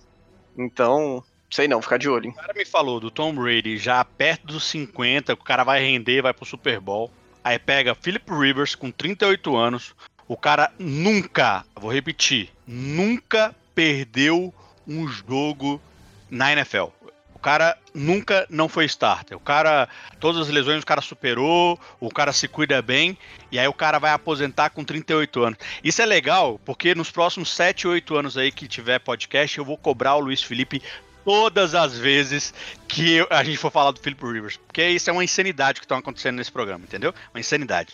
Então, 0.57 1.21
sei 1.49 1.67
não, 1.67 1.81
ficar 1.81 1.97
de 1.97 2.09
olho. 2.09 2.25
Hein? 2.25 2.31
O 2.31 2.35
cara 2.35 2.53
me 2.53 2.65
falou 2.65 2.99
do 2.99 3.11
Tom 3.11 3.33
Brady 3.33 3.77
já 3.77 4.03
perto 4.03 4.47
dos 4.47 4.63
50, 4.65 5.33
o 5.33 5.37
cara 5.37 5.63
vai 5.63 5.81
render, 5.81 6.21
vai 6.21 6.33
pro 6.33 6.45
Super 6.45 6.79
Bowl. 6.79 7.11
Aí 7.43 7.57
pega 7.57 7.95
Philip 7.95 8.29
Rivers 8.29 8.75
com 8.75 8.91
38 8.91 9.55
anos. 9.55 9.95
O 10.27 10.35
cara 10.35 10.71
nunca, 10.77 11.63
vou 11.75 11.91
repetir, 11.91 12.49
nunca 12.67 13.55
perdeu 13.73 14.53
um 14.85 15.07
jogo 15.07 15.81
na 16.29 16.51
NFL. 16.51 16.87
O 17.33 17.39
cara 17.39 17.77
nunca 17.93 18.47
não 18.49 18.67
foi 18.67 18.85
starter. 18.85 19.37
O 19.37 19.39
cara, 19.39 19.87
todas 20.19 20.41
as 20.41 20.49
lesões 20.49 20.81
o 20.81 20.85
cara 20.85 21.01
superou, 21.01 21.79
o 21.99 22.09
cara 22.09 22.33
se 22.33 22.47
cuida 22.47 22.81
bem, 22.81 23.15
e 23.51 23.59
aí 23.59 23.67
o 23.67 23.73
cara 23.73 23.99
vai 23.99 24.11
aposentar 24.11 24.71
com 24.71 24.83
38 24.83 25.43
anos. 25.43 25.59
Isso 25.83 26.01
é 26.01 26.05
legal, 26.05 26.59
porque 26.65 26.95
nos 26.95 27.11
próximos 27.11 27.53
7, 27.53 27.87
8 27.87 28.17
anos 28.17 28.37
aí 28.37 28.51
que 28.51 28.67
tiver 28.67 28.99
podcast, 28.99 29.55
eu 29.55 29.63
vou 29.63 29.77
cobrar 29.77 30.15
o 30.15 30.19
Luiz 30.19 30.41
Felipe 30.41 30.81
todas 31.27 31.75
as 31.75 31.97
vezes 31.97 32.53
que 32.87 33.27
a 33.29 33.43
gente 33.43 33.57
for 33.57 33.69
falar 33.69 33.91
do 33.91 33.99
Philip 33.99 34.25
Rivers. 34.25 34.55
Porque 34.55 34.87
isso 34.87 35.09
é 35.09 35.13
uma 35.13 35.25
insanidade 35.25 35.81
que 35.81 35.85
está 35.85 35.97
acontecendo 35.97 36.37
nesse 36.37 36.49
programa, 36.49 36.85
entendeu? 36.85 37.13
Uma 37.33 37.39
insanidade. 37.41 37.93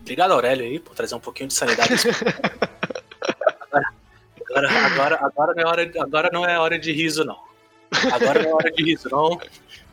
Obrigado, 0.00 0.32
Aurélio, 0.32 0.66
aí, 0.66 0.80
por 0.80 0.92
trazer 0.92 1.14
um 1.14 1.20
pouquinho 1.20 1.46
de 1.46 1.54
sanidade. 1.54 1.92
agora, 4.50 4.68
agora, 4.68 4.68
agora, 4.88 5.20
agora, 5.22 5.54
não 5.54 5.62
é 5.62 5.66
hora, 5.66 5.92
agora 6.00 6.30
não 6.32 6.44
é 6.44 6.58
hora 6.58 6.76
de 6.76 6.90
riso, 6.90 7.24
não. 7.24 7.38
Agora 8.12 8.42
não 8.42 8.50
é 8.50 8.54
hora 8.54 8.72
de 8.72 8.82
riso, 8.82 9.08
não. 9.08 9.40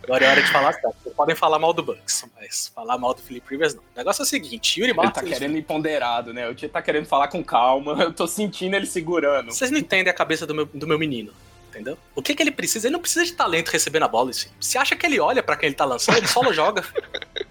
Agora 0.04 0.26
é 0.26 0.32
hora 0.32 0.42
de 0.42 0.52
falar 0.52 0.74
certo. 0.74 0.96
Vocês 1.04 1.16
podem 1.16 1.36
falar 1.36 1.60
mal 1.60 1.74
do 1.74 1.84
Bucks, 1.84 2.26
mas 2.36 2.72
falar 2.74 2.98
mal 2.98 3.14
do 3.14 3.22
Philip 3.22 3.48
Rivers 3.48 3.76
não. 3.76 3.84
O 3.84 3.98
negócio 3.98 4.24
é 4.24 4.26
o 4.26 4.28
seguinte, 4.28 4.80
Yuri 4.80 4.90
Ele 4.90 4.98
Marques... 4.98 5.22
tá 5.22 5.24
querendo 5.24 5.56
ir 5.56 5.62
ponderado, 5.62 6.34
né? 6.34 6.50
O 6.50 6.56
Tia 6.56 6.68
tá 6.68 6.82
querendo 6.82 7.06
falar 7.06 7.28
com 7.28 7.44
calma. 7.44 8.02
Eu 8.02 8.12
tô 8.12 8.26
sentindo 8.26 8.76
ele 8.76 8.88
segurando. 8.88 9.52
Vocês 9.52 9.70
não 9.70 9.78
entendem 9.78 10.10
a 10.10 10.16
cabeça 10.16 10.48
do 10.48 10.56
meu, 10.56 10.66
do 10.66 10.88
meu 10.88 10.98
menino, 10.98 11.32
entendeu? 11.72 11.98
O 12.14 12.22
que 12.22 12.36
que 12.36 12.44
ele 12.44 12.52
precisa? 12.52 12.88
Ele 12.88 12.94
não 12.94 13.00
precisa 13.00 13.26
de 13.26 13.34
talento 13.34 13.70
recebendo 13.70 14.04
a 14.04 14.08
bola, 14.08 14.30
assim. 14.30 14.50
Se 14.60 14.78
acha 14.78 14.96
que 14.96 15.06
ele 15.06 15.20
olha 15.20 15.42
pra 15.42 15.56
quem 15.56 15.68
ele 15.68 15.76
tá 15.76 15.86
lançando, 15.86 16.18
ele 16.18 16.28
só 16.28 16.42
joga. 16.52 16.84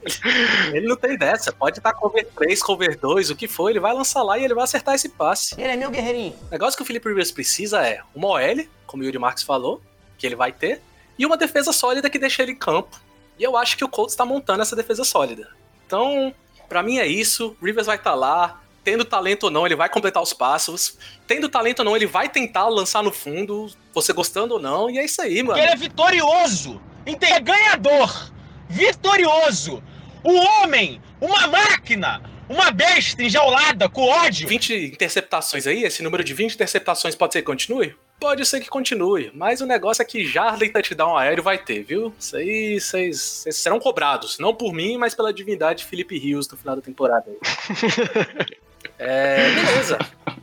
ele 0.73 0.87
não 0.87 0.97
tem 0.97 1.17
dessa. 1.17 1.51
Pode 1.53 1.79
estar 1.79 1.93
cover 1.95 2.27
3, 2.37 2.63
cover 2.63 2.99
2, 2.99 3.31
o 3.31 3.37
que 3.37 3.49
for, 3.49 3.71
ele 3.71 3.81
vai 3.81 3.93
lançar 3.93 4.23
lá 4.23 4.39
e 4.39 4.45
ele 4.45 4.55
vai 4.55 4.65
acertar 4.65 4.95
esse 4.95 5.09
passe. 5.09 5.55
Ele 5.59 5.73
é 5.73 5.77
meu 5.77 5.91
guerreirinho. 5.91 6.37
O 6.49 6.51
negócio 6.51 6.77
que 6.77 6.83
o 6.83 6.87
Philip 6.87 7.07
Rivers 7.09 7.33
precisa 7.33 7.87
é 7.87 8.03
uma 8.15 8.29
OL, 8.29 8.67
como 8.87 9.03
o 9.03 9.07
Yuri 9.07 9.19
Marques 9.19 9.43
falou, 9.43 9.83
que 10.19 10.27
ele 10.27 10.37
vai 10.37 10.53
ter, 10.53 10.83
e 11.19 11.25
uma 11.25 11.37
defesa 11.37 11.73
sólida 11.73 12.11
que 12.11 12.19
deixa 12.19 12.43
ele 12.43 12.53
em 12.53 12.57
campo. 12.57 13.01
E 13.39 13.43
eu 13.43 13.57
acho 13.57 13.77
que 13.77 13.85
o 13.85 13.89
Colts 13.89 14.15
tá 14.15 14.25
montando 14.25 14.63
essa 14.63 14.77
defesa 14.77 15.03
sólida. 15.03 15.49
Então, 15.87 16.35
pra 16.69 16.83
mim 16.83 16.99
é 16.99 17.07
isso. 17.07 17.57
Rivers 17.63 17.87
vai 17.87 17.97
estar 17.97 18.15
lá. 18.15 18.61
Tendo 18.83 19.05
talento 19.05 19.45
ou 19.45 19.51
não, 19.51 19.67
ele 19.67 19.77
vai 19.77 19.89
completar 19.89 20.23
os 20.23 20.33
passos. 20.33 20.99
Tendo 21.27 21.49
talento 21.49 21.81
ou 21.81 21.85
não, 21.85 21.97
ele 21.97 22.07
vai 22.07 22.29
tentar 22.29 22.69
lançar 22.69 23.03
no 23.03 23.13
fundo, 23.13 23.71
você 23.93 24.13
gostando 24.13 24.55
ou 24.55 24.61
não. 24.61 24.89
E 24.89 24.99
é 24.99 25.05
isso 25.05 25.21
aí, 25.21 25.43
mano. 25.43 25.59
Ele 25.59 25.71
é 25.71 25.77
vitorioso, 25.77 26.81
é 27.07 27.41
ganhador, 27.41 28.33
vitorioso. 28.69 29.83
O 30.23 30.35
homem, 30.35 31.01
uma 31.21 31.47
máquina, 31.47 32.23
uma 32.49 32.71
besta 32.71 33.23
enjaulada 33.23 33.89
com 33.89 34.03
ódio. 34.03 34.49
20 34.49 34.75
interceptações 34.93 35.67
aí, 35.67 35.85
esse 35.85 36.03
número 36.03 36.25
de 36.25 36.35
20 36.35 36.55
interceptações 36.55 37.15
pode 37.15 37.33
ser 37.33 37.41
que 37.41 37.47
continue? 37.47 37.95
Pode 38.19 38.45
ser 38.45 38.61
que 38.61 38.69
continue, 38.69 39.31
mas 39.33 39.63
o 39.63 39.67
negócio 39.67 40.03
é 40.03 40.05
que 40.05 40.27
Jardim 40.27 40.67
e 40.67 40.71
touchdown 40.71 41.17
aéreo 41.17 41.43
vai 41.43 41.57
ter, 41.57 41.83
viu? 41.83 42.13
Isso 42.19 42.37
aí 42.37 42.79
vocês 42.79 43.21
vocês 43.21 43.57
serão 43.57 43.81
cobrados, 43.81 44.39
não 44.39 44.55
por 44.55 44.75
mim, 44.75 44.99
mas 44.99 45.15
pela 45.15 45.33
divindade 45.33 45.87
Felipe 45.87 46.19
Rios 46.19 46.47
no 46.49 46.57
final 46.57 46.77
da 46.77 46.83
temporada. 46.83 47.31
é, 49.01 49.55
beleza. 49.55 49.99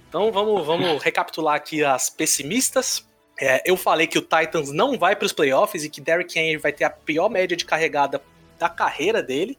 Então 0.10 0.32
vamos, 0.32 0.66
vamos 0.66 1.04
recapitular 1.04 1.56
aqui 1.56 1.84
as 1.84 2.10
pessimistas. 2.10 3.06
É, 3.40 3.62
eu 3.64 3.78
falei 3.78 4.08
que 4.08 4.18
o 4.18 4.22
Titans 4.22 4.72
não 4.72 4.98
vai 4.98 5.16
para 5.16 5.28
os 5.28 5.32
playoffs 5.32 5.84
e 5.84 5.90
que 5.90 6.02
Derrick 6.02 6.38
Henry 6.38 6.58
vai 6.58 6.74
ter 6.74 6.86
a 6.86 6.90
pior 6.90 7.30
média 7.30 7.56
de 7.56 7.66
carregada 7.66 8.22
da 8.58 8.68
carreira 8.68 9.22
dele. 9.22 9.58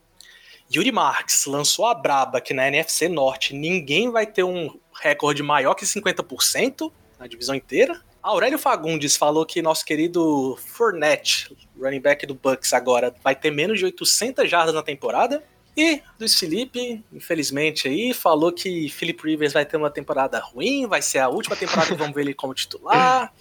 Yuri 0.75 0.91
Marks 0.91 1.47
lançou 1.47 1.87
a 1.87 1.95
braba 1.95 2.41
que 2.41 2.53
na 2.53 2.67
NFC 2.67 3.09
Norte 3.09 3.55
ninguém 3.55 4.11
vai 4.11 4.27
ter 4.27 4.43
um 4.43 4.77
recorde 5.01 5.43
maior 5.43 5.75
que 5.75 5.85
50% 5.85 6.91
na 7.19 7.27
divisão 7.29 7.55
inteira. 7.55 8.01
Aurélio 8.21 8.59
Fagundes 8.59 9.17
falou 9.17 9.47
que 9.47 9.63
nosso 9.63 9.85
querido 9.85 10.59
Fournette, 10.59 11.57
running 11.81 12.01
back 12.01 12.27
do 12.27 12.35
Bucks 12.35 12.73
agora, 12.73 13.15
vai 13.23 13.35
ter 13.35 13.53
menos 13.53 13.79
de 13.79 13.85
800 13.85 14.51
jardas 14.51 14.75
na 14.75 14.83
temporada. 14.83 15.43
E 15.81 16.03
Luiz 16.19 16.35
Felipe, 16.35 17.05
infelizmente 17.13 17.87
aí, 17.87 18.13
falou 18.13 18.51
que 18.51 18.89
Philip 18.89 19.23
Rivers 19.25 19.53
vai 19.53 19.65
ter 19.65 19.77
uma 19.77 19.91
temporada 19.91 20.39
ruim, 20.41 20.87
vai 20.89 21.01
ser 21.01 21.21
a 21.21 21.29
última 21.29 21.55
temporada 21.55 21.87
que 21.89 21.95
vamos 21.95 22.13
ver 22.15 22.23
ele 22.23 22.35
como 22.35 22.53
titular. 22.53 23.33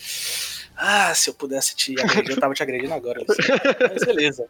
Ah, 0.78 1.14
se 1.16 1.30
eu 1.30 1.34
pudesse 1.34 1.76
te 1.76 2.00
agredir, 2.00 2.32
eu 2.36 2.40
tava 2.40 2.54
te 2.54 2.62
agredindo 2.62 2.94
agora. 2.94 3.24
Mas 3.92 4.04
beleza. 4.06 4.46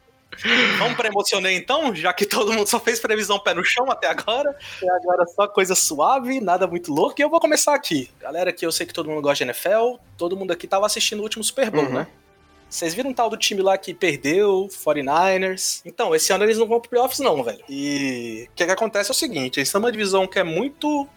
Vamos 0.77 0.97
pra 0.97 1.07
emocionar 1.07 1.53
então, 1.53 1.95
já 1.95 2.11
que 2.11 2.25
todo 2.25 2.51
mundo 2.51 2.67
só 2.67 2.77
fez 2.81 2.99
previsão 2.99 3.39
pé 3.39 3.53
no 3.53 3.63
chão 3.63 3.89
até 3.89 4.07
agora. 4.07 4.53
E 4.83 4.89
agora 4.89 5.25
só 5.25 5.47
coisa 5.47 5.73
suave, 5.73 6.41
nada 6.41 6.67
muito 6.67 6.93
louco. 6.93 7.15
E 7.17 7.23
eu 7.23 7.29
vou 7.29 7.39
começar 7.39 7.73
aqui. 7.73 8.09
Galera, 8.19 8.51
que 8.51 8.65
eu 8.65 8.71
sei 8.73 8.85
que 8.85 8.93
todo 8.93 9.09
mundo 9.09 9.21
gosta 9.21 9.45
de 9.45 9.49
NFL, 9.49 9.95
todo 10.17 10.35
mundo 10.35 10.51
aqui 10.51 10.67
tava 10.67 10.85
assistindo 10.85 11.19
o 11.19 11.23
último 11.23 11.41
Super 11.43 11.71
Bowl, 11.71 11.85
Uhum. 11.85 11.93
né? 11.93 12.07
Vocês 12.69 12.93
viram 12.93 13.11
um 13.11 13.13
tal 13.13 13.29
do 13.29 13.37
time 13.37 13.61
lá 13.61 13.77
que 13.77 13.93
perdeu, 13.93 14.67
49ers. 14.69 15.81
Então, 15.85 16.13
esse 16.13 16.33
ano 16.33 16.43
eles 16.43 16.57
não 16.57 16.67
vão 16.67 16.81
pro 16.81 16.89
playoffs, 16.89 17.19
não, 17.19 17.41
velho. 17.43 17.63
E 17.69 18.47
o 18.49 18.55
que, 18.55 18.65
que 18.65 18.71
acontece 18.71 19.09
é 19.09 19.13
o 19.13 19.15
seguinte: 19.15 19.57
eles 19.57 19.69
estão 19.69 19.79
numa 19.79 19.91
divisão 19.91 20.27
que 20.27 20.37
é 20.37 20.43
muito 20.43 21.07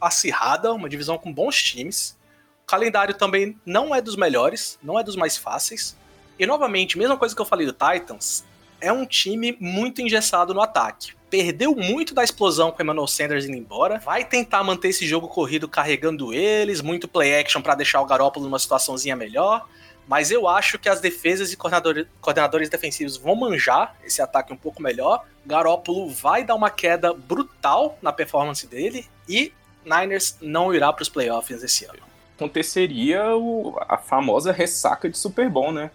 acirrada, 0.00 0.72
uma 0.72 0.88
divisão 0.88 1.18
com 1.18 1.32
bons 1.32 1.60
times. 1.62 2.16
O 2.62 2.66
calendário 2.66 3.14
também 3.14 3.58
não 3.66 3.94
é 3.94 4.00
dos 4.00 4.16
melhores, 4.16 4.78
não 4.82 4.98
é 4.98 5.02
dos 5.02 5.16
mais 5.16 5.36
fáceis. 5.36 5.96
E 6.38 6.46
novamente, 6.46 6.96
mesma 6.96 7.16
coisa 7.16 7.34
que 7.34 7.40
eu 7.40 7.46
falei 7.46 7.66
do 7.66 7.72
Titans, 7.72 8.44
é 8.80 8.92
um 8.92 9.04
time 9.04 9.56
muito 9.60 10.00
engessado 10.00 10.54
no 10.54 10.60
ataque. 10.60 11.12
Perdeu 11.30 11.74
muito 11.74 12.14
da 12.14 12.22
explosão 12.22 12.70
com 12.70 12.78
o 12.78 12.82
Emmanuel 12.82 13.06
Sanders 13.06 13.46
indo 13.46 13.56
embora. 13.56 13.98
Vai 13.98 14.24
tentar 14.24 14.62
manter 14.64 14.88
esse 14.88 15.06
jogo 15.06 15.28
corrido 15.28 15.68
carregando 15.68 16.32
eles, 16.32 16.80
muito 16.80 17.08
play 17.08 17.38
action 17.38 17.62
pra 17.62 17.74
deixar 17.74 18.00
o 18.00 18.06
Garoppolo 18.06 18.44
numa 18.44 18.58
situaçãozinha 18.58 19.16
melhor. 19.16 19.66
Mas 20.06 20.30
eu 20.30 20.48
acho 20.48 20.78
que 20.78 20.88
as 20.88 21.00
defesas 21.00 21.52
e 21.52 21.56
coordenador- 21.56 22.06
coordenadores 22.20 22.68
defensivos 22.68 23.16
vão 23.16 23.34
manjar 23.36 23.94
esse 24.04 24.20
ataque 24.20 24.52
um 24.52 24.56
pouco 24.56 24.82
melhor. 24.82 25.24
Garoppolo 25.46 26.08
vai 26.10 26.44
dar 26.44 26.54
uma 26.54 26.70
queda 26.70 27.12
brutal 27.14 27.96
na 28.02 28.12
performance 28.12 28.66
dele 28.66 29.06
e 29.28 29.52
Niners 29.84 30.36
não 30.40 30.74
irá 30.74 30.92
para 30.92 31.02
os 31.02 31.08
playoffs 31.08 31.62
esse 31.62 31.84
ano. 31.84 31.98
Aconteceria 32.36 33.34
o- 33.36 33.76
a 33.88 33.96
famosa 33.96 34.52
ressaca 34.52 35.08
de 35.08 35.16
Super 35.16 35.48
Bowl, 35.48 35.72
né? 35.72 35.90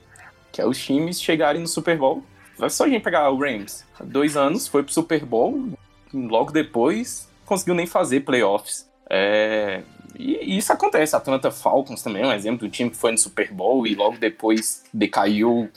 Que 0.51 0.61
é 0.61 0.65
os 0.65 0.77
times 0.77 1.21
chegarem 1.21 1.61
no 1.61 1.67
Super 1.67 1.97
Bowl. 1.97 2.23
Vai 2.57 2.69
só 2.69 2.85
a 2.85 2.89
gente 2.89 3.03
pegar 3.03 3.29
o 3.29 3.37
Rams. 3.39 3.85
Dois 3.99 4.35
anos 4.35 4.67
foi 4.67 4.81
pro 4.83 4.91
Super 4.93 5.23
Bowl, 5.25 5.69
logo 6.13 6.51
depois 6.51 7.29
conseguiu 7.45 7.75
nem 7.75 7.85
fazer 7.85 8.21
playoffs. 8.21 8.89
É, 9.09 9.83
E, 10.17 10.58
isso 10.58 10.73
acontece. 10.73 11.15
A 11.15 11.19
Atlanta 11.19 11.51
Falcons 11.51 12.01
também 12.01 12.23
é 12.23 12.27
um 12.27 12.34
exemplo 12.34 12.67
do 12.67 12.69
time 12.69 12.89
que 12.89 12.97
foi 12.97 13.12
no 13.12 13.17
Super 13.17 13.51
Bowl 13.51 13.86
e 13.86 13.95
logo 13.95 14.17
depois 14.17 14.84
decaiu 14.93 15.69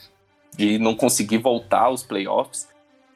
de 0.57 0.79
não 0.79 0.95
conseguir 0.95 1.39
voltar 1.39 1.83
aos 1.83 2.03
playoffs. 2.03 2.69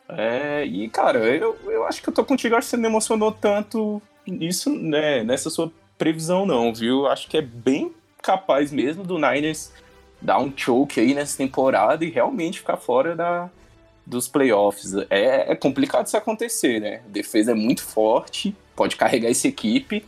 É, 0.08 0.64
e, 0.66 0.88
cara, 0.88 1.18
eu, 1.18 1.56
eu 1.64 1.86
acho 1.86 2.02
que 2.02 2.08
eu 2.08 2.14
tô 2.14 2.24
contigo. 2.24 2.54
Acho 2.54 2.66
que 2.66 2.70
você 2.70 2.76
não 2.76 2.90
emocionou 2.90 3.32
tanto 3.32 4.00
nisso, 4.26 4.70
né, 4.70 5.24
nessa 5.24 5.50
sua 5.50 5.72
previsão, 5.96 6.44
não, 6.44 6.72
viu? 6.72 7.06
Acho 7.06 7.28
que 7.28 7.36
é 7.36 7.42
bem 7.42 7.92
capaz 8.22 8.72
mesmo 8.72 9.04
do 9.04 9.18
Niners 9.18 9.72
dar 10.20 10.38
um 10.38 10.52
choke 10.56 10.98
aí 10.98 11.14
nessa 11.14 11.36
temporada 11.36 12.04
e 12.04 12.10
realmente 12.10 12.58
ficar 12.58 12.78
fora 12.78 13.14
da, 13.14 13.50
dos 14.06 14.26
playoffs. 14.28 14.94
É, 15.10 15.52
é 15.52 15.54
complicado 15.54 16.06
isso 16.06 16.16
acontecer, 16.16 16.80
né? 16.80 17.02
A 17.04 17.08
defesa 17.08 17.52
é 17.52 17.54
muito 17.54 17.82
forte, 17.82 18.56
pode 18.74 18.96
carregar 18.96 19.30
essa 19.30 19.46
equipe, 19.46 20.04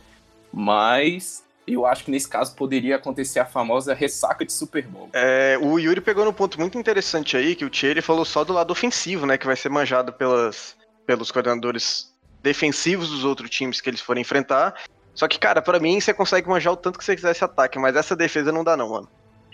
mas 0.51 1.43
eu 1.67 1.85
acho 1.85 2.05
que 2.05 2.11
nesse 2.11 2.27
caso 2.27 2.55
poderia 2.55 2.95
acontecer 2.95 3.39
a 3.39 3.45
famosa 3.45 3.93
ressaca 3.93 4.45
de 4.45 4.53
Super 4.53 4.87
Bowl. 4.87 5.09
É, 5.11 5.57
o 5.61 5.77
Yuri 5.77 5.99
pegou 5.99 6.23
num 6.23 6.31
ponto 6.31 6.59
muito 6.59 6.77
interessante 6.77 7.35
aí, 7.35 7.55
que 7.55 7.65
o 7.65 7.69
Thierry 7.69 8.01
falou 8.01 8.23
só 8.23 8.43
do 8.43 8.53
lado 8.53 8.71
ofensivo, 8.71 9.25
né? 9.25 9.37
Que 9.37 9.45
vai 9.45 9.55
ser 9.55 9.69
manjado 9.69 10.13
pelas, 10.13 10.77
pelos 11.05 11.29
coordenadores 11.29 12.13
defensivos 12.41 13.09
dos 13.09 13.25
outros 13.25 13.49
times 13.49 13.81
que 13.81 13.89
eles 13.89 13.99
forem 13.99 14.21
enfrentar. 14.21 14.75
Só 15.13 15.27
que, 15.27 15.37
cara, 15.37 15.61
pra 15.61 15.79
mim 15.79 15.99
você 15.99 16.13
consegue 16.13 16.47
manjar 16.47 16.71
o 16.71 16.77
tanto 16.77 16.97
que 16.97 17.03
você 17.03 17.15
quiser 17.15 17.31
esse 17.31 17.43
ataque, 17.43 17.77
mas 17.77 17.95
essa 17.95 18.15
defesa 18.15 18.51
não 18.51 18.63
dá 18.63 18.77
não, 18.77 18.89
mano. 18.89 19.09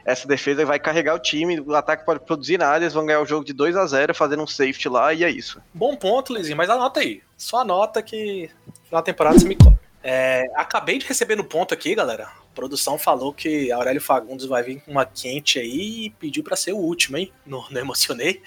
Essa 0.06 0.27
defesa 0.27 0.65
vai 0.65 0.77
carregar 0.77 1.15
o 1.15 1.19
time, 1.19 1.62
o 1.62 1.73
ataque 1.73 2.06
pode 2.06 2.19
produzir 2.19 2.58
nada, 2.58 2.84
eles 2.84 2.93
vão 2.93 3.06
ganhar 3.06 3.21
o 3.21 3.25
jogo 3.25 3.45
de 3.45 3.53
2 3.53 3.77
a 3.77 3.86
0 3.88 4.13
fazendo 4.13 4.43
um 4.43 4.47
safety 4.47 4.89
lá 4.89 5.13
e 5.13 5.23
é 5.23 5.29
isso. 5.29 5.62
Bom 5.73 5.95
ponto, 5.95 6.34
Lizinho, 6.34 6.58
mas 6.58 6.69
anota 6.69 6.99
aí. 6.99 7.21
Só 7.38 7.62
anota 7.62 8.03
que 8.03 8.49
da 8.91 9.01
temporada 9.01 9.39
você 9.39 9.47
me 9.47 9.56
cobra. 9.56 9.79
É, 10.03 10.51
acabei 10.55 10.97
de 10.97 11.05
receber 11.05 11.37
no 11.37 11.45
ponto 11.45 11.73
aqui, 11.73 11.95
galera. 11.95 12.25
A 12.25 12.53
produção 12.53 12.99
falou 12.99 13.33
que 13.33 13.71
Aurélio 13.71 14.01
Fagundes 14.01 14.45
vai 14.45 14.61
vir 14.61 14.81
com 14.81 14.91
uma 14.91 15.05
quente 15.05 15.57
aí 15.57 16.05
e 16.05 16.09
pediu 16.09 16.43
pra 16.43 16.57
ser 16.57 16.73
o 16.73 16.77
último, 16.77 17.17
hein? 17.17 17.31
Não, 17.45 17.65
não 17.71 17.79
emocionei. 17.79 18.41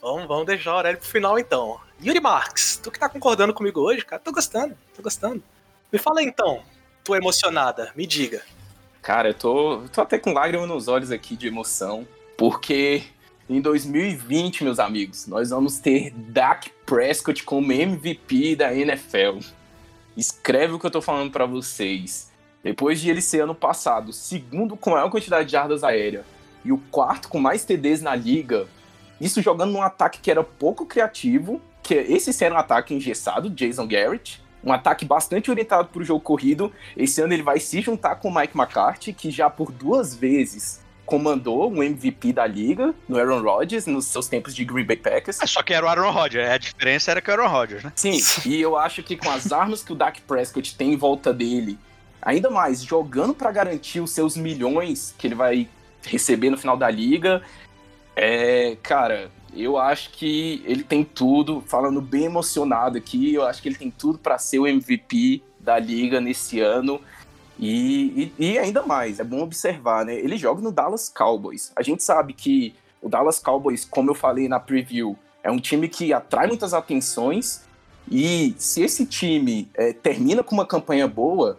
Vamos, 0.00 0.26
vamos 0.26 0.46
deixar 0.46 0.72
o 0.72 0.76
Aurélio 0.76 0.98
pro 0.98 1.08
final 1.08 1.38
então. 1.38 1.78
Yuri 2.02 2.18
Marx, 2.18 2.80
tu 2.82 2.90
que 2.90 2.98
tá 2.98 3.08
concordando 3.08 3.52
comigo 3.52 3.80
hoje, 3.80 4.04
cara, 4.04 4.20
tô 4.20 4.32
gostando, 4.32 4.76
tô 4.96 5.02
gostando. 5.02 5.42
Me 5.92 5.98
fala 5.98 6.22
então, 6.22 6.62
tu 7.04 7.14
emocionada, 7.14 7.92
me 7.94 8.06
diga. 8.06 8.42
Cara, 9.02 9.28
eu 9.28 9.34
tô, 9.34 9.82
tô 9.92 10.00
até 10.00 10.18
com 10.18 10.32
lágrimas 10.32 10.68
nos 10.68 10.88
olhos 10.88 11.10
aqui 11.10 11.36
de 11.36 11.46
emoção, 11.46 12.08
porque 12.36 13.02
em 13.48 13.60
2020, 13.60 14.64
meus 14.64 14.78
amigos, 14.78 15.26
nós 15.26 15.50
vamos 15.50 15.78
ter 15.78 16.10
Dak 16.10 16.70
Prescott 16.86 17.44
como 17.44 17.72
MVP 17.72 18.56
da 18.56 18.74
NFL. 18.74 19.40
Escreve 20.16 20.74
o 20.74 20.78
que 20.78 20.86
eu 20.86 20.90
tô 20.90 21.00
falando 21.00 21.30
pra 21.30 21.46
vocês. 21.46 22.30
Depois 22.62 23.00
de 23.00 23.10
ele 23.10 23.20
ser 23.20 23.40
ano 23.40 23.54
passado 23.54 24.12
segundo 24.12 24.76
com 24.76 24.90
maior 24.90 25.10
quantidade 25.10 25.46
de 25.46 25.52
jardas 25.52 25.82
aéreas 25.82 26.24
e 26.64 26.70
o 26.70 26.78
quarto 26.78 27.28
com 27.28 27.40
mais 27.40 27.64
TDs 27.64 28.02
na 28.02 28.14
liga, 28.14 28.68
isso 29.20 29.42
jogando 29.42 29.72
num 29.72 29.82
ataque 29.82 30.20
que 30.20 30.30
era 30.30 30.44
pouco 30.44 30.86
criativo, 30.86 31.60
que 31.82 31.94
esse 31.94 32.44
era 32.44 32.54
um 32.54 32.58
ataque 32.58 32.94
engessado, 32.94 33.50
Jason 33.50 33.86
Garrett, 33.86 34.42
um 34.62 34.72
ataque 34.72 35.04
bastante 35.04 35.50
orientado 35.50 35.88
para 35.88 36.02
o 36.02 36.04
jogo 36.04 36.20
corrido. 36.20 36.72
Esse 36.96 37.20
ano 37.20 37.32
ele 37.32 37.42
vai 37.42 37.58
se 37.58 37.80
juntar 37.80 38.16
com 38.16 38.28
o 38.28 38.34
Mike 38.34 38.56
McCarthy, 38.56 39.12
que 39.12 39.30
já 39.30 39.50
por 39.50 39.72
duas 39.72 40.14
vezes 40.14 40.81
comandou 41.04 41.70
um 41.70 41.82
MVP 41.82 42.32
da 42.32 42.46
liga 42.46 42.94
no 43.08 43.18
Aaron 43.18 43.42
Rodgers 43.42 43.86
nos 43.86 44.06
seus 44.06 44.28
tempos 44.28 44.54
de 44.54 44.64
Green 44.64 44.84
Bay 44.84 44.96
Packers. 44.96 45.40
É 45.40 45.46
só 45.46 45.62
que 45.62 45.74
era 45.74 45.84
o 45.84 45.88
Aaron 45.88 46.10
Rodgers, 46.10 46.48
a 46.48 46.58
diferença 46.58 47.10
era 47.10 47.20
que 47.20 47.30
era 47.30 47.42
o 47.42 47.44
Aaron 47.44 47.56
Rodgers, 47.56 47.84
né? 47.84 47.92
Sim, 47.94 48.18
e 48.48 48.60
eu 48.60 48.76
acho 48.76 49.02
que 49.02 49.16
com 49.16 49.30
as 49.30 49.52
armas 49.52 49.82
que 49.82 49.92
o 49.92 49.96
Dak 49.96 50.20
Prescott 50.22 50.76
tem 50.76 50.92
em 50.92 50.96
volta 50.96 51.32
dele, 51.32 51.78
ainda 52.20 52.50
mais 52.50 52.82
jogando 52.82 53.34
para 53.34 53.50
garantir 53.50 54.00
os 54.00 54.10
seus 54.10 54.36
milhões 54.36 55.14
que 55.18 55.26
ele 55.26 55.34
vai 55.34 55.68
receber 56.02 56.50
no 56.50 56.58
final 56.58 56.76
da 56.76 56.90
liga, 56.90 57.42
é, 58.14 58.76
cara, 58.82 59.30
eu 59.54 59.76
acho 59.76 60.10
que 60.10 60.62
ele 60.64 60.82
tem 60.82 61.04
tudo, 61.04 61.62
falando 61.66 62.00
bem 62.00 62.24
emocionado 62.24 62.96
aqui, 62.96 63.34
eu 63.34 63.46
acho 63.46 63.60
que 63.60 63.68
ele 63.68 63.76
tem 63.76 63.90
tudo 63.90 64.18
para 64.18 64.38
ser 64.38 64.58
o 64.58 64.66
MVP 64.66 65.42
da 65.60 65.78
liga 65.78 66.20
nesse 66.20 66.60
ano. 66.60 67.00
E, 67.58 68.32
e, 68.38 68.52
e, 68.52 68.58
ainda 68.58 68.82
mais, 68.82 69.20
é 69.20 69.24
bom 69.24 69.42
observar, 69.42 70.04
né? 70.04 70.14
Ele 70.14 70.36
joga 70.36 70.60
no 70.60 70.72
Dallas 70.72 71.08
Cowboys. 71.08 71.70
A 71.76 71.82
gente 71.82 72.02
sabe 72.02 72.32
que 72.32 72.74
o 73.00 73.08
Dallas 73.08 73.38
Cowboys, 73.38 73.84
como 73.84 74.10
eu 74.10 74.14
falei 74.14 74.48
na 74.48 74.58
preview, 74.58 75.16
é 75.42 75.50
um 75.50 75.58
time 75.58 75.88
que 75.88 76.12
atrai 76.12 76.46
muitas 76.46 76.72
atenções. 76.72 77.62
E 78.10 78.54
se 78.58 78.82
esse 78.82 79.06
time 79.06 79.68
é, 79.74 79.92
termina 79.92 80.42
com 80.42 80.54
uma 80.54 80.66
campanha 80.66 81.06
boa, 81.06 81.58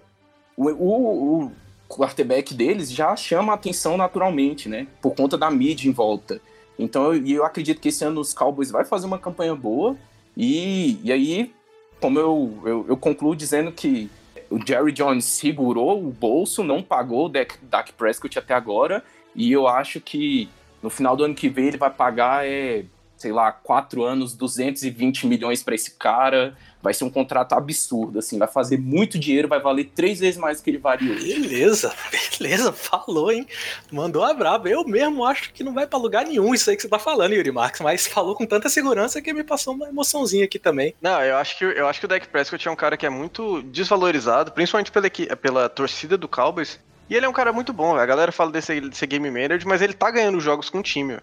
o, 0.58 0.70
o, 0.70 1.44
o 1.46 1.52
quarterback 1.88 2.54
deles 2.54 2.92
já 2.92 3.16
chama 3.16 3.54
a 3.54 3.56
atenção 3.56 3.98
naturalmente, 3.98 4.68
né? 4.68 4.88
Por 5.02 5.16
conta 5.16 5.38
da 5.38 5.50
mídia 5.52 5.88
em 5.88 5.94
volta. 5.94 6.42
Então 6.78 7.14
eu, 7.14 7.26
eu 7.26 7.46
acredito 7.46 7.80
que 7.80 7.90
esse 7.90 8.04
ano 8.04 8.20
os 8.20 8.34
Cowboys 8.34 8.72
vai 8.72 8.84
fazer 8.84 9.06
uma 9.06 9.20
campanha 9.20 9.56
boa. 9.56 9.96
E, 10.36 11.00
e 11.04 11.12
aí, 11.12 11.54
como 12.02 12.20
eu, 12.20 12.60
eu, 12.66 12.86
eu 12.90 12.98
concluo 12.98 13.36
dizendo 13.36 13.72
que 13.72 14.10
o 14.54 14.60
Jerry 14.64 14.92
Jones 14.92 15.26
segurou 15.26 16.08
o 16.08 16.12
bolso, 16.12 16.64
não 16.64 16.84
pagou 16.84 17.26
o 17.26 17.30
Dak, 17.30 17.58
Prescott 17.98 18.38
até 18.38 18.54
agora, 18.54 19.04
e 19.36 19.52
eu 19.52 19.68
acho 19.68 20.00
que 20.00 20.48
no 20.80 20.92
final 20.92 21.16
do 21.16 21.24
ano 21.24 21.34
que 21.34 21.50
vem 21.50 21.70
ele 21.70 21.78
vai 21.78 21.90
pagar, 21.90 22.46
é, 22.46 22.86
sei 23.18 23.32
lá, 23.32 23.52
quatro 23.52 24.04
anos, 24.04 24.36
220 24.36 25.26
milhões 25.26 25.64
para 25.64 25.74
esse 25.74 25.98
cara. 25.98 26.56
Vai 26.84 26.94
ser 26.94 27.06
um 27.06 27.10
contrato 27.10 27.54
absurdo, 27.54 28.20
assim, 28.20 28.38
vai 28.38 28.48
fazer 28.48 28.78
muito 28.78 29.18
dinheiro, 29.18 29.48
vai 29.48 29.60
valer 29.60 29.86
três 29.96 30.20
vezes 30.20 30.38
mais 30.38 30.60
do 30.60 30.64
que 30.66 30.70
ele 30.70 30.78
vale 30.78 31.10
hoje. 31.10 31.40
Beleza, 31.40 31.94
beleza, 32.12 32.74
falou, 32.74 33.32
hein? 33.32 33.48
Mandou 33.90 34.22
a 34.22 34.34
braba. 34.34 34.68
Eu 34.68 34.84
mesmo 34.84 35.26
acho 35.26 35.54
que 35.54 35.64
não 35.64 35.74
vai 35.74 35.88
para 35.88 35.98
lugar 35.98 36.26
nenhum 36.26 36.54
isso 36.54 36.70
aí 36.70 36.76
que 36.76 36.82
você 36.82 36.90
tá 36.90 37.00
falando, 37.00 37.34
Yuri 37.34 37.52
Marques, 37.52 37.80
mas 37.80 38.06
falou 38.06 38.36
com 38.36 38.46
tanta 38.46 38.68
segurança 38.68 39.22
que 39.22 39.34
me 39.34 39.46
passou 39.46 39.74
uma 39.74 39.88
emoçãozinha 39.88 40.44
aqui 40.44 40.60
também. 40.60 40.94
Não, 41.02 41.24
eu 41.24 41.38
acho 41.38 41.58
que, 41.58 41.64
eu 41.64 41.88
acho 41.88 42.00
que 42.02 42.06
o 42.06 42.10
Dak 42.10 42.28
Prescott 42.28 42.68
é 42.68 42.72
um 42.72 42.76
cara 42.76 42.98
que 42.98 43.06
é 43.06 43.10
muito 43.10 43.62
desvalorizado, 43.64 44.52
principalmente 44.52 44.92
pela, 44.92 45.10
pela 45.38 45.70
torcida 45.70 46.18
do 46.18 46.28
Cowboys. 46.28 46.80
E 47.10 47.16
ele 47.16 47.26
é 47.26 47.30
um 47.30 47.34
cara 47.34 47.54
muito 47.54 47.72
bom, 47.72 47.96
a 47.96 48.06
galera 48.06 48.32
fala 48.32 48.52
desse, 48.52 48.82
desse 48.82 49.06
game 49.06 49.30
manager, 49.30 49.68
mas 49.68 49.82
ele 49.82 49.94
tá 49.94 50.10
ganhando 50.10 50.40
jogos 50.40 50.70
com 50.70 50.80
o 50.80 50.84
time. 50.84 51.18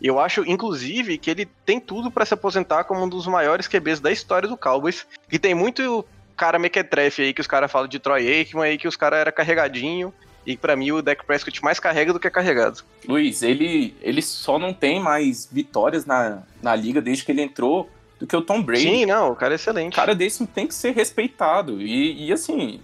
Eu 0.00 0.20
acho, 0.20 0.44
inclusive, 0.46 1.18
que 1.18 1.30
ele 1.30 1.48
tem 1.64 1.80
tudo 1.80 2.10
para 2.10 2.26
se 2.26 2.34
aposentar 2.34 2.84
como 2.84 3.02
um 3.02 3.08
dos 3.08 3.26
maiores 3.26 3.66
QBs 3.66 4.00
da 4.00 4.12
história 4.12 4.48
do 4.48 4.56
Cowboys. 4.56 5.06
E 5.30 5.38
tem 5.38 5.54
muito 5.54 6.04
cara 6.36 6.58
mequetrefe 6.58 7.22
aí 7.22 7.32
que 7.32 7.40
os 7.40 7.46
caras 7.46 7.72
falam 7.72 7.88
de 7.88 7.98
Troy 7.98 8.28
Aikman 8.28 8.64
aí 8.64 8.78
que 8.78 8.86
os 8.86 8.96
caras 8.96 9.20
era 9.20 9.32
carregadinho. 9.32 10.12
E 10.46 10.56
para 10.56 10.76
mim 10.76 10.92
o 10.92 11.02
Dak 11.02 11.24
Prescott 11.26 11.64
mais 11.64 11.80
carrega 11.80 12.12
do 12.12 12.20
que 12.20 12.28
é 12.28 12.30
carregado. 12.30 12.82
Luiz, 13.08 13.42
ele, 13.42 13.96
ele 14.00 14.22
só 14.22 14.58
não 14.58 14.72
tem 14.72 15.00
mais 15.00 15.48
vitórias 15.50 16.06
na, 16.06 16.42
na 16.62 16.76
liga 16.76 17.00
desde 17.00 17.24
que 17.24 17.32
ele 17.32 17.42
entrou 17.42 17.90
do 18.20 18.26
que 18.26 18.36
o 18.36 18.42
Tom 18.42 18.62
Brady. 18.62 18.82
Sim, 18.82 19.06
não, 19.06 19.32
o 19.32 19.36
cara 19.36 19.54
é 19.54 19.56
excelente. 19.56 19.92
O 19.92 19.96
cara 19.96 20.14
desse 20.14 20.46
tem 20.46 20.68
que 20.68 20.74
ser 20.74 20.92
respeitado. 20.92 21.82
E, 21.82 22.28
e 22.28 22.32
assim, 22.32 22.80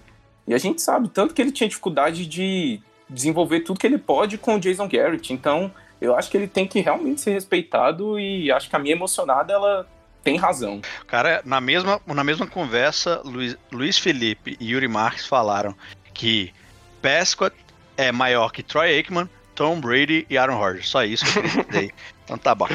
e 0.47 0.53
a 0.55 0.59
gente 0.59 0.83
sabe 0.83 1.09
tanto 1.09 1.35
que 1.35 1.41
ele 1.41 1.53
tinha 1.53 1.69
dificuldade 1.69 2.27
de 2.27 2.81
desenvolver 3.09 3.61
tudo 3.61 3.79
que 3.79 3.87
ele 3.87 3.99
pode 3.99 4.39
com 4.39 4.57
o 4.57 4.61
Jason 4.61 4.89
Garrett. 4.89 5.33
Então, 5.33 5.71
eu 6.03 6.16
acho 6.16 6.28
que 6.30 6.36
ele 6.36 6.48
tem 6.48 6.66
que 6.66 6.80
realmente 6.80 7.20
ser 7.20 7.30
respeitado 7.30 8.18
e 8.18 8.50
acho 8.50 8.68
que 8.68 8.74
a 8.74 8.78
minha 8.78 8.94
emocionada, 8.94 9.53
ela 9.53 9.86
tem 10.22 10.36
razão. 10.36 10.80
Cara, 11.07 11.40
na 11.44 11.61
mesma, 11.61 12.00
na 12.07 12.24
mesma 12.24 12.46
conversa, 12.46 13.22
Luiz, 13.24 13.57
Luiz 13.70 13.98
Felipe 13.98 14.57
e 14.59 14.72
Yuri 14.72 14.88
Marques 14.88 15.26
falaram 15.26 15.74
que 16.12 16.53
Prescott 17.00 17.55
é 17.96 18.11
maior 18.11 18.50
que 18.50 18.62
Troy 18.62 18.88
Aikman, 18.96 19.28
Tom 19.55 19.80
Brady 19.80 20.26
e 20.28 20.36
Aaron 20.36 20.59
Rodgers. 20.59 20.88
Só 20.88 21.05
isso 21.05 21.24
que 21.24 21.38
eu 21.38 21.64
queria 21.64 21.90
Então 22.24 22.38
tá 22.38 22.55
bom. 22.55 22.66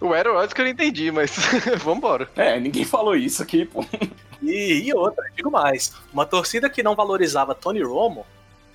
O 0.00 0.12
Aaron 0.12 0.32
Rodgers 0.32 0.52
que 0.52 0.60
eu 0.60 0.64
não 0.64 0.72
entendi, 0.72 1.10
mas 1.10 1.36
vambora. 1.78 2.28
É, 2.36 2.58
ninguém 2.58 2.84
falou 2.84 3.14
isso 3.14 3.42
aqui, 3.42 3.64
pô. 3.64 3.84
E, 4.42 4.82
e 4.84 4.94
outra, 4.94 5.24
digo 5.36 5.50
mais. 5.50 5.94
Uma 6.12 6.26
torcida 6.26 6.68
que 6.68 6.82
não 6.82 6.94
valorizava 6.94 7.54
Tony 7.54 7.82
Romo 7.82 8.26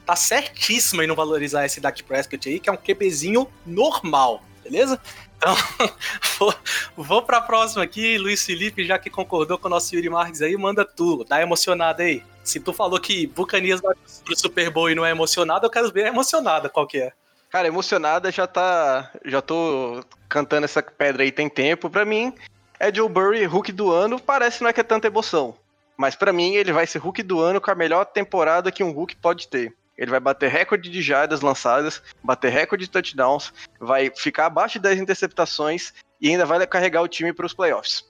tá 0.09 0.15
certíssima 0.15 1.03
em 1.03 1.07
não 1.07 1.15
valorizar 1.15 1.67
esse 1.67 1.79
Dak 1.79 2.01
Prescott 2.01 2.49
aí, 2.49 2.59
que 2.59 2.67
é 2.67 2.73
um 2.73 2.77
QBzinho 2.77 3.47
normal, 3.63 4.41
beleza? 4.63 4.99
Então, 5.37 5.55
vou, 6.39 6.55
vou 6.97 7.21
pra 7.21 7.39
próxima 7.39 7.83
aqui, 7.83 8.17
Luiz 8.17 8.43
Felipe, 8.43 8.83
já 8.83 8.97
que 8.97 9.07
concordou 9.07 9.59
com 9.59 9.67
o 9.67 9.69
nosso 9.69 9.93
Yuri 9.95 10.09
Marques 10.09 10.41
aí, 10.41 10.57
manda 10.57 10.83
tu, 10.83 11.23
tá 11.25 11.39
emocionado 11.39 12.01
aí. 12.01 12.23
Se 12.43 12.59
tu 12.59 12.73
falou 12.73 12.99
que 12.99 13.27
Bucanias 13.27 13.81
vai 13.81 13.93
pro 14.25 14.35
Super 14.35 14.71
Bowl 14.71 14.89
e 14.89 14.95
não 14.95 15.05
é 15.05 15.11
emocionado, 15.11 15.67
eu 15.67 15.69
quero 15.69 15.91
ver 15.91 16.07
emocionada 16.07 16.69
qual 16.69 16.87
que 16.87 16.97
é. 16.97 17.13
Cara, 17.51 17.67
emocionada 17.67 18.31
já 18.31 18.47
tá. 18.47 19.11
Já 19.25 19.43
tô 19.43 20.03
cantando 20.27 20.65
essa 20.65 20.81
pedra 20.81 21.21
aí 21.21 21.31
tem 21.31 21.47
tempo. 21.47 21.87
Pra 21.87 22.03
mim, 22.03 22.33
é 22.79 22.91
Joe 22.93 23.07
Burry, 23.07 23.45
Hulk 23.45 23.71
do 23.71 23.91
ano, 23.91 24.19
parece 24.19 24.63
não 24.63 24.69
é 24.69 24.73
que 24.73 24.81
é 24.81 24.83
tanta 24.83 25.05
emoção. 25.05 25.55
Mas 25.95 26.15
para 26.15 26.33
mim, 26.33 26.55
ele 26.55 26.73
vai 26.73 26.87
ser 26.87 26.97
Hulk 26.97 27.21
do 27.21 27.39
ano 27.39 27.61
com 27.61 27.69
a 27.69 27.75
melhor 27.75 28.05
temporada 28.05 28.71
que 28.71 28.83
um 28.83 28.91
Hulk 28.91 29.15
pode 29.17 29.47
ter. 29.47 29.75
Ele 29.99 30.09
vai 30.09 30.19
bater 30.21 30.49
recorde 30.49 30.89
de 30.89 31.01
jardas 31.01 31.41
lançadas, 31.41 32.01
bater 32.23 32.49
recorde 32.49 32.85
de 32.85 32.89
touchdowns, 32.89 33.53
vai 33.77 34.09
ficar 34.15 34.45
abaixo 34.45 34.79
de 34.79 34.83
10 34.83 35.01
interceptações 35.01 35.93
e 36.21 36.29
ainda 36.29 36.45
vai 36.45 36.65
carregar 36.65 37.01
o 37.01 37.07
time 37.07 37.33
para 37.33 37.45
os 37.45 37.53
playoffs. 37.53 38.05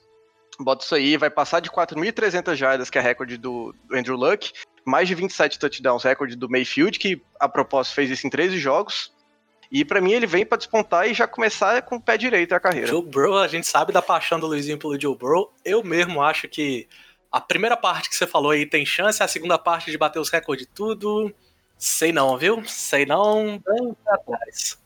Bota 0.60 0.84
isso 0.84 0.94
aí, 0.94 1.16
vai 1.16 1.28
passar 1.28 1.58
de 1.58 1.68
4.300 1.68 2.54
jardas, 2.54 2.90
que 2.90 2.98
é 2.98 3.00
recorde 3.00 3.36
do, 3.36 3.74
Andrew 3.92 4.16
Luck, 4.16 4.52
mais 4.84 5.08
de 5.08 5.16
27 5.16 5.58
touchdowns, 5.58 6.04
recorde 6.04 6.36
do 6.36 6.48
Mayfield, 6.48 6.96
que 6.96 7.20
a 7.40 7.48
propósito 7.48 7.94
fez 7.94 8.08
isso 8.08 8.24
em 8.24 8.30
13 8.30 8.56
jogos. 8.58 9.12
E 9.72 9.84
para 9.84 10.00
mim 10.00 10.12
ele 10.12 10.26
vem 10.26 10.46
para 10.46 10.58
despontar 10.58 11.08
e 11.08 11.14
já 11.14 11.26
começar 11.26 11.82
com 11.82 11.96
o 11.96 12.00
pé 12.00 12.16
direito 12.16 12.54
a 12.54 12.60
carreira. 12.60 12.86
Joe 12.86 13.02
Burrow, 13.02 13.38
a 13.38 13.48
gente 13.48 13.66
sabe 13.66 13.92
da 13.92 14.02
paixão 14.02 14.38
do 14.38 14.46
Luizinho 14.46 14.78
pelo 14.78 15.00
Joe 15.00 15.16
Burrow. 15.16 15.52
Eu 15.64 15.82
mesmo 15.82 16.22
acho 16.22 16.48
que 16.48 16.86
a 17.32 17.40
primeira 17.40 17.76
parte 17.76 18.08
que 18.08 18.14
você 18.14 18.26
falou 18.26 18.52
aí 18.52 18.64
tem 18.64 18.86
chance, 18.86 19.22
a 19.22 19.28
segunda 19.28 19.58
parte 19.58 19.90
de 19.90 19.98
bater 19.98 20.20
os 20.20 20.30
recordes 20.30 20.66
de 20.66 20.72
tudo, 20.72 21.32
Sei 21.80 22.12
não, 22.12 22.36
viu? 22.36 22.62
Sei 22.66 23.06
não, 23.06 23.58
bem 23.58 23.96
pra 24.04 24.18
trás. 24.18 24.78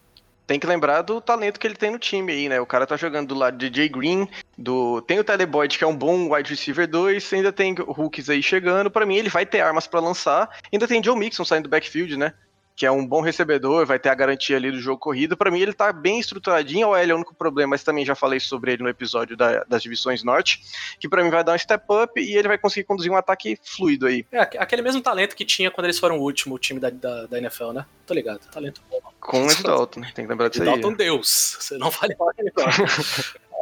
Tem 0.47 0.61
que 0.61 0.67
lembrar 0.67 1.03
do 1.03 1.21
talento 1.21 1.59
que 1.59 1.67
ele 1.67 1.75
tem 1.75 1.91
no 1.91 1.99
time 1.99 2.31
aí, 2.31 2.49
né? 2.49 2.61
O 2.61 2.67
cara 2.67 2.87
tá 2.87 2.97
jogando 2.97 3.29
do 3.29 3.35
lado 3.35 3.59
de 3.59 3.75
Jay 3.75 3.89
Green, 3.89 4.29
do 4.57 5.03
tem 5.03 5.19
o 5.19 5.25
Teleboyd, 5.25 5.77
que 5.77 5.83
é 5.83 5.87
um 5.89 5.97
bom 5.97 6.33
wide 6.33 6.49
receiver 6.49 6.87
2, 6.87 7.33
ainda 7.33 7.53
tem 7.53 7.75
Hulks 7.75 8.31
aí 8.31 8.41
chegando. 8.41 8.93
Para 8.93 9.05
mim, 9.05 9.17
ele 9.17 9.29
vai 9.29 9.45
ter 9.45 9.61
armas 9.61 9.89
para 9.89 9.99
lançar. 9.99 10.49
Ainda 10.73 10.87
tem 10.87 11.03
Joe 11.03 11.19
Mixon 11.19 11.45
saindo 11.45 11.65
do 11.65 11.71
backfield, 11.71 12.17
né? 12.17 12.33
Que 12.77 12.85
é 12.85 12.91
um 12.91 13.07
bom 13.07 13.21
recebedor, 13.21 13.87
vai 13.87 13.99
ter 13.99 14.09
a 14.09 14.15
garantia 14.15 14.57
ali 14.57 14.71
do 14.71 14.81
jogo 14.81 14.99
corrido. 14.99 15.37
Para 15.37 15.51
mim, 15.51 15.61
ele 15.61 15.73
tá 15.73 15.93
bem 15.93 16.19
estruturadinho. 16.19 16.89
O 16.89 16.97
L 16.97 17.11
é 17.11 17.15
o 17.15 17.17
único 17.17 17.35
problema, 17.35 17.71
mas 17.71 17.85
também 17.85 18.05
já 18.05 18.15
falei 18.15 18.41
sobre 18.41 18.73
ele 18.73 18.83
no 18.83 18.89
episódio 18.89 19.37
da, 19.37 19.63
das 19.65 19.83
divisões 19.83 20.25
norte, 20.25 20.61
que 20.99 21.09
para 21.09 21.23
mim 21.23 21.31
vai 21.31 21.45
dar 21.45 21.55
um 21.55 21.59
step 21.59 21.85
up 21.91 22.21
e 22.21 22.37
ele 22.37 22.49
vai 22.49 22.59
conseguir 22.59 22.85
conduzir 22.85 23.13
um 23.13 23.17
ataque 23.17 23.59
fluido 23.63 24.07
aí. 24.07 24.27
É, 24.33 24.41
aquele 24.41 24.83
mesmo 24.83 25.01
talento 25.01 25.37
que 25.37 25.45
tinha 25.45 25.71
quando 25.71 25.85
eles 25.87 25.99
foram 25.99 26.19
o 26.19 26.23
último 26.23 26.59
time 26.59 26.81
da, 26.81 26.91
da, 26.91 27.27
da 27.27 27.39
NFL, 27.39 27.73
né? 27.73 27.87
Tô 28.07 28.13
ligado, 28.13 28.41
talento 28.51 28.83
bom. 28.91 29.01
Com 29.21 29.47
o 29.47 29.51
Ed 29.51 29.63
Dalton, 29.63 30.01
né? 30.01 30.13
tem 30.15 30.25
que 30.25 30.31
lembrar 30.31 30.49
disso 30.49 30.63
aí. 30.63 30.69
Dalton 30.69 30.95
Deus, 30.95 31.57
você 31.61 31.79
não 31.79 31.91
fale 31.91 32.15
mal 32.19 32.31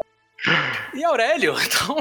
E 0.95 1.05
Aurélio, 1.05 1.55
então, 1.61 1.99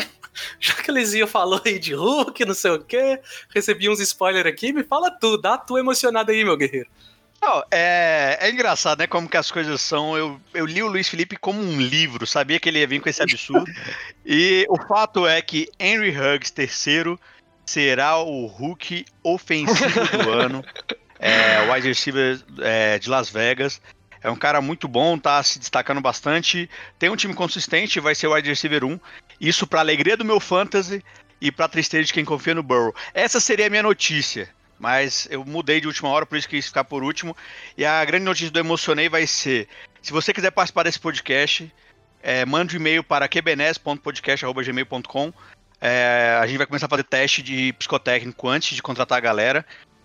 já 0.60 0.74
que 0.76 0.92
o 0.92 0.94
Lizinho 0.94 1.28
falou 1.28 1.62
aí 1.66 1.80
de 1.80 1.94
Hulk, 1.94 2.46
não 2.46 2.54
sei 2.54 2.72
o 2.72 2.84
quê, 2.84 3.20
recebi 3.54 3.90
uns 3.90 4.00
spoilers 4.00 4.48
aqui, 4.48 4.74
me 4.74 4.84
fala 4.84 5.12
tu, 5.12 5.38
dá 5.38 5.58
tu 5.58 5.78
emocionado 5.78 6.32
aí, 6.32 6.44
meu 6.44 6.58
guerreiro. 6.58 6.90
Não, 7.42 7.64
é, 7.72 8.38
é 8.40 8.52
engraçado, 8.52 9.00
né? 9.00 9.08
Como 9.08 9.28
que 9.28 9.36
as 9.36 9.50
coisas 9.50 9.82
são. 9.82 10.16
Eu, 10.16 10.40
eu 10.54 10.64
li 10.64 10.84
o 10.84 10.88
Luiz 10.88 11.10
Felipe 11.10 11.36
como 11.36 11.60
um 11.60 11.82
livro, 11.82 12.28
sabia 12.28 12.60
que 12.60 12.70
ele 12.70 12.78
ia 12.78 12.86
vir 12.86 13.02
com 13.02 13.10
esse 13.10 13.24
absurdo. 13.24 13.66
e 14.24 14.64
o 14.70 14.78
fato 14.88 15.26
é 15.26 15.42
que 15.42 15.68
Henry 15.80 16.16
Huggs, 16.16 16.52
terceiro, 16.52 17.20
será 17.66 18.20
o 18.20 18.46
Hulk 18.46 19.06
ofensivo 19.24 20.24
do 20.24 20.30
ano. 20.30 20.64
É, 21.18 21.62
o 21.62 21.74
wide 21.74 21.88
receiver 21.88 22.40
é, 22.60 23.00
de 23.00 23.10
Las 23.10 23.32
Vegas. 23.32 23.82
É 24.24 24.30
um 24.30 24.36
cara 24.36 24.62
muito 24.62 24.88
bom, 24.88 25.18
tá 25.18 25.42
se 25.42 25.58
destacando 25.58 26.00
bastante. 26.00 26.70
Tem 27.00 27.10
um 27.10 27.16
time 27.16 27.34
consistente, 27.34 28.00
vai 28.00 28.14
ser 28.14 28.28
o 28.28 28.34
wide 28.34 28.50
receiver 28.50 28.84
1. 28.84 29.00
Isso 29.40 29.66
para 29.66 29.80
alegria 29.80 30.16
do 30.16 30.24
meu 30.24 30.40
fantasy 30.40 31.04
e 31.40 31.52
para 31.52 31.68
tristeza 31.68 32.06
de 32.06 32.14
quem 32.14 32.24
confia 32.24 32.54
no 32.54 32.62
Burrow. 32.62 32.94
Essa 33.14 33.40
seria 33.40 33.66
a 33.68 33.70
minha 33.70 33.84
notícia. 33.84 34.50
Mas 34.80 35.28
eu 35.30 35.46
mudei 35.46 35.80
de 35.80 35.88
última 35.88 36.10
hora, 36.10 36.26
por 36.26 36.36
isso 36.38 36.50
que 36.50 36.56
quis 36.56 36.68
ficar 36.68 36.84
por 36.84 37.04
último. 37.04 37.36
E 37.78 37.86
a 37.86 38.04
grande 38.04 38.26
notícia 38.26 38.52
do 38.52 38.60
Emocionei 38.60 39.08
vai 39.10 39.28
ser: 39.28 39.68
se 40.02 40.12
você 40.12 40.34
quiser 40.34 40.50
participar 40.50 40.82
desse 40.84 41.00
podcast, 41.00 41.72
é, 42.22 42.46
mande 42.46 42.76
um 42.76 42.80
e-mail 42.80 43.04
para 43.04 43.28
qbns.podcast.gmail.com. 43.28 45.34
É, 45.80 46.40
a 46.42 46.48
gente 46.48 46.58
vai 46.58 46.68
começar 46.68 46.88
a 46.88 46.90
fazer 46.90 47.04
teste 47.04 47.44
de 47.44 47.74
psicotécnico 47.74 48.48
antes 48.48 48.76
de 48.76 48.82
contratar 48.82 49.20
a 49.20 49.22
galera. 49.22 49.64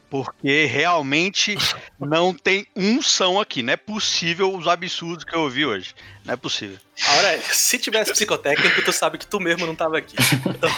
Porque 0.08 0.66
realmente 0.66 1.56
não 1.98 2.32
tem 2.32 2.66
um 2.76 3.02
som 3.02 3.40
aqui. 3.40 3.62
Não 3.62 3.72
é 3.72 3.76
possível 3.76 4.54
os 4.54 4.68
absurdos 4.68 5.24
que 5.24 5.34
eu 5.34 5.40
ouvi 5.40 5.66
hoje. 5.66 5.94
Não 6.24 6.34
é 6.34 6.36
possível. 6.36 6.78
Aurélio, 7.08 7.42
se 7.50 7.78
tivesse 7.78 8.12
psicotécnico, 8.12 8.82
tu 8.82 8.92
sabe 8.92 9.18
que 9.18 9.26
tu 9.26 9.40
mesmo 9.40 9.66
não 9.66 9.74
tava 9.74 9.98
aqui. 9.98 10.14
Então, 10.46 10.70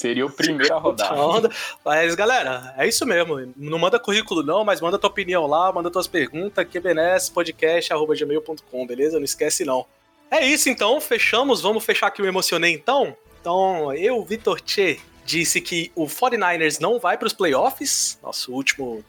Seria 0.00 0.24
o 0.24 0.30
primeiro 0.30 0.74
a 0.74 0.78
rodar. 0.78 1.12
Onda. 1.12 1.50
Mas, 1.84 2.14
galera, 2.14 2.74
é 2.78 2.88
isso 2.88 3.04
mesmo. 3.04 3.52
Não 3.54 3.78
manda 3.78 4.00
currículo, 4.00 4.42
não, 4.42 4.64
mas 4.64 4.80
manda 4.80 4.98
tua 4.98 5.10
opinião 5.10 5.46
lá, 5.46 5.70
manda 5.70 5.90
tuas 5.90 6.06
perguntas, 6.06 6.66
qbnespodcast.gmail.com, 6.66 8.86
beleza? 8.86 9.18
Não 9.18 9.26
esquece, 9.26 9.62
não. 9.62 9.84
É 10.30 10.46
isso, 10.46 10.70
então. 10.70 10.98
Fechamos. 11.02 11.60
Vamos 11.60 11.84
fechar 11.84 12.06
aqui 12.06 12.22
o 12.22 12.26
Emocionei, 12.26 12.72
então? 12.72 13.14
Então, 13.40 13.92
eu, 13.92 14.24
Vitor 14.24 14.58
Tchê, 14.62 14.98
disse 15.30 15.60
que 15.60 15.92
o 15.94 16.06
49ers 16.06 16.80
não 16.80 16.98
vai 16.98 17.16
para 17.16 17.26
os 17.26 17.32
playoffs, 17.32 18.18
nosso 18.22 18.52
último 18.52 19.04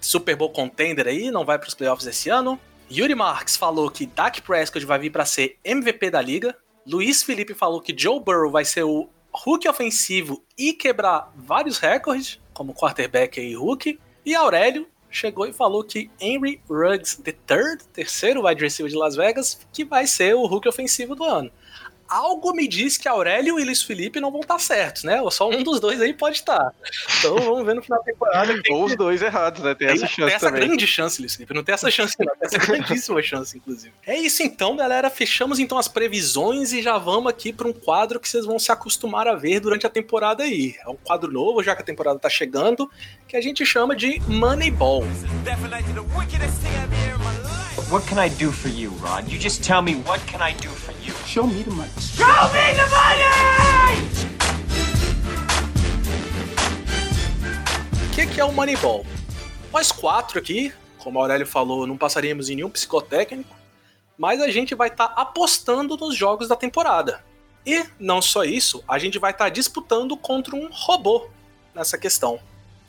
Super 0.00 0.36
Bowl 0.36 0.50
contender 0.50 1.06
aí, 1.08 1.30
não 1.30 1.44
vai 1.44 1.58
para 1.58 1.68
os 1.68 1.74
playoffs 1.74 2.06
esse 2.06 2.30
ano. 2.30 2.58
Yuri 2.90 3.14
Marks 3.14 3.56
falou 3.56 3.90
que 3.90 4.06
Dak 4.06 4.40
Prescott 4.42 4.86
vai 4.86 4.98
vir 4.98 5.10
para 5.10 5.24
ser 5.24 5.58
MVP 5.64 6.10
da 6.10 6.22
liga. 6.22 6.56
Luiz 6.86 7.22
Felipe 7.24 7.52
falou 7.52 7.80
que 7.80 7.94
Joe 7.96 8.20
Burrow 8.20 8.50
vai 8.50 8.64
ser 8.64 8.84
o 8.84 9.08
Hulk 9.32 9.68
ofensivo 9.68 10.42
e 10.56 10.72
quebrar 10.72 11.32
vários 11.34 11.78
recordes, 11.78 12.40
como 12.54 12.72
quarterback 12.72 13.40
e 13.40 13.56
Hulk. 13.56 13.98
E 14.24 14.34
Aurélio 14.34 14.86
chegou 15.10 15.46
e 15.46 15.52
falou 15.52 15.82
que 15.82 16.10
Henry 16.20 16.60
Ruggs 16.68 17.20
III, 17.26 17.78
terceiro 17.92 18.46
wide 18.46 18.62
receiver 18.62 18.90
de 18.90 18.96
Las 18.96 19.16
Vegas, 19.16 19.66
que 19.72 19.84
vai 19.84 20.06
ser 20.06 20.34
o 20.34 20.46
Hulk 20.46 20.68
ofensivo 20.68 21.16
do 21.16 21.24
ano. 21.24 21.50
Algo 22.08 22.52
me 22.52 22.68
diz 22.68 22.96
que 22.96 23.08
Aurélio 23.08 23.58
e 23.58 23.64
Luiz 23.64 23.82
Felipe 23.82 24.20
não 24.20 24.30
vão 24.30 24.40
estar 24.40 24.58
certos, 24.58 25.04
né? 25.04 25.20
Ou 25.20 25.30
só 25.30 25.48
um 25.48 25.62
dos 25.62 25.80
dois 25.80 26.00
aí 26.00 26.12
pode 26.12 26.36
estar. 26.36 26.72
Então 27.18 27.36
vamos 27.36 27.64
ver 27.66 27.74
no 27.74 27.82
final 27.82 27.98
da 27.98 28.04
temporada. 28.04 28.54
Ou 28.70 28.84
os 28.84 28.96
dois 28.96 29.22
errados, 29.22 29.62
né? 29.62 29.74
Tem, 29.74 29.88
Tem, 29.88 29.96
essa 29.96 30.06
chance 30.06 30.16
tem 30.26 30.34
essa 30.34 30.46
também. 30.46 30.68
grande 30.68 30.86
chance, 30.86 31.20
Luiz 31.20 31.34
Felipe. 31.34 31.54
Não 31.54 31.64
tem 31.64 31.74
essa 31.74 31.90
chance, 31.90 32.14
não. 32.18 32.26
Tem 32.36 32.46
essa 32.46 32.58
grandíssima 32.66 33.22
chance, 33.22 33.56
inclusive. 33.56 33.92
É 34.06 34.16
isso 34.16 34.42
então, 34.42 34.76
galera. 34.76 35.10
Fechamos 35.10 35.58
então 35.58 35.78
as 35.78 35.88
previsões 35.88 36.72
e 36.72 36.82
já 36.82 36.98
vamos 36.98 37.30
aqui 37.30 37.52
para 37.52 37.66
um 37.66 37.72
quadro 37.72 38.20
que 38.20 38.28
vocês 38.28 38.44
vão 38.44 38.58
se 38.58 38.70
acostumar 38.70 39.26
a 39.26 39.34
ver 39.34 39.60
durante 39.60 39.86
a 39.86 39.90
temporada 39.90 40.44
aí. 40.44 40.74
É 40.84 40.88
um 40.88 40.96
quadro 40.96 41.30
novo, 41.32 41.62
já 41.62 41.74
que 41.74 41.82
a 41.82 41.84
temporada 41.84 42.18
tá 42.18 42.28
chegando, 42.28 42.90
que 43.26 43.36
a 43.36 43.40
gente 43.40 43.64
chama 43.66 43.94
de 43.96 44.20
Moneyball. 44.28 45.04
What 47.90 48.06
can 48.08 48.18
I 48.24 48.28
do 48.30 48.50
for 48.50 48.68
you, 48.68 48.90
Rod? 49.00 49.28
You 49.30 49.38
just 49.40 49.62
tell 49.62 49.80
me 49.80 49.94
what 50.06 50.20
can 50.26 50.40
I 50.40 50.52
do 50.54 50.68
for 50.70 50.92
you. 50.92 50.95
Show 51.36 51.46
me 51.46 51.62
the 51.62 51.70
money. 51.70 51.90
Show 52.00 52.24
me 52.24 52.74
the 52.74 52.86
money! 52.88 53.26
O 58.06 58.14
que, 58.14 58.26
que 58.26 58.40
é 58.40 58.44
o 58.46 58.50
Moneyball? 58.50 59.04
Nós 59.70 59.92
quatro 59.92 60.38
aqui, 60.38 60.72
como 60.96 61.18
a 61.18 61.22
Aurélio 61.22 61.46
falou, 61.46 61.86
não 61.86 61.98
passaríamos 61.98 62.48
em 62.48 62.54
nenhum 62.56 62.70
psicotécnico, 62.70 63.54
mas 64.16 64.40
a 64.40 64.48
gente 64.48 64.74
vai 64.74 64.88
estar 64.88 65.12
apostando 65.14 65.94
nos 65.98 66.16
jogos 66.16 66.48
da 66.48 66.56
temporada. 66.56 67.22
E 67.66 67.84
não 68.00 68.22
só 68.22 68.42
isso, 68.42 68.82
a 68.88 68.98
gente 68.98 69.18
vai 69.18 69.32
estar 69.32 69.50
disputando 69.50 70.16
contra 70.16 70.56
um 70.56 70.70
robô 70.72 71.28
nessa 71.74 71.98
questão. 71.98 72.40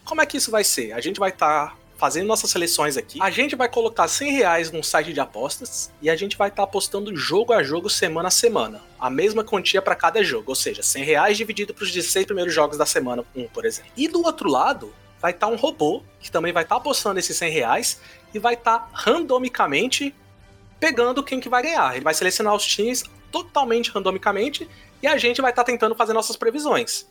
Como 0.05 0.21
é 0.21 0.25
que 0.25 0.37
isso 0.37 0.51
vai 0.51 0.63
ser? 0.63 0.93
A 0.93 1.01
gente 1.01 1.19
vai 1.19 1.31
estar 1.31 1.75
fazendo 1.97 2.27
nossas 2.27 2.49
seleções 2.49 2.95
aqui. 2.95 3.19
A 3.21 3.29
gente 3.29 3.55
vai 3.55 3.67
colocar 3.67 4.07
100 4.07 4.31
reais 4.31 4.71
num 4.71 4.83
site 4.83 5.11
de 5.11 5.19
apostas 5.19 5.91
e 6.01 6.09
a 6.09 6.15
gente 6.15 6.37
vai 6.37 6.49
estar 6.49 6.63
apostando 6.63 7.15
jogo 7.15 7.51
a 7.51 7.63
jogo, 7.63 7.89
semana 7.89 8.27
a 8.27 8.31
semana. 8.31 8.81
A 8.99 9.09
mesma 9.09 9.43
quantia 9.43 9.81
para 9.81 9.95
cada 9.95 10.23
jogo, 10.23 10.51
ou 10.51 10.55
seja, 10.55 10.83
100 10.83 11.03
reais 11.03 11.37
dividido 11.37 11.73
para 11.73 11.83
os 11.83 11.91
16 11.91 12.25
primeiros 12.25 12.53
jogos 12.53 12.77
da 12.77 12.85
semana, 12.85 13.25
um, 13.35 13.47
por 13.47 13.65
exemplo. 13.65 13.91
E 13.97 14.07
do 14.07 14.23
outro 14.23 14.49
lado, 14.49 14.93
vai 15.19 15.31
estar 15.31 15.47
um 15.47 15.55
robô 15.55 16.03
que 16.19 16.31
também 16.31 16.53
vai 16.53 16.63
estar 16.63 16.75
apostando 16.75 17.19
esses 17.19 17.35
100 17.35 17.51
reais 17.51 17.99
e 18.33 18.39
vai 18.39 18.53
estar 18.53 18.89
randomicamente 18.93 20.13
pegando 20.79 21.23
quem 21.23 21.39
que 21.39 21.49
vai 21.49 21.63
ganhar. 21.63 21.95
Ele 21.95 22.03
vai 22.03 22.13
selecionar 22.13 22.53
os 22.55 22.65
times 22.65 23.03
totalmente 23.31 23.89
randomicamente 23.89 24.69
e 25.01 25.07
a 25.07 25.17
gente 25.17 25.41
vai 25.41 25.51
estar 25.51 25.63
tentando 25.63 25.95
fazer 25.95 26.13
nossas 26.13 26.35
previsões. 26.35 27.07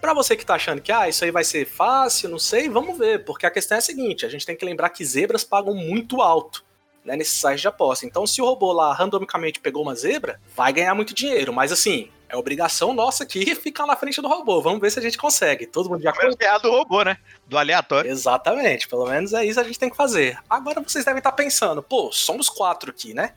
Pra 0.00 0.14
você 0.14 0.36
que 0.36 0.46
tá 0.46 0.54
achando 0.54 0.80
que 0.80 0.92
ah, 0.92 1.08
isso 1.08 1.24
aí 1.24 1.30
vai 1.30 1.44
ser 1.44 1.66
fácil, 1.66 2.28
não 2.28 2.38
sei, 2.38 2.68
vamos 2.68 2.96
ver, 2.96 3.24
porque 3.24 3.46
a 3.46 3.50
questão 3.50 3.76
é 3.76 3.78
a 3.78 3.82
seguinte, 3.82 4.24
a 4.24 4.28
gente 4.28 4.46
tem 4.46 4.56
que 4.56 4.64
lembrar 4.64 4.90
que 4.90 5.04
zebras 5.04 5.42
pagam 5.42 5.74
muito 5.74 6.22
alto, 6.22 6.64
né, 7.04 7.16
nesse 7.16 7.36
site 7.36 7.62
de 7.62 7.68
aposta. 7.68 8.06
Então, 8.06 8.26
se 8.26 8.40
o 8.40 8.44
robô 8.44 8.72
lá 8.72 8.92
randomicamente 8.92 9.58
pegou 9.58 9.82
uma 9.82 9.94
zebra, 9.94 10.40
vai 10.54 10.72
ganhar 10.72 10.94
muito 10.94 11.12
dinheiro, 11.12 11.52
mas 11.52 11.72
assim, 11.72 12.10
é 12.28 12.36
obrigação 12.36 12.92
nossa 12.92 13.24
aqui 13.24 13.54
ficar 13.56 13.86
na 13.86 13.96
frente 13.96 14.20
do 14.20 14.28
robô. 14.28 14.60
Vamos 14.60 14.80
ver 14.80 14.90
se 14.90 14.98
a 14.98 15.02
gente 15.02 15.18
consegue. 15.18 15.66
Todo 15.66 15.88
mundo 15.88 16.00
de 16.00 16.08
acordo? 16.08 16.36
ganhar 16.36 16.58
do 16.58 16.70
robô, 16.70 17.02
né? 17.02 17.16
Do 17.46 17.58
aleatório. 17.58 18.10
Exatamente, 18.10 18.86
pelo 18.86 19.06
menos 19.06 19.32
é 19.32 19.44
isso 19.44 19.54
que 19.54 19.60
a 19.60 19.64
gente 19.64 19.78
tem 19.78 19.90
que 19.90 19.96
fazer. 19.96 20.38
Agora 20.48 20.80
vocês 20.80 21.04
devem 21.04 21.18
estar 21.18 21.32
pensando, 21.32 21.82
pô, 21.82 22.12
somos 22.12 22.48
quatro 22.48 22.90
aqui, 22.90 23.14
né? 23.14 23.32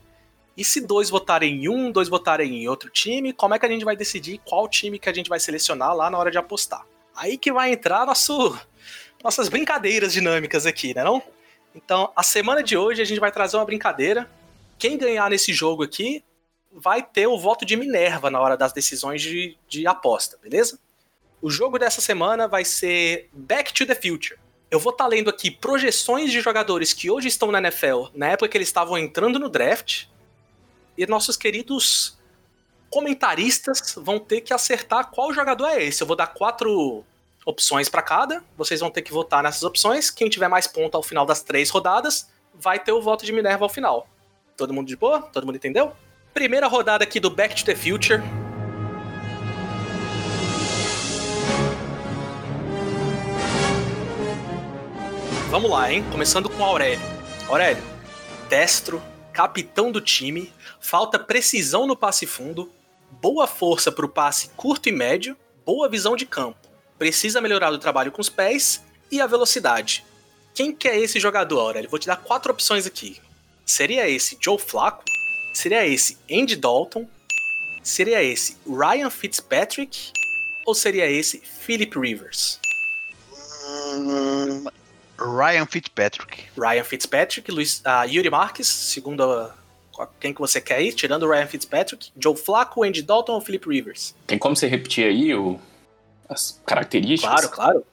E 0.56 0.64
se 0.64 0.82
dois 0.82 1.10
votarem 1.10 1.64
em 1.64 1.70
um, 1.70 1.92
dois 1.92 2.10
votarem 2.10 2.64
em 2.64 2.68
outro 2.68 2.90
time, 2.90 3.34
como 3.34 3.54
é 3.54 3.60
que 3.60 3.66
a 3.66 3.70
gente 3.70 3.86
vai 3.86 3.96
decidir 3.96 4.40
qual 4.46 4.68
time 4.68 5.00
que 5.00 5.10
a 5.10 5.14
gente 5.14 5.30
vai 5.30 5.40
selecionar 5.40 5.96
lá 5.96 6.10
na 6.10 6.18
hora 6.18 6.32
de 6.32 6.38
apostar? 6.38 6.86
Aí 7.16 7.38
que 7.38 7.52
vai 7.52 7.72
entrar 7.72 8.06
nosso, 8.06 8.60
nossas 9.24 9.50
brincadeiras 9.50 10.14
dinâmicas 10.14 10.66
aqui, 10.66 10.94
né 10.94 11.04
não? 11.04 11.22
Então, 11.74 12.12
a 12.16 12.24
semana 12.24 12.62
de 12.62 12.76
hoje 12.78 13.02
a 13.02 13.06
gente 13.06 13.20
vai 13.20 13.32
trazer 13.32 13.58
uma 13.58 13.66
brincadeira. 13.66 14.30
Quem 14.78 14.98
ganhar 14.98 15.30
nesse 15.30 15.54
jogo 15.54 15.84
aqui 15.84 16.24
vai 16.72 17.02
ter 17.02 17.28
o 17.28 17.38
voto 17.38 17.66
de 17.66 17.76
Minerva 17.76 18.30
na 18.30 18.40
hora 18.40 18.58
das 18.58 18.74
decisões 18.74 19.22
de, 19.22 19.58
de 19.68 19.88
aposta, 19.88 20.38
beleza? 20.42 20.80
O 21.42 21.50
jogo 21.50 21.80
dessa 21.80 22.02
semana 22.02 22.48
vai 22.48 22.64
ser 22.64 23.30
Back 23.34 23.74
to 23.74 23.86
the 23.86 23.96
Future. 23.96 24.40
Eu 24.70 24.80
vou 24.80 24.92
estar 24.92 25.08
lendo 25.08 25.30
aqui 25.30 25.52
projeções 25.52 26.32
de 26.32 26.40
jogadores 26.40 26.94
que 26.94 27.10
hoje 27.10 27.28
estão 27.28 27.52
na 27.52 27.58
NFL, 27.58 28.06
na 28.14 28.28
época 28.28 28.48
que 28.50 28.58
eles 28.58 28.70
estavam 28.70 28.98
entrando 28.98 29.38
no 29.38 29.50
draft, 29.50 30.06
e 30.98 31.06
nossos 31.08 31.38
queridos 31.38 32.18
comentaristas 32.90 33.96
vão 33.98 34.20
ter 34.20 34.42
que 34.42 34.54
acertar 34.54 35.10
qual 35.10 35.34
jogador 35.34 35.68
é 35.68 35.84
esse. 35.84 36.04
Eu 36.04 36.08
vou 36.08 36.16
dar 36.16 36.28
quatro 36.28 37.04
opções 37.46 37.90
para 37.90 38.02
cada, 38.02 38.44
vocês 38.58 38.80
vão 38.80 38.92
ter 38.92 39.02
que 39.02 39.12
votar 39.12 39.42
nessas 39.42 39.64
opções. 39.64 40.12
Quem 40.12 40.30
tiver 40.30 40.48
mais 40.48 40.68
ponto 40.68 40.96
ao 40.96 41.02
final 41.02 41.26
das 41.26 41.42
três 41.42 41.70
rodadas 41.70 42.30
vai 42.54 42.78
ter 42.78 42.92
o 42.92 43.02
voto 43.02 43.26
de 43.26 43.32
Minerva 43.32 43.66
ao 43.66 43.70
final. 43.70 44.08
Todo 44.58 44.74
mundo 44.74 44.88
de 44.88 44.96
boa? 44.96 45.22
Todo 45.22 45.46
mundo 45.46 45.56
entendeu? 45.56 45.94
Primeira 46.34 46.68
rodada 46.68 47.04
aqui 47.04 47.20
do 47.20 47.30
Back 47.30 47.56
to 47.56 47.66
the 47.66 47.76
Future. 47.76 48.22
Vamos 55.50 55.70
lá, 55.70 55.92
hein? 55.92 56.06
Começando 56.12 56.50
com 56.50 56.64
Aurélio. 56.64 57.02
Aurélio, 57.50 57.84
destro, 58.48 59.02
capitão 59.34 59.92
do 59.92 60.02
time, 60.02 60.54
falta 60.80 61.18
precisão 61.18 61.88
no 61.88 61.96
passe 61.96 62.26
fundo, 62.26 62.72
boa 63.10 63.48
força 63.48 63.92
para 63.92 64.06
o 64.06 64.10
passe 64.10 64.50
curto 64.56 64.90
e 64.90 64.92
médio, 64.92 65.36
boa 65.66 65.90
visão 65.90 66.16
de 66.16 66.26
campo. 66.26 66.70
Precisa 66.98 67.42
melhorar 67.42 67.72
o 67.74 67.78
trabalho 67.78 68.12
com 68.12 68.22
os 68.22 68.30
pés 68.30 68.84
e 69.12 69.20
a 69.20 69.28
velocidade. 69.28 70.06
Quem 70.54 70.74
que 70.74 70.88
é 70.88 71.00
esse 71.00 71.20
jogador, 71.20 71.60
Aurélio? 71.60 71.90
Vou 71.90 72.00
te 72.00 72.08
dar 72.08 72.18
quatro 72.18 72.52
opções 72.52 72.86
aqui. 72.86 73.20
Seria 73.66 74.10
esse 74.10 74.38
Joe 74.40 74.60
Flacco? 74.60 75.04
Seria 75.54 75.88
esse 75.88 76.18
Andy 76.30 76.56
Dalton? 76.56 77.08
Seria 77.84 78.24
esse 78.24 78.58
Ryan 78.68 79.10
Fitzpatrick? 79.10 80.12
Ou 80.66 80.76
seria 80.76 81.10
esse 81.10 81.40
Philip 81.40 81.98
Rivers? 81.98 82.60
Ryan 85.22 85.66
Fitzpatrick. 85.66 86.46
Ryan 86.58 86.84
Fitzpatrick, 86.84 87.52
Luiz, 87.52 87.82
ah, 87.86 88.04
Yuri 88.06 88.30
Marques, 88.30 88.68
segundo 88.68 89.24
a- 89.24 89.56
quem 90.20 90.34
que 90.34 90.40
você 90.40 90.60
quer 90.60 90.82
ir, 90.82 90.94
tirando 90.94 91.24
o 91.24 91.30
Ryan 91.30 91.46
Fitzpatrick, 91.48 92.12
Joe 92.18 92.36
Flacco, 92.36 92.84
Andy 92.84 93.02
Dalton 93.04 93.34
ou 93.34 93.42
Philip 93.42 93.68
Rivers? 93.70 94.16
Tem 94.26 94.38
como 94.40 94.56
você 94.56 94.68
repetir 94.68 95.06
aí 95.06 95.34
o, 95.36 95.60
as 96.28 96.60
características? 96.66 97.32
Claro, 97.32 97.50
claro. 97.50 97.86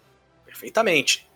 Perfeitamente. 0.46 1.26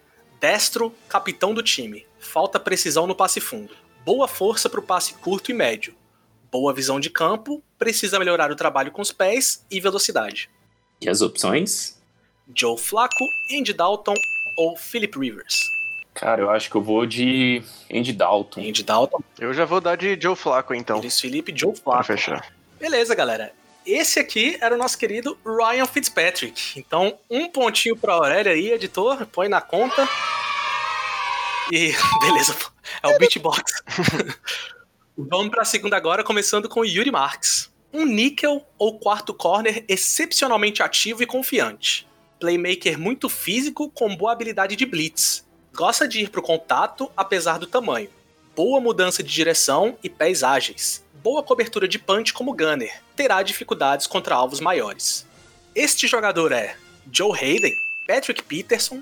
Destro, 0.40 0.95
capitão 1.09 1.53
do 1.53 1.62
time. 1.62 2.07
Falta 2.18 2.59
precisão 2.59 3.07
no 3.07 3.14
passe 3.14 3.40
fundo. 3.40 3.74
Boa 4.05 4.26
força 4.26 4.68
para 4.70 4.80
o 4.80 4.82
passe 4.82 5.14
curto 5.14 5.51
e 5.51 5.55
médio. 5.55 5.95
Boa 6.51 6.72
visão 6.72 6.99
de 6.99 7.11
campo. 7.11 7.62
Precisa 7.78 8.18
melhorar 8.18 8.51
o 8.51 8.57
trabalho 8.57 8.90
com 8.90 9.03
os 9.03 9.12
pés 9.12 9.64
e 9.70 9.78
velocidade. 9.80 10.49
E 11.01 11.09
as 11.09 11.20
opções? 11.20 12.01
Joe 12.57 12.78
Flacco, 12.78 13.24
Andy 13.53 13.72
Dalton 13.72 14.14
ou 14.57 14.76
Philip 14.76 15.18
Rivers? 15.18 15.61
Cara, 16.14 16.42
eu 16.42 16.50
acho 16.50 16.70
que 16.70 16.76
eu 16.76 16.82
vou 16.82 17.06
de 17.06 17.62
Andy 17.92 18.12
Dalton. 18.12 18.60
Andy 18.60 18.82
Dalton. 18.82 19.20
Eu 19.38 19.54
já 19.54 19.64
vou 19.64 19.80
dar 19.80 19.96
de 19.96 20.18
Joe 20.20 20.36
Flacco, 20.36 20.74
então. 20.74 20.98
Luiz 20.98 21.18
Felipe, 21.20 21.52
Joe 21.56 21.72
Pra 21.72 21.82
Flacco. 21.82 22.04
fechar. 22.04 22.52
Beleza, 22.78 23.14
galera. 23.14 23.52
Esse 23.84 24.20
aqui 24.20 24.56
era 24.60 24.74
o 24.74 24.78
nosso 24.78 24.96
querido 24.96 25.36
Ryan 25.44 25.86
Fitzpatrick. 25.86 26.78
Então, 26.78 27.18
um 27.28 27.48
pontinho 27.48 27.96
pra 27.96 28.14
Aurélia 28.14 28.52
aí, 28.52 28.70
editor. 28.72 29.26
Põe 29.26 29.48
na 29.48 29.60
conta. 29.60 30.08
E 31.70 31.92
beleza, 32.20 32.54
é 33.02 33.08
o 33.08 33.18
beatbox. 33.18 33.82
Vamos 35.16 35.50
pra 35.50 35.64
segunda 35.64 35.96
agora, 35.96 36.22
começando 36.24 36.68
com 36.68 36.80
o 36.80 36.84
Yuri 36.84 37.10
Marks. 37.10 37.70
Um 37.92 38.04
níquel 38.06 38.66
ou 38.78 38.98
quarto 38.98 39.34
corner 39.34 39.84
excepcionalmente 39.88 40.82
ativo 40.82 41.22
e 41.22 41.26
confiante. 41.26 42.06
Playmaker 42.40 42.98
muito 42.98 43.28
físico 43.28 43.90
com 43.90 44.16
boa 44.16 44.32
habilidade 44.32 44.74
de 44.74 44.86
blitz. 44.86 45.46
Gosta 45.74 46.06
de 46.06 46.20
ir 46.20 46.30
pro 46.30 46.42
contato 46.42 47.10
apesar 47.16 47.58
do 47.58 47.66
tamanho. 47.66 48.10
Boa 48.54 48.80
mudança 48.80 49.22
de 49.22 49.32
direção 49.32 49.96
e 50.04 50.10
pés 50.10 50.42
ágeis. 50.42 51.02
Boa 51.22 51.42
cobertura 51.42 51.88
de 51.88 51.98
punch 51.98 52.32
como 52.34 52.54
gunner. 52.54 53.00
Terá 53.16 53.42
dificuldades 53.42 54.06
contra 54.06 54.34
alvos 54.34 54.60
maiores. 54.60 55.26
Este 55.74 56.06
jogador 56.06 56.52
é 56.52 56.76
Joe 57.10 57.32
Hayden, 57.32 57.72
Patrick 58.06 58.42
Peterson, 58.42 59.00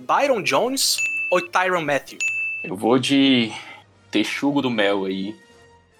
Byron 0.00 0.42
Jones 0.42 0.96
ou 1.30 1.40
Tyron 1.40 1.82
Matthew? 1.82 2.18
Eu 2.64 2.74
vou 2.74 2.98
de 2.98 3.52
texugo 4.10 4.60
do 4.60 4.70
mel 4.70 5.04
aí. 5.04 5.36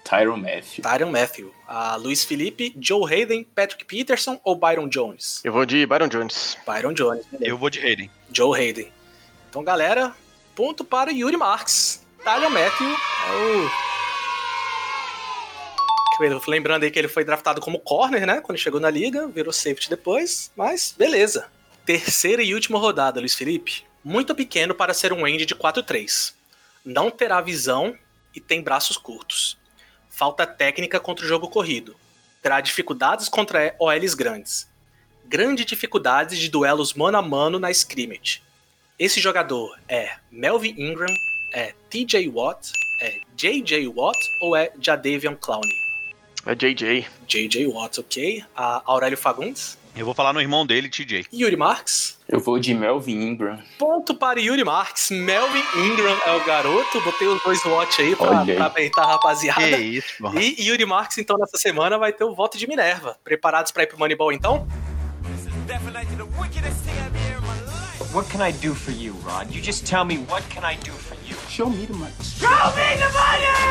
Tyron 0.03 0.37
Matthew. 0.37 0.83
Tyron 0.83 1.11
Matthew. 1.11 1.53
A 1.67 1.95
Luiz 1.95 2.23
Felipe, 2.23 2.75
Joe 2.81 3.03
Hayden, 3.05 3.43
Patrick 3.43 3.85
Peterson 3.85 4.39
ou 4.43 4.55
Byron 4.55 4.89
Jones? 4.89 5.39
Eu 5.43 5.53
vou 5.53 5.65
de 5.65 5.85
Byron 5.85 6.07
Jones. 6.07 6.57
Byron 6.65 6.93
Jones. 6.93 7.25
beleza. 7.31 7.49
Eu 7.49 7.57
vou 7.57 7.69
de 7.69 7.79
Hayden. 7.79 8.09
Joe 8.33 8.59
Hayden. 8.59 8.91
Então, 9.49 9.63
galera, 9.63 10.15
ponto 10.55 10.85
para 10.85 11.11
Yuri 11.11 11.35
Marks. 11.35 12.05
Tyron 12.23 12.51
Matthew 12.51 12.87
é 12.87 13.31
o. 16.21 16.29
Lembrando 16.47 16.83
aí 16.83 16.91
que 16.91 16.99
ele 16.99 17.07
foi 17.07 17.23
draftado 17.23 17.59
como 17.59 17.79
corner, 17.79 18.27
né? 18.27 18.41
Quando 18.41 18.59
chegou 18.59 18.79
na 18.79 18.91
liga, 18.91 19.27
virou 19.27 19.51
safety 19.51 19.89
depois, 19.89 20.51
mas 20.55 20.93
beleza. 20.95 21.49
Terceira 21.83 22.43
e 22.43 22.53
última 22.53 22.77
rodada, 22.77 23.19
Luiz 23.19 23.33
Felipe. 23.33 23.85
Muito 24.03 24.35
pequeno 24.35 24.75
para 24.75 24.93
ser 24.93 25.11
um 25.13 25.25
end 25.25 25.45
de 25.45 25.55
4-3. 25.55 26.33
Não 26.85 27.09
terá 27.09 27.41
visão 27.41 27.97
e 28.35 28.39
tem 28.39 28.61
braços 28.61 28.97
curtos. 28.97 29.57
Falta 30.09 30.45
técnica 30.45 30.99
contra 30.99 31.25
o 31.25 31.27
jogo 31.27 31.49
corrido. 31.49 31.95
Terá 32.41 32.61
dificuldades 32.61 33.27
contra 33.27 33.75
OLs 33.79 34.13
grandes. 34.13 34.69
Grande 35.25 35.65
dificuldades 35.65 36.37
de 36.37 36.49
duelos 36.49 36.93
mano 36.93 37.17
a 37.17 37.21
mano 37.21 37.57
na 37.57 37.71
scrimmage. 37.71 38.43
Esse 38.99 39.21
jogador 39.21 39.77
é 39.87 40.11
Melvin 40.29 40.75
Ingram, 40.77 41.13
é 41.53 41.73
TJ 41.89 42.27
Watt, 42.27 42.69
é 43.01 43.21
JJ 43.33 43.87
Watt 43.87 44.17
ou 44.41 44.57
é 44.57 44.73
Jadavion 44.77 45.35
Clowney? 45.39 45.73
É 46.45 46.53
JJ. 46.53 47.07
JJ 47.25 47.67
Watt, 47.67 47.97
ok. 48.01 48.43
A 48.53 48.81
Aurélio 48.85 49.17
Fagundes. 49.17 49.77
Eu 49.95 50.05
vou 50.05 50.13
falar 50.13 50.33
no 50.33 50.41
irmão 50.41 50.65
dele, 50.65 50.89
TJ. 50.89 51.27
Yuri 51.33 51.55
Marks. 51.55 52.19
Eu 52.27 52.41
vou 52.41 52.59
de 52.59 52.73
Melvin 52.73 53.21
Ingram. 53.21 53.61
Ponto 53.77 54.13
para 54.13 54.39
Yuri 54.39 54.65
Marks. 54.65 55.11
Melvin 55.11 55.63
Ingram 55.77 56.17
é 56.25 56.31
o 56.35 56.43
garoto. 56.45 56.99
Botei 57.01 57.27
os 57.27 57.41
dois 57.41 57.63
watch 57.65 58.01
aí 58.01 58.15
pra, 58.17 58.41
Olha 58.41 58.69
aí. 58.75 58.89
pra 58.89 59.03
a 59.03 59.07
rapaziada. 59.07 59.61
Que 59.61 59.77
isso, 59.77 60.21
mano. 60.21 60.39
E 60.39 60.61
Yuri 60.61 60.85
Marks, 60.85 61.17
então, 61.17 61.37
nessa 61.37 61.57
semana 61.57 61.97
vai 61.97 62.11
ter 62.11 62.25
o 62.25 62.35
voto 62.35 62.57
de 62.57 62.67
Minerva. 62.67 63.17
Preparados 63.23 63.71
pra 63.71 63.83
ir 63.83 63.87
pro 63.87 63.97
Moneyball, 63.97 64.33
então? 64.33 64.67
What 68.11 68.27
can 68.31 68.41
I 68.41 68.51
do 68.51 68.73
for 68.73 68.89
you, 68.89 69.13
Rod? 69.23 69.53
You 69.53 69.61
just 69.61 69.85
tell 69.85 70.03
me 70.03 70.17
what 70.17 70.41
can 70.49 70.63
I 70.65 70.77
do 70.77 70.91
for 70.91 71.13
you. 71.27 71.35
Show 71.47 71.69
me 71.69 71.85
the 71.85 71.93
money. 71.93 72.11
Show 72.23 72.49
me 72.49 72.97
the 72.97 73.07
money! 73.13 73.69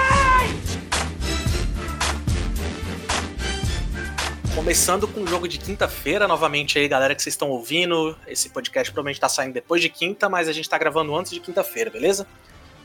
Começando 4.54 5.08
com 5.08 5.22
o 5.22 5.26
jogo 5.26 5.48
de 5.48 5.58
quinta-feira, 5.58 6.28
novamente 6.28 6.78
aí, 6.78 6.86
galera 6.86 7.16
que 7.16 7.22
vocês 7.22 7.32
estão 7.32 7.50
ouvindo. 7.50 8.16
Esse 8.28 8.50
podcast 8.50 8.92
provavelmente 8.92 9.18
tá 9.18 9.28
saindo 9.28 9.54
depois 9.54 9.82
de 9.82 9.88
quinta, 9.88 10.28
mas 10.28 10.46
a 10.46 10.52
gente 10.52 10.70
tá 10.70 10.78
gravando 10.78 11.16
antes 11.16 11.32
de 11.32 11.40
quinta-feira, 11.40 11.90
beleza? 11.90 12.24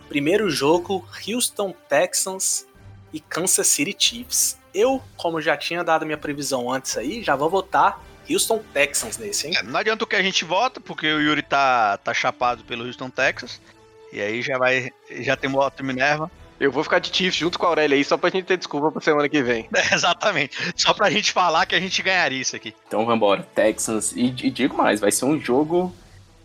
Primeiro 0.10 0.50
jogo, 0.50 1.08
Houston 1.28 1.72
Texans 1.88 2.66
e 3.14 3.20
Kansas 3.20 3.68
City 3.68 3.96
Chiefs. 3.96 4.58
Eu, 4.74 5.04
como 5.16 5.40
já 5.40 5.56
tinha 5.56 5.84
dado 5.84 6.04
minha 6.04 6.18
previsão 6.18 6.72
antes 6.72 6.98
aí, 6.98 7.22
já 7.22 7.36
vou 7.36 7.48
votar 7.48 8.04
Houston 8.30 8.64
Texans 8.74 9.18
nesse, 9.18 9.48
hein? 9.48 9.54
É, 9.58 9.64
não 9.64 9.80
adianta 9.80 10.04
o 10.04 10.08
que 10.08 10.16
a 10.16 10.24
gente 10.24 10.46
vota, 10.46 10.80
porque 10.80 11.12
o 11.12 11.22
Yuri 11.22 11.42
tá, 11.42 11.98
tá 11.98 12.14
chapado 12.14 12.64
pelo 12.64 12.86
Houston, 12.86 13.10
Texas. 13.10 13.60
E 14.12 14.22
aí 14.22 14.42
já 14.42 14.58
vai. 14.58 14.92
Já 15.10 15.36
tem 15.36 15.50
voto 15.50 15.84
Minerva. 15.84 16.32
Eu 16.60 16.72
vou 16.72 16.84
ficar 16.84 17.00
de 17.00 17.14
Chiefs 17.14 17.36
junto 17.36 17.60
com 17.60 17.66
a 17.66 17.70
Aurélia 17.70 17.98
aí, 17.98 18.06
só 18.06 18.16
pra 18.16 18.30
gente 18.30 18.46
ter 18.46 18.58
desculpa 18.58 18.92
pra 18.92 19.02
semana 19.02 19.28
que 19.28 19.42
vem. 19.42 19.68
É, 19.76 19.94
exatamente. 19.94 20.56
Só 20.76 20.94
pra 20.94 21.10
gente 21.10 21.32
falar 21.32 21.66
que 21.66 21.76
a 21.76 21.80
gente 21.80 22.02
ganharia 22.02 22.40
isso 22.40 22.56
aqui. 22.56 22.74
Então 22.88 23.06
vambora, 23.06 23.46
Texans. 23.56 24.14
E, 24.16 24.28
e 24.28 24.52
digo 24.52 24.78
mais, 24.78 25.00
vai 25.00 25.12
ser 25.12 25.26
um 25.26 25.40
jogo 25.40 25.94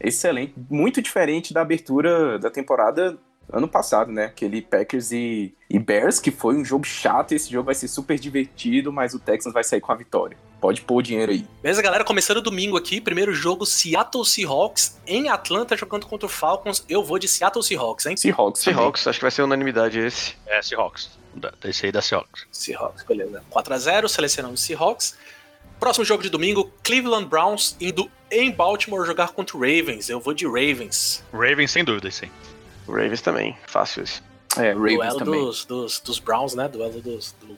excelente, 0.00 0.54
muito 0.70 1.02
diferente 1.02 1.52
da 1.52 1.60
abertura 1.60 2.38
da 2.38 2.50
temporada 2.50 3.18
ano 3.52 3.68
passado, 3.68 4.12
né? 4.12 4.26
Aquele 4.26 4.60
Packers 4.62 5.12
e, 5.12 5.54
e 5.68 5.78
Bears, 5.78 6.20
que 6.20 6.30
foi 6.30 6.56
um 6.56 6.64
jogo 6.64 6.84
chato. 6.84 7.32
Esse 7.32 7.50
jogo 7.50 7.66
vai 7.66 7.74
ser 7.74 7.88
super 7.88 8.18
divertido, 8.18 8.92
mas 8.92 9.14
o 9.14 9.18
Texans 9.18 9.52
vai 9.52 9.64
sair 9.64 9.80
com 9.80 9.92
a 9.92 9.94
vitória. 9.94 10.36
Pode 10.60 10.80
pôr 10.80 10.96
o 10.96 11.02
dinheiro 11.02 11.30
aí. 11.30 11.46
Beleza, 11.62 11.80
galera? 11.80 12.04
Começando 12.04 12.42
domingo 12.42 12.76
aqui, 12.76 13.00
primeiro 13.00 13.32
jogo 13.32 13.64
Seattle 13.64 14.24
Seahawks 14.24 14.98
em 15.06 15.28
Atlanta 15.28 15.76
jogando 15.76 16.06
contra 16.06 16.26
o 16.26 16.28
Falcons. 16.28 16.84
Eu 16.88 17.02
vou 17.04 17.18
de 17.18 17.28
Seattle 17.28 17.62
Seahawks, 17.62 18.06
hein? 18.06 18.16
Seahawks. 18.16 18.64
também. 18.64 18.76
Seahawks, 18.76 19.06
acho 19.06 19.18
que 19.18 19.24
vai 19.24 19.30
ser 19.30 19.42
unanimidade 19.42 19.98
esse. 20.00 20.34
É, 20.46 20.60
Seahawks. 20.60 21.16
Desse 21.60 21.86
aí 21.86 21.92
da 21.92 22.02
Seahawks. 22.02 22.46
Seahawks, 22.50 23.04
beleza. 23.04 23.42
4x0, 23.52 24.08
selecionamos 24.08 24.60
Seahawks. 24.60 25.16
Próximo 25.78 26.04
jogo 26.04 26.24
de 26.24 26.28
domingo, 26.28 26.72
Cleveland 26.82 27.26
Browns 27.26 27.76
indo 27.80 28.10
em 28.30 28.50
Baltimore 28.50 29.06
jogar 29.06 29.28
contra 29.28 29.56
o 29.56 29.60
Ravens. 29.60 30.10
Eu 30.10 30.18
vou 30.18 30.34
de 30.34 30.44
Ravens. 30.44 31.22
Ravens, 31.32 31.70
sem 31.70 31.84
dúvida, 31.84 32.08
isso 32.08 32.24
aí. 32.24 32.30
Ravens 32.92 33.20
também, 33.20 33.56
fácil 33.66 34.02
esse. 34.02 34.22
É, 34.56 34.72
Ravens 34.72 34.96
Duelo 34.96 35.18
também. 35.18 35.44
dos, 35.44 35.64
dos, 35.64 36.00
dos 36.00 36.18
Browns, 36.18 36.54
né? 36.54 36.68
Duelo 36.68 37.00
dos, 37.00 37.34
do 37.40 37.56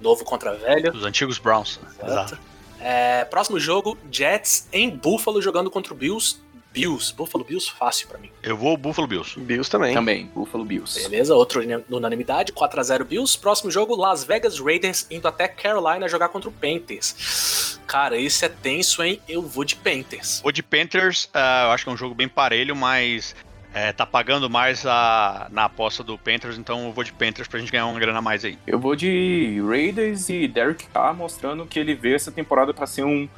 novo 0.00 0.24
contra 0.24 0.54
velho. 0.54 0.92
Dos 0.92 1.04
antigos 1.04 1.38
Browns. 1.38 1.80
Exato. 2.02 2.38
É, 2.80 3.24
próximo 3.24 3.58
jogo, 3.58 3.96
Jets 4.10 4.68
em 4.72 4.90
Buffalo 4.90 5.40
jogando 5.40 5.70
contra 5.70 5.92
o 5.92 5.96
Bills. 5.96 6.38
Bills, 6.72 7.10
Buffalo 7.14 7.42
Bills, 7.42 7.70
fácil 7.70 8.06
pra 8.06 8.18
mim. 8.18 8.30
Eu 8.42 8.54
vou 8.54 8.76
Buffalo 8.76 9.06
Bills. 9.08 9.40
Bills 9.40 9.70
também. 9.70 9.94
Também, 9.94 10.26
Buffalo 10.26 10.62
Bills. 10.62 11.00
Beleza, 11.00 11.34
outro 11.34 11.62
unanimidade, 11.88 12.52
4x0 12.52 13.02
Bills. 13.04 13.38
Próximo 13.38 13.70
jogo, 13.70 13.96
Las 13.96 14.24
Vegas 14.24 14.58
Raiders 14.60 15.06
indo 15.10 15.26
até 15.26 15.48
Carolina 15.48 16.06
jogar 16.06 16.28
contra 16.28 16.50
o 16.50 16.52
Panthers. 16.52 17.80
Cara, 17.86 18.18
esse 18.18 18.44
é 18.44 18.50
tenso, 18.50 19.02
hein? 19.02 19.22
Eu 19.26 19.40
vou 19.40 19.64
de 19.64 19.74
Panthers. 19.74 20.42
O 20.44 20.52
de 20.52 20.62
Panthers, 20.62 21.30
ah, 21.32 21.64
eu 21.68 21.70
acho 21.70 21.84
que 21.84 21.88
é 21.88 21.92
um 21.94 21.96
jogo 21.96 22.14
bem 22.14 22.28
parelho, 22.28 22.76
mas 22.76 23.34
é, 23.76 23.92
tá 23.92 24.06
pagando 24.06 24.48
mais 24.48 24.86
a, 24.86 25.48
na 25.50 25.64
aposta 25.64 26.02
do 26.02 26.16
Panthers, 26.16 26.56
então 26.56 26.86
eu 26.86 26.92
vou 26.92 27.04
de 27.04 27.12
Panthers 27.12 27.46
pra 27.46 27.60
gente 27.60 27.70
ganhar 27.70 27.84
uma 27.84 28.00
grana 28.00 28.20
a 28.20 28.22
mais 28.22 28.42
aí. 28.42 28.58
Eu 28.66 28.78
vou 28.80 28.96
de 28.96 29.62
Raiders 29.68 30.30
e 30.30 30.48
Derek 30.48 30.86
Carr 30.86 31.14
mostrando 31.14 31.66
que 31.66 31.78
ele 31.78 31.94
veio 31.94 32.16
essa 32.16 32.32
temporada 32.32 32.72
pra 32.72 32.86
ser 32.86 33.04
um, 33.04 33.28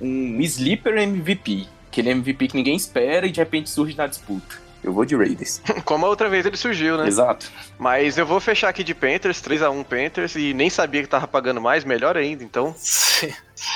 um 0.00 0.40
sleeper 0.40 0.98
MVP. 0.98 1.68
Aquele 1.86 2.10
MVP 2.10 2.48
que 2.48 2.56
ninguém 2.56 2.74
espera 2.74 3.28
e 3.28 3.30
de 3.30 3.38
repente 3.38 3.70
surge 3.70 3.96
na 3.96 4.08
disputa. 4.08 4.56
Eu 4.82 4.92
vou 4.92 5.04
de 5.04 5.14
Raiders. 5.14 5.62
Como 5.86 6.04
a 6.04 6.08
outra 6.08 6.28
vez 6.28 6.44
ele 6.44 6.56
surgiu, 6.56 6.96
né? 6.96 7.06
Exato. 7.06 7.48
Mas 7.78 8.18
eu 8.18 8.26
vou 8.26 8.40
fechar 8.40 8.70
aqui 8.70 8.82
de 8.82 8.92
Panthers, 8.92 9.40
3x1 9.40 9.84
Panthers, 9.84 10.34
e 10.34 10.52
nem 10.52 10.68
sabia 10.68 11.02
que 11.04 11.08
tava 11.08 11.28
pagando 11.28 11.60
mais, 11.60 11.84
melhor 11.84 12.16
ainda, 12.16 12.42
então. 12.42 12.74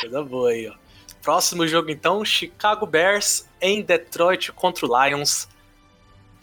Coisa 0.01 0.25
boa 0.25 0.51
aí, 0.51 0.67
ó. 0.67 0.75
Próximo 1.23 1.69
jogo, 1.69 1.89
então, 1.89 2.25
Chicago 2.25 2.85
Bears 2.85 3.47
em 3.61 3.81
Detroit 3.81 4.51
contra 4.51 4.85
o 4.85 5.07
Lions. 5.07 5.47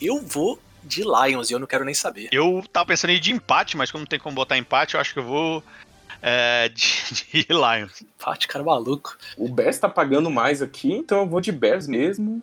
Eu 0.01 0.21
vou 0.21 0.59
de 0.83 1.03
Lions 1.03 1.49
e 1.49 1.53
eu 1.53 1.59
não 1.59 1.67
quero 1.67 1.83
nem 1.83 1.93
saber. 1.93 2.29
Eu 2.31 2.63
tava 2.71 2.87
pensando 2.87 3.11
em 3.11 3.15
ir 3.15 3.19
de 3.19 3.31
empate, 3.31 3.75
mas 3.75 3.91
como 3.91 4.01
não 4.01 4.07
tem 4.07 4.19
como 4.19 4.35
botar 4.35 4.57
empate, 4.57 4.95
eu 4.95 5.01
acho 5.01 5.13
que 5.13 5.19
eu 5.19 5.23
vou 5.23 5.63
é, 6.21 6.69
de, 6.73 7.43
de 7.43 7.47
Lions. 7.49 8.01
Empate, 8.01 8.47
cara 8.47 8.63
maluco. 8.63 9.17
O 9.37 9.49
Bears 9.49 9.79
tá 9.79 9.89
pagando 9.89 10.29
mais 10.29 10.61
aqui, 10.61 10.93
então 10.93 11.19
eu 11.19 11.27
vou 11.27 11.41
de 11.41 11.51
Bears 11.51 11.87
mesmo. 11.87 12.41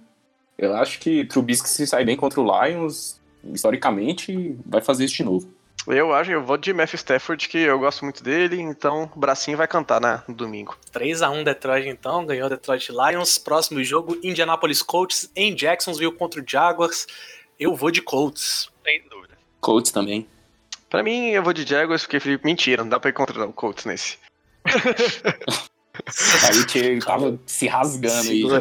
Eu 0.56 0.74
acho 0.76 1.00
que 1.00 1.24
Trubisky 1.24 1.68
se 1.68 1.86
sai 1.86 2.04
bem 2.04 2.16
contra 2.16 2.40
o 2.40 2.64
Lions, 2.64 3.20
historicamente, 3.42 4.56
vai 4.64 4.80
fazer 4.80 5.04
isso 5.04 5.16
de 5.16 5.24
novo. 5.24 5.52
Eu 5.86 6.14
acho, 6.14 6.30
eu 6.30 6.42
vou 6.42 6.56
de 6.56 6.72
Matthew 6.72 6.96
Stafford, 6.96 7.46
que 7.46 7.58
eu 7.58 7.78
gosto 7.78 8.04
muito 8.04 8.22
dele, 8.22 8.58
então 8.58 9.10
o 9.14 9.18
bracinho 9.18 9.58
vai 9.58 9.68
cantar 9.68 10.00
né, 10.00 10.22
no 10.26 10.34
domingo. 10.34 10.78
3x1 10.94 11.44
Detroit, 11.44 11.88
então, 11.88 12.24
ganhou 12.24 12.48
Detroit 12.48 12.90
Lions. 12.90 13.36
Próximo 13.36 13.84
jogo, 13.84 14.16
Indianapolis 14.22 14.80
Colts 14.80 15.30
em 15.36 15.54
Jacksonville 15.54 16.12
contra 16.12 16.40
o 16.40 16.44
Jaguars. 16.46 17.06
Eu 17.58 17.74
vou 17.74 17.90
de 17.90 18.02
Colts. 18.02 18.70
Sem 18.84 19.02
dúvida. 19.08 19.36
Colts 19.60 19.90
também. 19.90 20.26
Pra 20.90 21.02
mim, 21.02 21.30
eu 21.30 21.42
vou 21.42 21.52
de 21.52 21.66
Jaguars, 21.66 22.02
porque 22.02 22.20
Felipe, 22.20 22.44
mentira, 22.44 22.82
não 22.82 22.88
dá 22.88 23.00
pra 23.00 23.10
ir 23.10 23.14
contra 23.14 23.46
o 23.46 23.52
Colts 23.52 23.84
nesse. 23.84 24.18
Aí 26.42 26.66
que 26.66 26.98
tava 27.04 27.38
se 27.46 27.68
rasgando 27.68 28.28
aí. 28.28 28.42
Não 28.42 28.56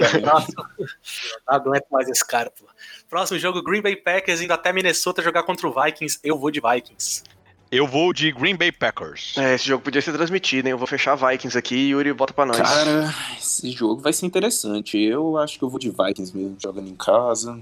aguento 1.48 1.86
mais 1.90 2.08
esse 2.08 2.26
cara, 2.26 2.52
pô. 2.52 2.66
Próximo 3.10 3.40
jogo, 3.40 3.64
Green 3.64 3.82
Bay 3.82 3.96
Packers 3.96 4.42
indo 4.42 4.54
até 4.54 4.72
Minnesota 4.72 5.22
jogar 5.22 5.44
contra 5.44 5.68
o 5.68 5.74
Vikings. 5.74 6.20
Eu 6.24 6.38
vou 6.38 6.52
de 6.52 6.62
Vikings. 6.62 7.24
Eu 7.72 7.88
vou 7.88 8.14
de 8.14 8.32
Green 8.32 8.56
Bay 8.56 8.72
Packers. 8.72 9.36
É, 9.36 9.56
esse 9.56 9.66
jogo 9.66 9.84
podia 9.84 10.00
ser 10.00 10.14
transmitido, 10.14 10.68
hein? 10.68 10.74
Eu 10.74 10.78
vou 10.78 10.86
fechar 10.86 11.16
Vikings 11.16 11.58
aqui 11.58 11.76
e 11.76 11.90
Yuri 11.90 12.14
bota 12.14 12.32
pra 12.32 12.46
nós. 12.46 12.58
Cara, 12.58 13.12
esse 13.36 13.72
jogo 13.72 14.00
vai 14.00 14.14
ser 14.14 14.28
interessante. 14.28 14.96
Eu 14.96 15.36
acho 15.40 15.58
que 15.58 15.64
eu 15.64 15.70
vou 15.70 15.80
de 15.80 15.90
Vikings 15.90 16.38
mesmo, 16.38 16.56
jogando 16.62 16.88
em 16.88 16.96
casa. 16.96 17.60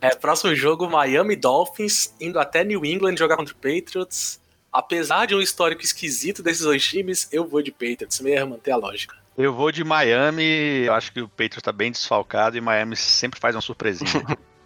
É, 0.00 0.14
próximo 0.14 0.54
jogo, 0.54 0.88
Miami 0.88 1.36
Dolphins 1.36 2.14
indo 2.20 2.38
até 2.38 2.64
New 2.64 2.84
England 2.84 3.16
jogar 3.16 3.36
contra 3.36 3.54
o 3.54 3.56
Patriots. 3.56 4.40
Apesar 4.72 5.26
de 5.26 5.34
um 5.34 5.40
histórico 5.40 5.82
esquisito 5.82 6.42
desses 6.42 6.62
dois 6.62 6.84
times, 6.84 7.28
eu 7.32 7.46
vou 7.46 7.62
de 7.62 7.70
Patriots 7.70 8.20
mesmo, 8.20 8.50
manter 8.50 8.72
a 8.72 8.76
lógica. 8.76 9.16
Eu 9.36 9.52
vou 9.52 9.72
de 9.72 9.82
Miami, 9.84 10.84
eu 10.84 10.92
acho 10.92 11.12
que 11.12 11.20
o 11.20 11.28
Patriots 11.28 11.62
tá 11.62 11.72
bem 11.72 11.90
desfalcado 11.90 12.56
e 12.56 12.60
Miami 12.60 12.96
sempre 12.96 13.40
faz 13.40 13.54
uma 13.54 13.62
surpresinha. 13.62 14.24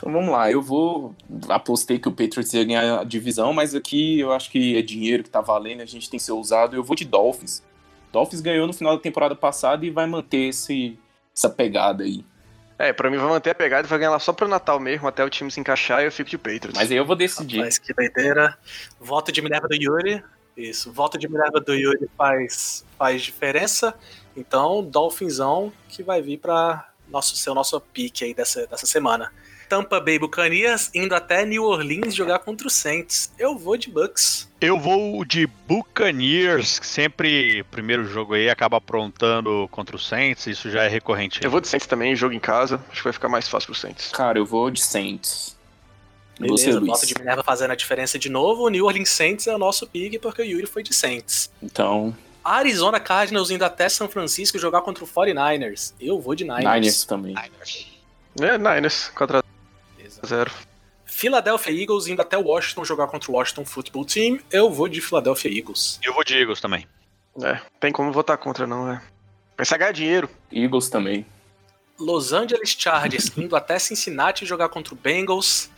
Então 0.00 0.10
vamos 0.10 0.30
lá, 0.30 0.50
eu 0.50 0.62
vou. 0.62 1.14
Apostei 1.50 1.98
que 1.98 2.08
o 2.08 2.10
Patriots 2.10 2.54
ia 2.54 2.64
ganhar 2.64 3.00
a 3.00 3.04
divisão, 3.04 3.52
mas 3.52 3.74
aqui 3.74 4.18
eu 4.18 4.32
acho 4.32 4.50
que 4.50 4.74
é 4.74 4.80
dinheiro 4.80 5.22
que 5.22 5.28
tá 5.28 5.42
valendo, 5.42 5.82
a 5.82 5.84
gente 5.84 6.08
tem 6.08 6.16
que 6.18 6.24
ser 6.24 6.32
usado. 6.32 6.74
Eu 6.74 6.82
vou 6.82 6.96
de 6.96 7.04
Dolphins. 7.04 7.62
Dolphins 8.10 8.40
ganhou 8.40 8.66
no 8.66 8.72
final 8.72 8.96
da 8.96 9.02
temporada 9.02 9.36
passada 9.36 9.84
e 9.84 9.90
vai 9.90 10.06
manter 10.06 10.48
esse, 10.48 10.98
essa 11.36 11.50
pegada 11.50 12.02
aí. 12.02 12.24
É, 12.80 12.94
pra 12.94 13.10
mim 13.10 13.18
vai 13.18 13.28
manter 13.28 13.50
a 13.50 13.54
pegada 13.54 13.86
e 13.86 13.90
vai 13.90 13.98
ganhar 13.98 14.10
lá 14.10 14.18
só 14.18 14.32
pro 14.32 14.48
Natal 14.48 14.80
mesmo, 14.80 15.06
até 15.06 15.22
o 15.22 15.28
time 15.28 15.50
se 15.50 15.60
encaixar 15.60 16.00
e 16.00 16.06
eu 16.06 16.12
fico 16.12 16.30
de 16.30 16.38
Patriots. 16.38 16.72
Mas 16.74 16.90
aí 16.90 16.96
eu 16.96 17.04
vou 17.04 17.14
decidir. 17.14 17.58
Mas 17.58 17.76
que 17.76 17.92
doideira. 17.92 18.56
Voto 18.98 19.30
de 19.30 19.42
Minerva 19.42 19.68
do 19.68 19.74
Yuri. 19.74 20.24
Isso, 20.56 20.90
voto 20.90 21.18
de 21.18 21.28
Minerva 21.28 21.60
do 21.60 21.74
Yuri 21.74 22.08
faz, 22.16 22.82
faz 22.96 23.20
diferença. 23.20 23.94
Então, 24.34 24.82
Dolphinzão 24.82 25.70
que 25.90 26.02
vai 26.02 26.22
vir 26.22 26.38
pra 26.38 26.88
nosso, 27.06 27.36
ser 27.36 27.50
o 27.50 27.54
nosso 27.54 27.78
pique 27.82 28.24
aí 28.24 28.32
dessa, 28.32 28.66
dessa 28.66 28.86
semana. 28.86 29.30
Tampa 29.70 30.00
Bay 30.00 30.18
Buccaneers 30.18 30.90
indo 30.92 31.14
até 31.14 31.46
New 31.46 31.62
Orleans 31.62 32.12
jogar 32.12 32.40
contra 32.40 32.66
o 32.66 32.70
Saints. 32.70 33.32
Eu 33.38 33.56
vou 33.56 33.76
de 33.76 33.88
Bucks. 33.88 34.50
Eu 34.60 34.76
vou 34.76 35.24
de 35.24 35.46
Buccaneers, 35.46 36.80
que 36.80 36.86
sempre 36.86 37.62
primeiro 37.70 38.04
jogo 38.04 38.34
aí 38.34 38.50
acaba 38.50 38.78
aprontando 38.78 39.68
contra 39.70 39.94
o 39.94 39.98
Saints, 39.98 40.48
isso 40.48 40.68
já 40.68 40.82
é 40.82 40.88
recorrente. 40.88 41.38
Eu 41.40 41.52
vou 41.52 41.60
de 41.60 41.68
Saints 41.68 41.86
também, 41.86 42.16
jogo 42.16 42.34
em 42.34 42.40
casa, 42.40 42.84
acho 42.90 42.96
que 42.96 43.04
vai 43.04 43.12
ficar 43.12 43.28
mais 43.28 43.46
fácil 43.48 43.68
pro 43.68 43.76
Saints. 43.76 44.10
Cara, 44.10 44.40
eu 44.40 44.44
vou 44.44 44.72
de 44.72 44.82
Saints. 44.82 45.56
Beleza, 46.36 46.72
Você, 46.72 46.80
voto 46.80 47.06
de 47.06 47.14
Minerva 47.16 47.44
fazendo 47.44 47.70
a 47.70 47.76
diferença 47.76 48.18
de 48.18 48.28
novo. 48.28 48.64
O 48.64 48.68
New 48.68 48.86
Orleans 48.86 49.10
Saints 49.10 49.46
é 49.46 49.54
o 49.54 49.58
nosso 49.58 49.86
pique 49.86 50.18
porque 50.18 50.42
o 50.42 50.44
Yuri 50.44 50.66
foi 50.66 50.82
de 50.82 50.92
Saints. 50.92 51.48
Então, 51.62 52.16
Arizona 52.44 52.98
Cardinals 52.98 53.52
indo 53.52 53.64
até 53.64 53.88
São 53.88 54.08
Francisco 54.08 54.58
jogar 54.58 54.80
contra 54.82 55.04
o 55.04 55.06
49ers. 55.06 55.92
Eu 56.00 56.20
vou 56.20 56.34
de 56.34 56.42
Niners. 56.42 56.64
Niners 56.64 57.04
também. 57.04 57.36
É, 58.40 58.56
Niners, 58.58 59.10
4 59.14 59.39
0 60.26 60.50
Philadelphia 61.06 61.72
Eagles 61.72 62.06
indo 62.06 62.22
até 62.22 62.38
Washington 62.38 62.84
jogar 62.84 63.08
contra 63.08 63.30
o 63.30 63.34
Washington 63.34 63.64
Football 63.64 64.04
Team. 64.04 64.38
Eu 64.50 64.70
vou 64.70 64.88
de 64.88 65.00
Philadelphia 65.00 65.50
Eagles. 65.50 65.98
Eu 66.02 66.14
vou 66.14 66.22
de 66.22 66.34
Eagles 66.34 66.60
também. 66.60 66.86
É, 67.42 67.60
tem 67.80 67.92
como 67.92 68.12
votar 68.12 68.38
contra 68.38 68.66
não, 68.66 68.90
é. 68.90 69.02
Pensa 69.56 69.76
ganhar 69.76 69.92
dinheiro. 69.92 70.30
Eagles 70.52 70.88
também. 70.88 71.26
Los 71.98 72.32
Angeles 72.32 72.70
Chargers 72.78 73.30
indo 73.36 73.54
até 73.54 73.78
Cincinnati 73.78 74.46
jogar 74.46 74.68
contra 74.68 74.94
o 74.94 74.96
Bengals. 74.96 75.68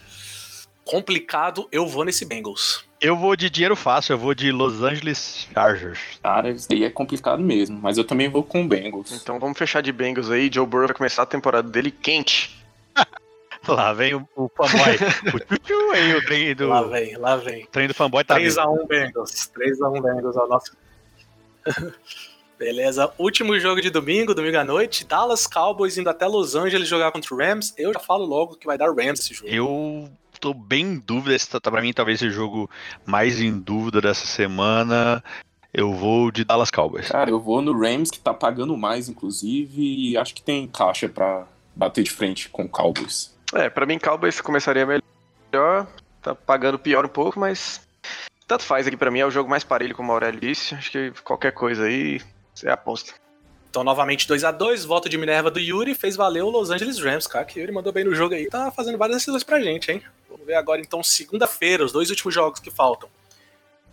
Complicado, 0.84 1.68
eu 1.72 1.86
vou 1.86 2.05
nesse 2.05 2.24
Bengals. 2.24 2.84
Eu 3.01 3.16
vou 3.16 3.34
de 3.34 3.51
dinheiro 3.51 3.74
fácil, 3.74 4.12
eu 4.12 4.18
vou 4.18 4.34
de 4.34 4.53
Los 4.53 4.82
Angeles 4.82 5.49
Chargers. 5.53 5.99
Cara, 6.22 6.51
isso 6.51 6.68
daí 6.68 6.84
é 6.84 6.90
complicado 6.90 7.40
mesmo, 7.40 7.80
mas 7.80 7.99
eu 7.99 8.05
também 8.05 8.28
vou 8.28 8.45
com 8.45 8.62
o 8.62 8.68
Bengals. 8.68 9.12
Então 9.12 9.40
vamos 9.40 9.59
fechar 9.59 9.80
de 9.80 9.90
Bengals 9.93 10.30
aí. 10.30 10.51
Joe 10.53 10.66
Burrow 10.66 10.86
vai 10.86 10.97
começar 10.97 11.22
a 11.22 11.26
temporada 11.26 11.68
dele 11.68 11.90
quente. 11.90 12.62
Lá 13.69 13.93
vem 13.93 14.15
o, 14.15 14.29
o 14.35 14.49
fanboy. 14.49 14.97
o 15.35 15.59
tchu 15.59 15.91
aí, 15.93 16.15
o 16.15 16.25
trem 16.25 16.55
do. 16.55 16.69
Lá 16.69 16.83
vem, 16.83 17.17
lá 17.17 17.37
vem. 17.37 17.65
O 17.65 17.69
trem 17.69 17.89
do 17.89 17.95
fanboy 17.95 18.25
tá 18.25 18.37
3x1 18.37 18.87
Bengals. 18.87 19.51
3x1 19.57 20.03
Bengals 20.03 20.37
é 20.37 20.41
o 20.41 20.47
nosso. 20.49 20.77
Beleza. 22.59 23.13
Último 23.19 23.59
jogo 23.59 23.81
de 23.81 23.91
domingo, 23.91 24.35
domingo 24.35 24.57
à 24.57 24.65
noite. 24.65 25.05
Dallas 25.05 25.47
Cowboys 25.47 25.99
indo 25.99 26.09
até 26.09 26.27
Los 26.27 26.55
Angeles 26.55 26.89
jogar 26.89 27.11
contra 27.11 27.35
o 27.35 27.37
Rams. 27.37 27.75
Eu 27.77 27.93
já 27.93 27.99
falo 27.99 28.25
logo 28.25 28.57
que 28.57 28.67
vai 28.67 28.79
dar 28.79 28.89
Rams 28.89 29.21
esse 29.21 29.35
jogo. 29.35 29.49
Eu 29.49 30.09
tô 30.41 30.55
bem 30.55 30.85
em 30.85 30.99
dúvida. 30.99 31.35
Esse 31.35 31.49
tá 31.49 31.71
pra 31.71 31.83
mim, 31.83 31.93
talvez, 31.93 32.23
esse 32.23 32.31
jogo 32.31 32.71
mais 33.05 33.41
em 33.41 33.59
dúvida 33.59 34.01
dessa 34.01 34.27
semana. 34.27 35.25
Eu 35.75 35.93
vou 35.93 36.31
de 36.31 36.45
Dallas 36.45 36.71
Cowboys. 36.71 37.09
Cara, 37.09 37.31
eu 37.31 37.41
vou 37.41 37.63
no 37.63 37.77
Rams, 37.77 38.11
que 38.11 38.21
tá 38.21 38.35
pagando 38.35 38.77
mais, 38.77 39.09
inclusive, 39.09 39.83
e 39.83 40.17
acho 40.17 40.35
que 40.35 40.43
tem 40.43 40.69
caixa 40.69 41.09
pra 41.09 41.47
bater 41.75 42.05
de 42.05 42.11
frente 42.11 42.49
com 42.49 42.65
o 42.65 42.69
Cowboys. 42.69 43.35
É, 43.55 43.69
pra 43.69 43.87
mim 43.87 43.99
Cowboys 43.99 44.41
começaria 44.41 44.87
melhor, 44.87 45.87
tá 46.23 46.35
pagando 46.35 46.79
pior 46.79 47.05
um 47.05 47.09
pouco, 47.09 47.39
mas 47.39 47.81
tanto 48.47 48.65
faz 48.65 48.87
aqui 48.87 48.97
pra 48.97 49.11
mim, 49.11 49.21
é 49.21 49.27
o 49.27 49.31
jogo 49.31 49.49
mais 49.49 49.65
parelho, 49.65 49.95
como 49.95 50.11
o 50.11 50.13
Aurélio. 50.13 50.51
Acho 50.51 50.91
que 50.91 51.13
qualquer 51.23 51.53
coisa 51.53 51.85
aí, 51.85 52.21
você 52.55 52.69
aposta. 52.69 53.15
Então, 53.69 53.83
novamente 53.83 54.29
2 54.29 54.45
a 54.45 54.51
2 54.51 54.85
voto 54.85 55.09
de 55.09 55.17
Minerva 55.17 55.51
do 55.51 55.59
Yuri, 55.59 55.95
fez 55.95 56.15
valer 56.15 56.43
o 56.43 56.51
Los 56.51 56.71
Angeles 56.71 56.99
Rams, 56.99 57.27
cara, 57.27 57.45
que 57.45 57.59
o 57.59 57.61
Yuri 57.61 57.73
mandou 57.73 57.93
bem 57.93 58.05
no 58.05 58.15
jogo 58.15 58.35
aí, 58.35 58.47
tá 58.47 58.71
fazendo 58.71 58.99
várias 58.99 59.19
decisões 59.19 59.43
pra 59.43 59.61
gente, 59.61 59.91
hein? 59.91 60.03
Vamos 60.29 60.47
ver 60.47 60.55
agora, 60.55 60.81
então, 60.81 61.03
segunda-feira, 61.03 61.85
os 61.85 61.93
dois 61.93 62.11
últimos 62.11 62.35
jogos 62.35 62.61
que 62.61 62.71
faltam. 62.71 63.09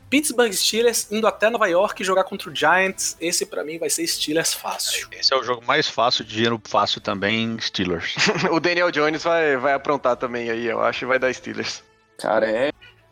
Pittsburgh 0.09 0.51
Steelers 0.51 1.07
indo 1.11 1.27
até 1.27 1.49
Nova 1.49 1.67
York 1.67 2.03
jogar 2.03 2.23
contra 2.23 2.49
o 2.49 2.55
Giants. 2.55 3.15
Esse 3.21 3.45
para 3.45 3.63
mim 3.63 3.77
vai 3.77 3.89
ser 3.89 4.05
Steelers 4.07 4.53
fácil. 4.53 5.07
Esse 5.11 5.33
é 5.33 5.37
o 5.37 5.43
jogo 5.43 5.63
mais 5.65 5.87
fácil, 5.87 6.25
dinheiro 6.25 6.59
fácil 6.65 6.99
também, 6.99 7.57
Steelers. 7.59 8.15
o 8.51 8.59
Daniel 8.59 8.91
Jones 8.91 9.23
vai, 9.23 9.55
vai 9.57 9.73
aprontar 9.73 10.17
também 10.17 10.49
aí, 10.49 10.65
eu 10.65 10.81
acho, 10.81 11.05
e 11.05 11.07
vai 11.07 11.19
dar 11.19 11.33
Steelers. 11.33 11.83
Cara, 12.17 12.49
é. 12.49 12.71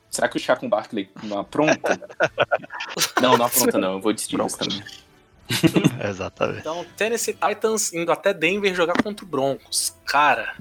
Será 0.10 0.28
que 0.28 0.38
o 0.38 0.40
Chacon 0.40 0.68
Barkley 0.68 1.10
não 1.24 1.40
apronta? 1.40 2.00
não, 3.22 3.38
não 3.38 3.46
apronta 3.46 3.78
não, 3.78 3.94
eu 3.94 4.02
vou 4.02 4.14
de 4.14 4.22
Steelers 4.22 4.54
também. 4.54 4.84
Exatamente. 6.04 6.60
Então, 6.60 6.86
Tennessee 6.96 7.34
Titans 7.34 7.94
indo 7.94 8.12
até 8.12 8.34
Denver 8.34 8.74
jogar 8.74 9.02
contra 9.02 9.24
o 9.24 9.28
Broncos. 9.28 9.94
Cara, 10.06 10.56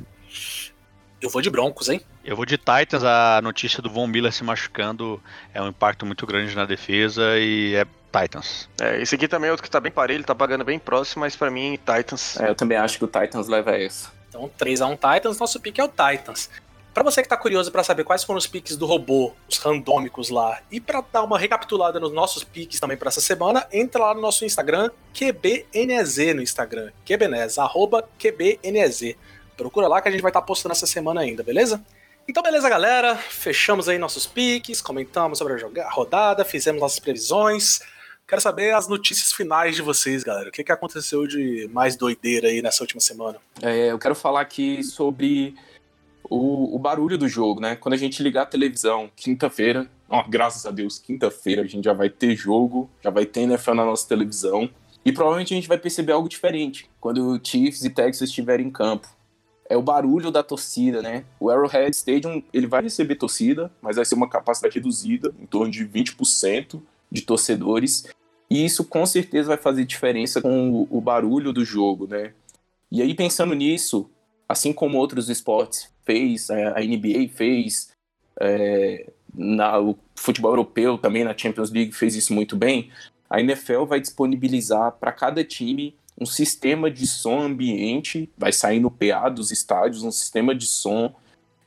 eu 1.20 1.30
vou 1.30 1.40
de 1.40 1.50
Broncos, 1.50 1.88
hein? 1.88 2.00
Eu 2.26 2.34
vou 2.34 2.44
de 2.44 2.58
Titans. 2.58 3.04
A 3.04 3.40
notícia 3.40 3.80
do 3.80 3.88
Von 3.88 4.08
Miller 4.08 4.32
se 4.32 4.42
machucando 4.42 5.22
é 5.54 5.62
um 5.62 5.68
impacto 5.68 6.04
muito 6.04 6.26
grande 6.26 6.56
na 6.56 6.66
defesa 6.66 7.38
e 7.38 7.76
é 7.76 7.86
Titans. 8.12 8.68
É, 8.80 9.00
esse 9.00 9.14
aqui 9.14 9.28
também 9.28 9.46
é 9.46 9.52
outro 9.52 9.62
que 9.62 9.70
tá 9.70 9.78
bem 9.78 9.92
parelho, 9.92 10.24
tá 10.24 10.34
pagando 10.34 10.64
bem 10.64 10.76
próximo, 10.76 11.20
mas 11.20 11.36
para 11.36 11.52
mim, 11.52 11.78
Titans. 11.78 12.36
É, 12.40 12.50
eu 12.50 12.54
também 12.56 12.76
acho 12.76 12.98
que 12.98 13.04
o 13.04 13.06
Titans 13.06 13.46
leva 13.46 13.76
essa. 13.76 14.10
Então, 14.28 14.50
3x1 14.58 14.96
Titans, 15.14 15.38
nosso 15.38 15.60
pique 15.60 15.80
é 15.80 15.84
o 15.84 15.88
Titans. 15.88 16.50
Para 16.92 17.04
você 17.04 17.22
que 17.22 17.28
tá 17.28 17.36
curioso 17.36 17.70
para 17.70 17.84
saber 17.84 18.02
quais 18.02 18.24
foram 18.24 18.38
os 18.38 18.46
piques 18.46 18.76
do 18.76 18.86
robô, 18.86 19.32
os 19.48 19.58
randômicos 19.58 20.30
lá, 20.30 20.60
e 20.70 20.80
para 20.80 21.04
dar 21.12 21.22
uma 21.22 21.38
recapitulada 21.38 22.00
nos 22.00 22.10
nossos 22.10 22.42
piques 22.42 22.80
também 22.80 22.96
para 22.96 23.08
essa 23.08 23.20
semana, 23.20 23.66
entra 23.70 24.00
lá 24.02 24.14
no 24.14 24.20
nosso 24.20 24.44
Instagram, 24.44 24.90
QBNEZ 25.14 26.34
no 26.34 26.42
Instagram, 26.42 26.90
QBNEZ, 27.04 27.58
arroba 27.58 28.02
QBNEZ. 28.18 29.14
Procura 29.56 29.86
lá 29.86 30.00
que 30.00 30.08
a 30.08 30.10
gente 30.10 30.22
vai 30.22 30.30
estar 30.30 30.40
tá 30.40 30.46
postando 30.46 30.72
essa 30.72 30.86
semana 30.86 31.20
ainda, 31.20 31.42
beleza? 31.42 31.84
Então, 32.28 32.42
beleza, 32.42 32.68
galera. 32.68 33.14
Fechamos 33.16 33.88
aí 33.88 33.98
nossos 33.98 34.26
piques, 34.26 34.82
comentamos 34.82 35.38
sobre 35.38 35.62
a 35.80 35.90
rodada, 35.90 36.44
fizemos 36.44 36.80
nossas 36.80 36.98
previsões. 36.98 37.80
Quero 38.26 38.40
saber 38.40 38.74
as 38.74 38.88
notícias 38.88 39.32
finais 39.32 39.76
de 39.76 39.82
vocês, 39.82 40.24
galera. 40.24 40.48
O 40.48 40.52
que, 40.52 40.64
que 40.64 40.72
aconteceu 40.72 41.24
de 41.28 41.70
mais 41.72 41.96
doideira 41.96 42.48
aí 42.48 42.60
nessa 42.60 42.82
última 42.82 43.00
semana? 43.00 43.38
É, 43.62 43.92
eu 43.92 43.98
quero 43.98 44.16
falar 44.16 44.40
aqui 44.40 44.82
sobre 44.82 45.54
o, 46.24 46.74
o, 46.74 46.78
barulho 46.80 47.16
do 47.16 47.28
jogo, 47.28 47.60
né? 47.60 47.76
Quando 47.76 47.92
a 47.92 47.96
gente 47.96 48.20
ligar 48.20 48.42
a 48.42 48.46
televisão, 48.46 49.08
quinta-feira, 49.14 49.88
oh, 50.08 50.24
graças 50.28 50.66
a 50.66 50.72
Deus, 50.72 50.98
quinta-feira 50.98 51.62
a 51.62 51.66
gente 51.66 51.84
já 51.84 51.92
vai 51.92 52.10
ter 52.10 52.34
jogo, 52.34 52.90
já 53.00 53.10
vai 53.10 53.24
ter 53.24 53.42
NFL 53.42 53.74
na 53.74 53.84
nossa 53.84 54.08
televisão. 54.08 54.68
E 55.04 55.12
provavelmente 55.12 55.54
a 55.54 55.56
gente 55.56 55.68
vai 55.68 55.78
perceber 55.78 56.10
algo 56.10 56.28
diferente 56.28 56.90
quando 57.00 57.34
o 57.34 57.40
Chiefs 57.40 57.84
e 57.84 57.90
Texas 57.90 58.28
estiverem 58.28 58.66
em 58.66 58.70
campo. 58.70 59.06
É 59.68 59.76
o 59.76 59.82
barulho 59.82 60.30
da 60.30 60.42
torcida, 60.42 61.02
né? 61.02 61.24
O 61.40 61.50
Arrowhead 61.50 61.94
Stadium, 61.94 62.42
ele 62.52 62.66
vai 62.66 62.82
receber 62.82 63.16
torcida, 63.16 63.70
mas 63.82 63.96
vai 63.96 64.04
ser 64.04 64.14
uma 64.14 64.28
capacidade 64.28 64.74
reduzida, 64.74 65.34
em 65.40 65.46
torno 65.46 65.70
de 65.70 65.84
20% 65.84 66.80
de 67.10 67.22
torcedores. 67.22 68.06
E 68.48 68.64
isso 68.64 68.84
com 68.84 69.04
certeza 69.04 69.48
vai 69.48 69.56
fazer 69.56 69.84
diferença 69.84 70.40
com 70.40 70.70
o, 70.70 70.88
o 70.90 71.00
barulho 71.00 71.52
do 71.52 71.64
jogo, 71.64 72.06
né? 72.06 72.32
E 72.90 73.02
aí 73.02 73.14
pensando 73.14 73.54
nisso, 73.54 74.08
assim 74.48 74.72
como 74.72 74.98
outros 74.98 75.28
esportes 75.28 75.90
fez, 76.04 76.48
é, 76.50 76.68
a 76.68 76.80
NBA 76.80 77.28
fez, 77.34 77.90
é, 78.40 79.10
na, 79.34 79.80
o 79.80 79.98
futebol 80.14 80.52
europeu 80.52 80.96
também 80.96 81.24
na 81.24 81.36
Champions 81.36 81.70
League 81.70 81.92
fez 81.92 82.14
isso 82.14 82.32
muito 82.32 82.56
bem, 82.56 82.90
a 83.28 83.40
NFL 83.40 83.84
vai 83.84 84.00
disponibilizar 84.00 84.92
para 84.92 85.10
cada 85.10 85.42
time 85.42 85.96
um 86.18 86.26
sistema 86.26 86.90
de 86.90 87.06
som 87.06 87.40
ambiente, 87.40 88.30
vai 88.36 88.52
sair 88.52 88.80
no 88.80 88.90
PA 88.90 89.28
dos 89.28 89.50
estádios, 89.50 90.02
um 90.02 90.10
sistema 90.10 90.54
de 90.54 90.66
som. 90.66 91.14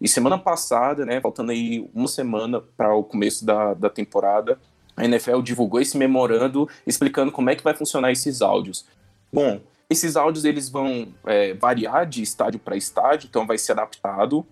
E 0.01 0.07
semana 0.07 0.37
passada, 0.37 1.05
né, 1.05 1.19
faltando 1.21 1.51
aí 1.51 1.87
uma 1.93 2.07
semana 2.07 2.61
para 2.75 2.95
o 2.95 3.03
começo 3.03 3.45
da, 3.45 3.73
da 3.73 3.89
temporada, 3.89 4.59
a 4.95 5.05
NFL 5.05 5.41
divulgou 5.41 5.79
esse 5.79 5.97
memorando 5.97 6.67
explicando 6.85 7.31
como 7.31 7.49
é 7.49 7.55
que 7.55 7.63
vai 7.63 7.73
funcionar 7.73 8.11
esses 8.11 8.41
áudios. 8.41 8.85
Bom, 9.31 9.61
esses 9.89 10.15
áudios 10.15 10.45
eles 10.45 10.69
vão 10.69 11.07
é, 11.25 11.53
variar 11.53 12.05
de 12.05 12.21
estádio 12.21 12.59
para 12.59 12.75
estádio, 12.75 13.27
então 13.27 13.45
vai 13.45 13.57
ser 13.57 13.73
adaptado. 13.73 14.45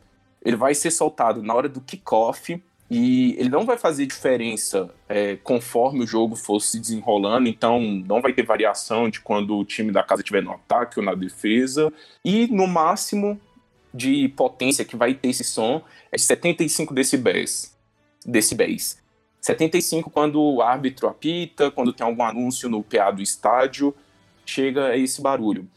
Ele 0.44 0.56
vai 0.56 0.74
ser 0.74 0.92
soltado 0.92 1.42
na 1.42 1.54
hora 1.54 1.68
do 1.68 1.82
kickoff 1.82 2.62
e 2.90 3.36
ele 3.38 3.50
não 3.50 3.66
vai 3.66 3.78
fazer 3.78 4.06
diferença 4.06 4.90
é, 5.10 5.36
conforme 5.38 6.04
o 6.04 6.08
jogo 6.08 6.36
for 6.36 6.60
se 6.62 6.80
desenrolando, 6.80 7.50
então 7.50 7.82
não 7.82 8.22
vai 8.22 8.32
ter 8.32 8.44
variação 8.44 9.10
de 9.10 9.20
quando 9.20 9.58
o 9.58 9.66
time 9.66 9.92
da 9.92 10.04
casa 10.04 10.22
estiver 10.22 10.42
no 10.42 10.52
ataque 10.52 11.00
ou 11.00 11.06
na 11.06 11.14
defesa. 11.14 11.92
E 12.24 12.48
no 12.48 12.66
máximo 12.66 13.40
de 13.94 14.30
potência 14.30 14.86
que 14.86 14.96
vai 14.96 15.14
ter 15.14 15.30
esse 15.30 15.44
som 15.44 15.82
é 16.12 16.18
75 16.18 16.94
decibéis. 16.94 17.76
decibéis. 18.26 19.02
75 19.42 20.10
quando 20.10 20.42
o 20.42 20.62
árbitro 20.62 21.08
apita, 21.08 21.70
quando 21.70 21.92
tem 21.94 22.06
algum 22.06 22.24
anúncio 22.24 22.70
no 22.70 22.84
PA 22.84 23.12
do 23.12 23.22
estádio 23.22 23.94
chega 24.46 24.88
a 24.88 24.98
esse 24.98 25.22
barulho. 25.22 25.68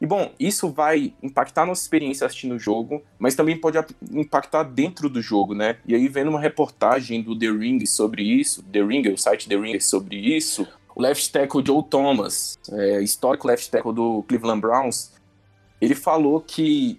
E 0.00 0.06
bom, 0.06 0.32
isso 0.40 0.70
vai 0.70 1.12
impactar 1.22 1.66
nossa 1.66 1.82
experiência 1.82 2.26
assistindo 2.26 2.54
o 2.54 2.58
jogo, 2.58 3.02
mas 3.18 3.34
também 3.34 3.60
pode 3.60 3.76
impactar 4.10 4.62
dentro 4.62 5.10
do 5.10 5.20
jogo, 5.20 5.54
né? 5.54 5.76
E 5.86 5.94
aí, 5.94 6.08
vendo 6.08 6.30
uma 6.30 6.40
reportagem 6.40 7.22
do 7.22 7.38
The 7.38 7.50
Ring 7.50 7.84
sobre 7.84 8.22
isso, 8.22 8.62
The 8.62 8.82
Ring, 8.82 9.08
o 9.08 9.18
site 9.18 9.46
The 9.46 9.56
Ring 9.56 9.78
sobre 9.78 10.16
isso, 10.16 10.66
o 10.94 11.02
left 11.02 11.30
tackle 11.30 11.62
Joe 11.64 11.82
Thomas, 11.82 12.58
é, 12.72 13.02
histórico 13.02 13.46
left 13.46 13.70
tackle 13.70 13.92
do 13.92 14.22
Cleveland 14.22 14.62
Browns, 14.62 15.12
ele 15.78 15.94
falou 15.94 16.40
que, 16.40 16.98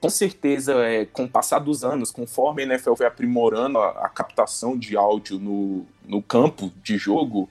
com 0.00 0.10
certeza, 0.10 0.74
é, 0.84 1.04
com 1.04 1.24
o 1.24 1.28
passar 1.28 1.60
dos 1.60 1.84
anos, 1.84 2.10
conforme 2.10 2.64
a 2.64 2.66
NFL 2.66 2.96
foi 2.96 3.06
aprimorando 3.06 3.78
a, 3.78 4.06
a 4.06 4.08
captação 4.08 4.76
de 4.76 4.96
áudio 4.96 5.38
no, 5.38 5.86
no 6.04 6.20
campo 6.20 6.72
de 6.82 6.98
jogo, 6.98 7.48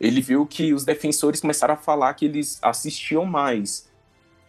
ele 0.00 0.22
viu 0.22 0.46
que 0.46 0.72
os 0.72 0.86
defensores 0.86 1.40
começaram 1.40 1.74
a 1.74 1.76
falar 1.76 2.14
que 2.14 2.24
eles 2.24 2.58
assistiam 2.62 3.26
mais 3.26 3.91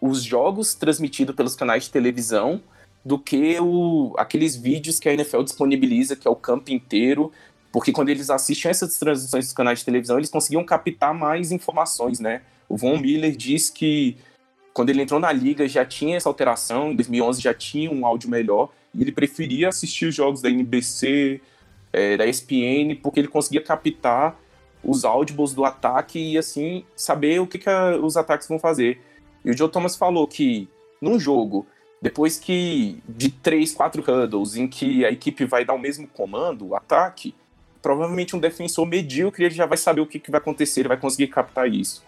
os 0.05 0.21
jogos 0.21 0.75
transmitidos 0.75 1.33
pelos 1.33 1.55
canais 1.55 1.85
de 1.85 1.89
televisão 1.89 2.61
do 3.05 3.17
que 3.17 3.57
o, 3.61 4.13
aqueles 4.17 4.53
vídeos 4.53 4.99
que 4.99 5.07
a 5.07 5.13
NFL 5.13 5.43
disponibiliza, 5.43 6.13
que 6.13 6.27
é 6.27 6.31
o 6.31 6.35
campo 6.35 6.71
inteiro, 6.71 7.31
porque 7.71 7.93
quando 7.93 8.09
eles 8.09 8.29
assistem 8.29 8.69
essas 8.69 8.99
transmissões 8.99 9.45
dos 9.45 9.53
canais 9.53 9.79
de 9.79 9.85
televisão, 9.85 10.17
eles 10.17 10.29
conseguiam 10.29 10.61
captar 10.65 11.13
mais 11.13 11.53
informações, 11.53 12.19
né? 12.19 12.41
O 12.67 12.75
Von 12.75 12.97
Miller 12.97 13.33
diz 13.33 13.69
que 13.69 14.17
quando 14.73 14.89
ele 14.89 15.01
entrou 15.01 15.21
na 15.21 15.31
liga 15.31 15.65
já 15.69 15.85
tinha 15.85 16.17
essa 16.17 16.27
alteração, 16.27 16.91
em 16.91 16.95
2011 16.97 17.41
já 17.41 17.53
tinha 17.53 17.89
um 17.89 18.05
áudio 18.05 18.29
melhor, 18.29 18.73
e 18.93 19.01
ele 19.01 19.11
preferia 19.13 19.69
assistir 19.69 20.07
os 20.07 20.15
jogos 20.15 20.41
da 20.41 20.49
NBC, 20.49 21.39
é, 21.93 22.17
da 22.17 22.25
ESPN, 22.25 22.99
porque 23.01 23.21
ele 23.21 23.29
conseguia 23.29 23.61
captar 23.61 24.37
os 24.83 25.05
audibles 25.05 25.53
do 25.53 25.63
ataque 25.63 26.19
e 26.19 26.37
assim 26.37 26.83
saber 26.93 27.39
o 27.39 27.47
que, 27.47 27.57
que 27.57 27.69
a, 27.69 27.95
os 27.95 28.17
ataques 28.17 28.49
vão 28.49 28.59
fazer. 28.59 28.99
E 29.43 29.51
o 29.51 29.57
Joe 29.57 29.69
Thomas 29.69 29.95
falou 29.95 30.27
que 30.27 30.67
num 31.01 31.19
jogo, 31.19 31.65
depois 32.01 32.39
que 32.39 33.01
de 33.07 33.29
três, 33.29 33.73
quatro 33.73 34.01
huddles 34.01 34.55
em 34.55 34.67
que 34.67 35.05
a 35.05 35.11
equipe 35.11 35.45
vai 35.45 35.65
dar 35.65 35.73
o 35.73 35.79
mesmo 35.79 36.07
comando, 36.07 36.67
o 36.67 36.75
ataque, 36.75 37.35
provavelmente 37.81 38.35
um 38.35 38.39
defensor 38.39 38.85
medíocre 38.85 39.45
ele 39.45 39.53
já 39.53 39.65
vai 39.65 39.77
saber 39.77 40.01
o 40.01 40.07
que, 40.07 40.19
que 40.19 40.31
vai 40.31 40.39
acontecer, 40.39 40.81
ele 40.81 40.89
vai 40.89 40.97
conseguir 40.97 41.27
captar 41.27 41.69
isso. 41.69 42.03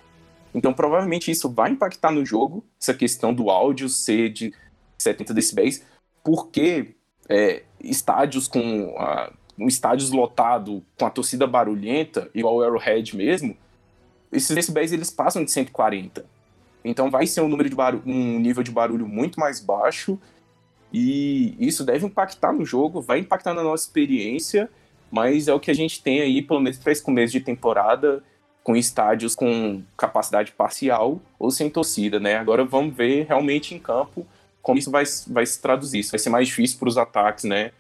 Então, 0.54 0.74
provavelmente 0.74 1.30
isso 1.30 1.50
vai 1.50 1.72
impactar 1.72 2.12
no 2.12 2.26
jogo, 2.26 2.64
essa 2.82 2.94
questão 2.94 3.34
do 3.34 3.50
áudio 3.50 3.90
ser 3.90 4.30
de 4.30 4.54
70 4.98 5.34
decibéis, 5.34 5.86
porque 6.24 6.96
é, 7.28 7.64
estádios 7.82 8.48
com 8.48 8.96
a, 8.98 9.34
um 9.60 9.68
estádios 9.68 10.12
lotado 10.12 10.82
com 10.98 11.06
a 11.06 11.10
torcida 11.10 11.46
barulhenta, 11.46 12.30
igual 12.34 12.56
o 12.56 12.62
Arrowhead 12.62 13.16
mesmo, 13.16 13.58
esses 14.32 14.56
decibéis 14.56 14.94
eles 14.94 15.10
passam 15.10 15.44
de 15.44 15.52
140. 15.52 16.26
Então 16.86 17.10
vai 17.10 17.26
ser 17.26 17.42
um 17.42 17.48
número 17.48 17.68
de 17.68 17.76
barulho, 17.76 18.04
um 18.06 18.40
nível 18.40 18.62
de 18.62 18.70
barulho 18.70 19.08
muito 19.08 19.40
mais 19.40 19.60
baixo 19.60 20.20
e 20.94 21.56
isso 21.60 21.84
deve 21.84 22.06
impactar 22.06 22.54
no 22.54 22.64
jogo, 22.64 23.02
vai 23.02 23.20
impactar 23.20 23.56
na 23.56 23.64
nossa 23.64 23.86
experiência, 23.86 24.70
mas 25.12 25.48
é 25.48 25.54
o 25.54 25.60
que 25.60 25.72
a 25.72 25.74
gente 25.74 26.02
tem 26.02 26.22
aí, 26.22 26.44
pelo 26.44 26.60
menos 26.60 26.78
para 26.78 26.92
esse 26.92 27.02
começo 27.02 27.34
de 27.34 27.42
temporada, 27.42 28.24
com 28.64 28.76
estádios 28.76 29.36
com 29.36 29.82
capacidade 29.98 30.52
parcial 30.52 31.20
ou 31.40 31.50
sem 31.50 31.70
torcida, 31.70 32.20
né? 32.20 32.36
Agora 32.36 32.64
vamos 32.64 32.96
ver 32.96 33.26
realmente 33.26 33.74
em 33.74 33.80
campo 33.80 34.26
como 34.62 34.80
isso 34.80 34.90
vai, 34.90 35.04
vai 35.28 35.46
se 35.46 35.62
traduzir. 35.62 36.00
Isso 36.00 36.12
vai 36.12 36.20
ser 36.20 36.30
mais 36.30 36.48
difícil 36.48 36.80
para 36.80 36.90
os 36.90 36.98
ataques, 36.98 37.44
né? 37.44 37.72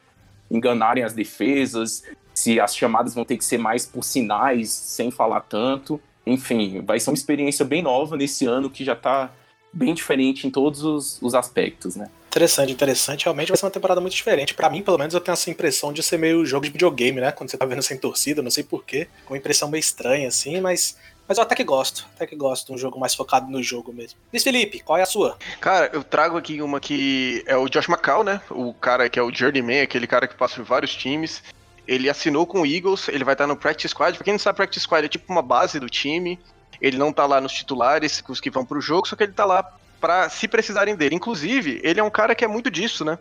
Enganarem 0.49 1.03
as 1.03 1.13
defesas, 1.13 2.03
se 2.33 2.59
as 2.59 2.75
chamadas 2.75 3.15
vão 3.15 3.23
ter 3.23 3.37
que 3.37 3.45
ser 3.45 3.57
mais 3.57 3.85
por 3.85 4.03
sinais, 4.03 4.69
sem 4.69 5.09
falar 5.09 5.41
tanto 5.41 6.01
enfim, 6.25 6.81
vai 6.81 6.99
ser 6.99 7.09
uma 7.09 7.15
experiência 7.15 7.63
bem 7.63 7.81
nova 7.81 8.17
nesse 8.17 8.45
ano 8.45 8.69
que 8.69 8.83
já 8.83 8.93
está 8.93 9.31
bem 9.71 9.93
diferente 9.93 10.47
em 10.47 10.49
todos 10.49 10.83
os, 10.83 11.21
os, 11.21 11.35
aspectos, 11.35 11.95
né? 11.95 12.09
Interessante, 12.27 12.71
interessante. 12.71 13.25
Realmente 13.25 13.49
vai 13.49 13.57
ser 13.57 13.65
uma 13.65 13.71
temporada 13.71 13.99
muito 13.99 14.13
diferente. 14.13 14.53
Para 14.53 14.69
mim, 14.69 14.81
pelo 14.81 14.97
menos, 14.97 15.13
eu 15.13 15.19
tenho 15.19 15.33
essa 15.33 15.49
impressão 15.49 15.91
de 15.91 16.01
ser 16.01 16.17
meio 16.17 16.45
jogo 16.45 16.65
de 16.65 16.71
videogame, 16.71 17.19
né? 17.19 17.31
Quando 17.31 17.49
você 17.49 17.57
tá 17.57 17.65
vendo 17.65 17.81
sem 17.81 17.97
torcida, 17.97 18.41
não 18.41 18.51
sei 18.51 18.63
porquê. 18.63 19.07
Com 19.25 19.33
uma 19.33 19.37
impressão 19.37 19.69
meio 19.69 19.79
estranha, 19.79 20.27
assim, 20.29 20.59
mas. 20.61 20.97
Mas 21.27 21.39
eu 21.39 21.43
até 21.43 21.55
que 21.55 21.63
gosto, 21.63 22.07
até 22.15 22.27
que 22.27 22.35
gosto 22.35 22.67
de 22.67 22.73
um 22.73 22.77
jogo 22.77 22.99
mais 22.99 23.15
focado 23.15 23.49
no 23.49 23.61
jogo 23.63 23.91
mesmo. 23.91 24.19
Luiz 24.31 24.43
Felipe, 24.43 24.81
qual 24.81 24.95
é 24.95 25.01
a 25.01 25.07
sua? 25.07 25.35
Cara, 25.59 25.89
eu 25.91 26.03
trago 26.03 26.37
aqui 26.37 26.61
uma 26.61 26.79
que 26.79 27.43
é 27.47 27.57
o 27.57 27.67
Josh 27.67 27.89
McCall, 27.89 28.23
né? 28.23 28.39
O 28.51 28.75
cara 28.75 29.09
que 29.09 29.17
é 29.17 29.23
o 29.23 29.33
Journeyman, 29.33 29.81
aquele 29.81 30.05
cara 30.05 30.27
que 30.27 30.35
passa 30.35 30.57
por 30.57 30.65
vários 30.65 30.95
times. 30.95 31.41
Ele 31.87 32.09
assinou 32.09 32.45
com 32.47 32.61
o 32.61 32.65
Eagles, 32.65 33.07
ele 33.09 33.23
vai 33.23 33.33
estar 33.33 33.47
no 33.47 33.55
Practice 33.55 33.89
Squad. 33.89 34.17
Pra 34.17 34.23
quem 34.23 34.33
não 34.33 34.39
sabe, 34.39 34.57
Practice 34.57 34.83
Squad 34.83 35.05
é 35.05 35.09
tipo 35.09 35.31
uma 35.31 35.41
base 35.41 35.79
do 35.79 35.89
time. 35.89 36.39
Ele 36.81 36.97
não 36.97 37.13
tá 37.13 37.25
lá 37.25 37.39
nos 37.39 37.53
titulares, 37.53 38.23
os 38.27 38.41
que 38.41 38.49
vão 38.49 38.65
pro 38.65 38.81
jogo, 38.81 39.07
só 39.07 39.15
que 39.15 39.23
ele 39.23 39.33
tá 39.33 39.45
lá 39.45 39.63
para 39.99 40.29
se 40.29 40.47
precisarem 40.47 40.95
dele. 40.95 41.15
Inclusive, 41.15 41.79
ele 41.83 41.99
é 41.99 42.03
um 42.03 42.09
cara 42.09 42.35
que 42.35 42.43
é 42.43 42.47
muito 42.47 42.69
disso, 42.69 43.05
né? 43.05 43.17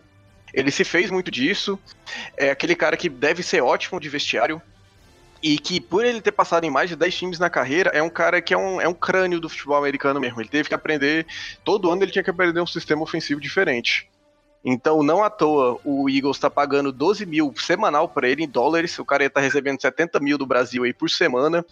Ele 0.52 0.70
se 0.70 0.84
fez 0.84 1.10
muito 1.10 1.30
disso. 1.30 1.78
É 2.36 2.50
aquele 2.50 2.74
cara 2.74 2.96
que 2.96 3.08
deve 3.08 3.42
ser 3.42 3.62
ótimo 3.62 4.00
de 4.00 4.08
vestiário. 4.08 4.60
E 5.42 5.58
que, 5.58 5.78
por 5.78 6.06
ele 6.06 6.22
ter 6.22 6.32
passado 6.32 6.64
em 6.64 6.70
mais 6.70 6.88
de 6.88 6.96
10 6.96 7.14
times 7.14 7.38
na 7.38 7.50
carreira, 7.50 7.90
é 7.90 8.02
um 8.02 8.08
cara 8.08 8.40
que 8.40 8.54
é 8.54 8.56
um, 8.56 8.80
é 8.80 8.88
um 8.88 8.94
crânio 8.94 9.40
do 9.40 9.48
futebol 9.48 9.76
americano 9.76 10.18
mesmo. 10.18 10.40
Ele 10.40 10.48
teve 10.48 10.68
que 10.68 10.74
aprender. 10.74 11.26
Todo 11.62 11.90
ano 11.90 12.02
ele 12.02 12.12
tinha 12.12 12.24
que 12.24 12.30
aprender 12.30 12.60
um 12.60 12.66
sistema 12.66 13.02
ofensivo 13.02 13.40
diferente. 13.40 14.08
Então, 14.64 15.02
não 15.02 15.22
à 15.22 15.28
toa, 15.28 15.78
o 15.84 16.08
Eagles 16.08 16.38
está 16.38 16.48
pagando 16.48 16.90
12 16.90 17.26
mil 17.26 17.52
semanal 17.58 18.08
para 18.08 18.26
ele 18.26 18.44
em 18.44 18.48
dólares. 18.48 18.98
O 18.98 19.04
cara 19.04 19.22
ia 19.22 19.26
estar 19.26 19.40
tá 19.40 19.44
recebendo 19.44 19.80
70 19.80 20.18
mil 20.20 20.38
do 20.38 20.46
Brasil 20.46 20.84
aí 20.84 20.92
por 20.94 21.10
semana, 21.10 21.64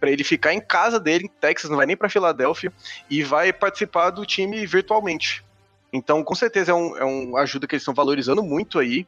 para 0.00 0.10
ele 0.10 0.24
ficar 0.24 0.54
em 0.54 0.60
casa 0.60 0.98
dele, 0.98 1.26
em 1.26 1.40
Texas, 1.40 1.68
não 1.68 1.76
vai 1.76 1.84
nem 1.84 1.96
para 1.96 2.08
Filadélfia, 2.08 2.72
e 3.10 3.22
vai 3.22 3.52
participar 3.52 4.10
do 4.10 4.24
time 4.24 4.64
virtualmente. 4.64 5.44
Então, 5.92 6.24
com 6.24 6.34
certeza, 6.34 6.72
é, 6.72 6.74
um, 6.74 6.96
é 6.96 7.04
uma 7.04 7.40
ajuda 7.40 7.66
que 7.66 7.74
eles 7.74 7.82
estão 7.82 7.94
valorizando 7.94 8.42
muito 8.42 8.78
aí, 8.78 9.06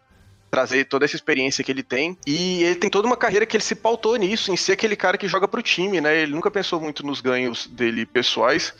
trazer 0.51 0.85
toda 0.85 1.07
essa 1.07 1.17
experiência 1.17 1.65
que 1.65 1.73
ele 1.73 1.83
tem. 1.83 2.19
E 2.27 2.63
ele 2.65 2.75
tem 2.75 2.91
toda 2.91 3.07
uma 3.07 3.17
carreira 3.17 3.47
que 3.47 3.57
ele 3.57 3.65
se 3.65 3.75
pautou 3.75 4.17
nisso, 4.17 4.53
em 4.53 4.57
ser 4.57 4.73
aquele 4.73 4.97
cara 4.97 5.17
que 5.17 5.29
joga 5.29 5.49
pro 5.49 5.63
time, 5.63 5.99
né? 6.01 6.23
Ele 6.23 6.33
nunca 6.33 6.51
pensou 6.51 6.79
muito 6.79 7.07
nos 7.07 7.23
ganhos 7.23 7.67
dele 7.67 8.05
pessoais. 8.05 8.75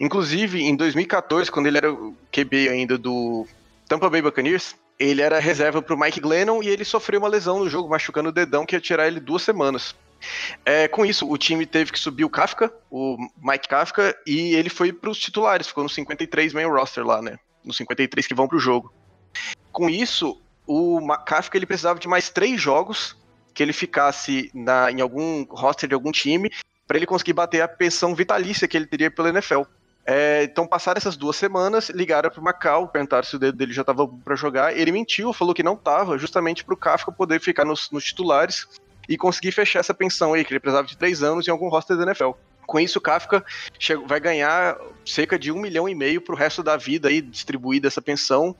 Inclusive, 0.00 0.62
em 0.62 0.76
2014, 0.76 1.50
quando 1.50 1.66
ele 1.66 1.78
era 1.78 1.94
QB 2.30 2.68
ainda 2.68 2.96
do 2.96 3.46
Tampa 3.88 4.10
Bay 4.10 4.22
Buccaneers, 4.22 4.74
ele 4.98 5.22
era 5.22 5.38
reserva 5.38 5.80
para 5.80 5.94
o 5.94 5.98
Mike 5.98 6.20
Glennon 6.20 6.62
e 6.62 6.68
ele 6.68 6.84
sofreu 6.84 7.20
uma 7.20 7.28
lesão 7.28 7.58
no 7.58 7.68
jogo, 7.68 7.88
machucando 7.88 8.30
o 8.30 8.32
dedão 8.32 8.64
que 8.64 8.74
ia 8.74 8.80
tirar 8.80 9.06
ele 9.06 9.20
duas 9.20 9.42
semanas. 9.42 9.94
É, 10.64 10.88
com 10.88 11.04
isso, 11.04 11.30
o 11.30 11.36
time 11.36 11.66
teve 11.66 11.92
que 11.92 11.98
subir 11.98 12.24
o 12.24 12.30
Kafka, 12.30 12.72
o 12.90 13.16
Mike 13.42 13.68
Kafka, 13.68 14.16
e 14.26 14.54
ele 14.54 14.70
foi 14.70 14.92
para 14.92 15.10
os 15.10 15.18
titulares, 15.18 15.68
ficou 15.68 15.84
no 15.84 15.90
53 15.90 16.52
main 16.52 16.66
roster 16.66 17.04
lá, 17.04 17.20
né? 17.20 17.38
Nos 17.64 17.76
53 17.76 18.26
que 18.26 18.34
vão 18.34 18.48
para 18.48 18.56
o 18.56 18.60
jogo. 18.60 18.92
Com 19.70 19.88
isso, 19.90 20.40
o 20.66 21.00
Kafka 21.26 21.56
ele 21.56 21.66
precisava 21.66 21.98
de 21.98 22.08
mais 22.08 22.30
três 22.30 22.60
jogos 22.60 23.16
que 23.54 23.62
ele 23.62 23.72
ficasse 23.72 24.50
na, 24.54 24.90
em 24.90 25.00
algum 25.00 25.44
roster 25.44 25.88
de 25.88 25.94
algum 25.94 26.10
time 26.10 26.50
para 26.86 26.96
ele 26.96 27.06
conseguir 27.06 27.32
bater 27.32 27.60
a 27.60 27.68
pensão 27.68 28.14
vitalícia 28.14 28.68
que 28.68 28.76
ele 28.76 28.86
teria 28.86 29.10
pela 29.10 29.28
NFL. 29.28 29.62
É, 30.06 30.44
então 30.44 30.68
passaram 30.68 30.98
essas 30.98 31.16
duas 31.16 31.34
semanas, 31.34 31.90
ligaram 31.90 32.30
pro 32.30 32.40
Macau, 32.40 32.86
perguntaram 32.86 33.24
se 33.24 33.34
o 33.34 33.38
dedo 33.40 33.58
dele 33.58 33.72
já 33.72 33.80
estava 33.80 34.06
para 34.06 34.36
jogar. 34.36 34.76
Ele 34.76 34.92
mentiu, 34.92 35.32
falou 35.32 35.52
que 35.52 35.64
não 35.64 35.74
estava, 35.74 36.16
justamente 36.16 36.64
pro 36.64 36.76
Kafka 36.76 37.10
poder 37.10 37.40
ficar 37.40 37.64
nos, 37.64 37.90
nos, 37.90 38.04
titulares 38.04 38.68
e 39.08 39.16
conseguir 39.16 39.50
fechar 39.50 39.80
essa 39.80 39.92
pensão 39.92 40.32
aí, 40.32 40.44
que 40.44 40.52
ele 40.52 40.60
precisava 40.60 40.86
de 40.86 40.96
três 40.96 41.24
anos 41.24 41.48
em 41.48 41.50
algum 41.50 41.68
roster 41.68 41.96
da 41.96 42.04
NFL. 42.04 42.30
Com 42.66 42.80
isso, 42.80 42.98
o 42.98 43.02
Kafka 43.02 43.44
vai 44.06 44.18
ganhar 44.18 44.76
cerca 45.04 45.38
de 45.38 45.52
um 45.52 45.60
milhão 45.60 45.88
e 45.88 45.94
meio 45.94 46.20
pro 46.20 46.36
resto 46.36 46.62
da 46.62 46.76
vida 46.76 47.08
aí, 47.08 47.20
distribuída 47.20 47.86
essa 47.86 48.02
pensão. 48.02 48.54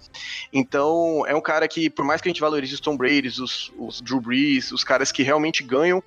Então, 0.52 1.24
é 1.26 1.34
um 1.34 1.40
cara 1.40 1.66
que, 1.66 1.90
por 1.90 2.04
mais 2.04 2.20
que 2.20 2.28
a 2.28 2.30
gente 2.30 2.40
valorize 2.40 2.74
os 2.74 2.80
Tom 2.80 2.96
Brady, 2.96 3.28
os, 3.28 3.72
os 3.76 4.00
Drew 4.00 4.20
Brees, 4.20 4.70
os 4.70 4.84
caras 4.84 5.10
que 5.10 5.24
realmente 5.24 5.64
ganham, 5.64 6.02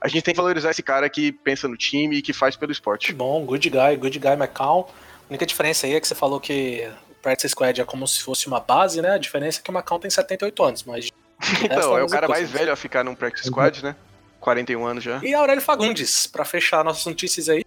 a 0.00 0.08
gente 0.08 0.22
tem 0.22 0.34
que 0.34 0.40
valorizar 0.40 0.70
esse 0.70 0.82
cara 0.82 1.08
que 1.08 1.32
pensa 1.32 1.68
no 1.68 1.76
time 1.76 2.18
e 2.18 2.22
que 2.22 2.32
faz 2.32 2.56
pelo 2.56 2.72
esporte. 2.72 3.12
Bom, 3.12 3.44
good 3.44 3.68
guy, 3.68 3.96
good 3.96 4.18
guy 4.18 4.32
McCall. 4.32 4.92
A 5.28 5.30
única 5.30 5.46
diferença 5.46 5.86
aí 5.86 5.94
é 5.94 6.00
que 6.00 6.08
você 6.08 6.14
falou 6.14 6.40
que 6.40 6.90
o 7.10 7.14
Practice 7.22 7.50
Squad 7.50 7.80
é 7.80 7.84
como 7.84 8.06
se 8.06 8.22
fosse 8.22 8.46
uma 8.46 8.60
base, 8.60 9.02
né? 9.02 9.10
A 9.12 9.18
diferença 9.18 9.60
é 9.60 9.62
que 9.62 9.70
o 9.70 9.74
McCall 9.74 9.98
tem 9.98 10.10
78 10.10 10.62
anos, 10.62 10.84
mas. 10.84 11.10
então, 11.62 11.96
é 11.98 12.02
o 12.02 12.08
cara 12.08 12.28
mais 12.28 12.50
velho 12.50 12.72
a 12.72 12.76
ficar 12.76 13.04
num 13.04 13.14
Practice 13.14 13.48
Squad, 13.48 13.82
né? 13.82 13.96
41 14.40 14.86
anos 14.86 15.04
já. 15.04 15.20
E 15.22 15.34
Aurélio 15.34 15.62
Fagundes, 15.62 16.26
para 16.26 16.44
fechar 16.44 16.84
nossas 16.84 17.04
notícias 17.04 17.48
aí. 17.48 17.64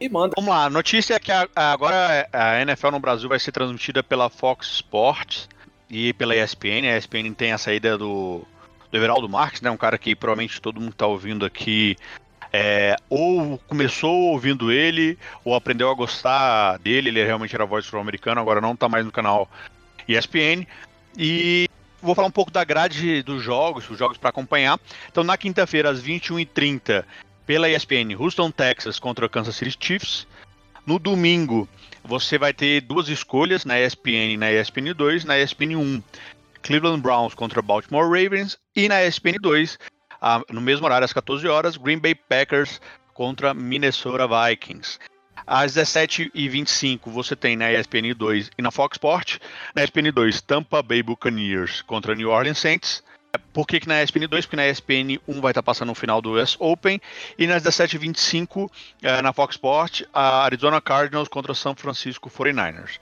E 0.00 0.08
manda. 0.08 0.32
Vamos 0.36 0.50
lá, 0.50 0.64
a 0.64 0.70
notícia 0.70 1.14
é 1.14 1.18
que 1.18 1.30
agora 1.54 2.28
a 2.32 2.60
NFL 2.60 2.90
no 2.90 3.00
Brasil 3.00 3.28
vai 3.28 3.38
ser 3.38 3.52
transmitida 3.52 4.02
pela 4.02 4.28
Fox 4.28 4.66
Sports 4.68 5.48
e 5.88 6.12
pela 6.14 6.34
ESPN. 6.34 6.88
A 6.90 6.96
ESPN 6.96 7.32
tem 7.34 7.52
a 7.52 7.58
saída 7.58 7.96
do 7.96 8.44
do 8.92 8.96
Everaldo 8.96 9.28
Marques, 9.28 9.62
né? 9.62 9.70
Um 9.70 9.76
cara 9.76 9.98
que 9.98 10.14
provavelmente 10.14 10.60
todo 10.60 10.80
mundo 10.80 10.92
está 10.92 11.06
ouvindo 11.06 11.44
aqui 11.44 11.96
é, 12.52 12.96
ou 13.08 13.58
começou 13.66 14.14
ouvindo 14.32 14.70
ele, 14.70 15.18
ou 15.42 15.54
aprendeu 15.54 15.90
a 15.90 15.94
gostar 15.94 16.78
dele, 16.78 17.08
ele 17.08 17.24
realmente 17.24 17.54
era 17.54 17.64
voz 17.64 17.86
sul-americano, 17.86 18.40
agora 18.40 18.60
não 18.60 18.74
está 18.74 18.88
mais 18.88 19.06
no 19.06 19.10
canal 19.10 19.50
ESPN. 20.06 20.66
E 21.16 21.66
vou 22.02 22.14
falar 22.14 22.28
um 22.28 22.32
pouco 22.32 22.50
da 22.50 22.62
grade 22.62 23.22
dos 23.22 23.42
jogos, 23.42 23.88
os 23.88 23.98
jogos 23.98 24.18
para 24.18 24.28
acompanhar. 24.28 24.78
Então, 25.10 25.24
na 25.24 25.38
quinta-feira, 25.38 25.88
às 25.88 26.02
21h30, 26.02 27.04
pela 27.46 27.70
ESPN, 27.70 28.14
Houston, 28.18 28.50
Texas 28.50 28.98
contra 28.98 29.28
Kansas 29.28 29.56
City 29.56 29.76
Chiefs. 29.80 30.26
No 30.84 30.98
domingo, 30.98 31.66
você 32.04 32.36
vai 32.36 32.52
ter 32.52 32.82
duas 32.82 33.08
escolhas 33.08 33.64
na 33.64 33.80
ESPN 33.80 34.32
e 34.32 34.36
na 34.36 34.52
ESPN 34.52 34.92
2, 34.94 35.24
na 35.24 35.38
ESPN 35.38 35.76
1. 35.76 36.02
Cleveland 36.62 37.00
Browns 37.00 37.34
contra 37.34 37.60
Baltimore 37.60 38.04
Ravens 38.04 38.58
e 38.74 38.88
na 38.88 39.02
ESPN 39.04 39.38
2, 39.40 39.78
ah, 40.20 40.40
no 40.50 40.60
mesmo 40.60 40.86
horário, 40.86 41.04
às 41.04 41.12
14 41.12 41.46
horas, 41.48 41.76
Green 41.76 41.98
Bay 41.98 42.14
Packers 42.14 42.80
contra 43.12 43.52
Minnesota 43.52 44.26
Vikings. 44.26 44.98
Às 45.46 45.74
17h25 45.74 47.00
você 47.06 47.34
tem 47.34 47.56
na 47.56 47.72
ESPN 47.72 48.14
2 48.16 48.50
e 48.56 48.62
na 48.62 48.70
Fox 48.70 48.94
Sport. 48.94 49.38
Na 49.74 49.82
ESPN 49.82 50.12
2, 50.12 50.40
Tampa 50.42 50.82
Bay 50.82 51.02
Buccaneers 51.02 51.82
contra 51.82 52.14
New 52.14 52.30
Orleans 52.30 52.58
Saints. 52.58 53.02
Por 53.52 53.66
que, 53.66 53.80
que 53.80 53.88
na 53.88 54.02
ESPN 54.02 54.28
2? 54.28 54.46
Porque 54.46 54.56
na 54.56 54.68
ESPN 54.68 55.18
1 55.26 55.40
vai 55.40 55.50
estar 55.50 55.62
passando 55.62 55.88
no 55.88 55.94
final 55.94 56.20
do 56.20 56.38
US 56.38 56.56
Open. 56.60 57.00
E 57.38 57.46
nas 57.46 57.62
17h25 57.62 58.70
eh, 59.02 59.22
na 59.22 59.32
Fox 59.32 59.56
Sport, 59.56 60.02
a 60.12 60.44
Arizona 60.44 60.80
Cardinals 60.80 61.28
contra 61.28 61.54
São 61.54 61.74
Francisco 61.74 62.30
49ers. 62.30 62.98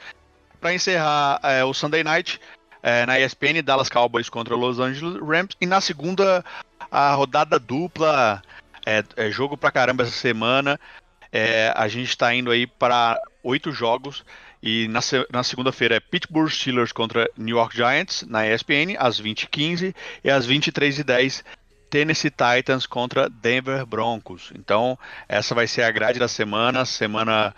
Para 0.60 0.74
encerrar 0.74 1.40
eh, 1.42 1.64
o 1.64 1.74
Sunday 1.74 2.04
Night, 2.04 2.40
eh, 2.82 3.06
na 3.06 3.18
ESPN, 3.18 3.62
Dallas 3.62 3.88
Cowboys 3.88 4.28
contra 4.28 4.54
Los 4.54 4.78
Angeles 4.78 5.20
Rams. 5.20 5.56
E 5.60 5.66
na 5.66 5.80
segunda, 5.80 6.44
a 6.90 7.12
rodada 7.14 7.58
dupla, 7.58 8.42
é, 8.86 9.04
é 9.16 9.30
jogo 9.30 9.56
pra 9.56 9.70
caramba 9.70 10.02
essa 10.02 10.12
semana. 10.12 10.78
É, 11.32 11.72
a 11.76 11.86
gente 11.88 12.08
está 12.08 12.34
indo 12.34 12.50
aí 12.50 12.66
para 12.66 13.20
oito 13.42 13.70
jogos. 13.72 14.24
E 14.62 14.88
na, 14.88 15.00
na 15.32 15.42
segunda-feira 15.42 15.96
é 15.96 16.00
Pittsburgh 16.00 16.50
Steelers 16.50 16.92
contra 16.92 17.30
New 17.36 17.56
York 17.56 17.74
Giants 17.74 18.24
na 18.28 18.46
ESPN, 18.46 18.94
às 18.98 19.20
20h15 19.20 19.94
e 20.22 20.30
às 20.30 20.46
23h10 20.46 21.42
Tennessee 21.90 22.30
Titans 22.30 22.86
contra 22.86 23.28
Denver 23.28 23.84
Broncos. 23.84 24.52
Então, 24.54 24.96
essa 25.28 25.54
vai 25.54 25.66
ser 25.66 25.82
a 25.82 25.90
grade 25.90 26.18
da 26.18 26.28
semana, 26.28 26.84
semana 26.84 27.54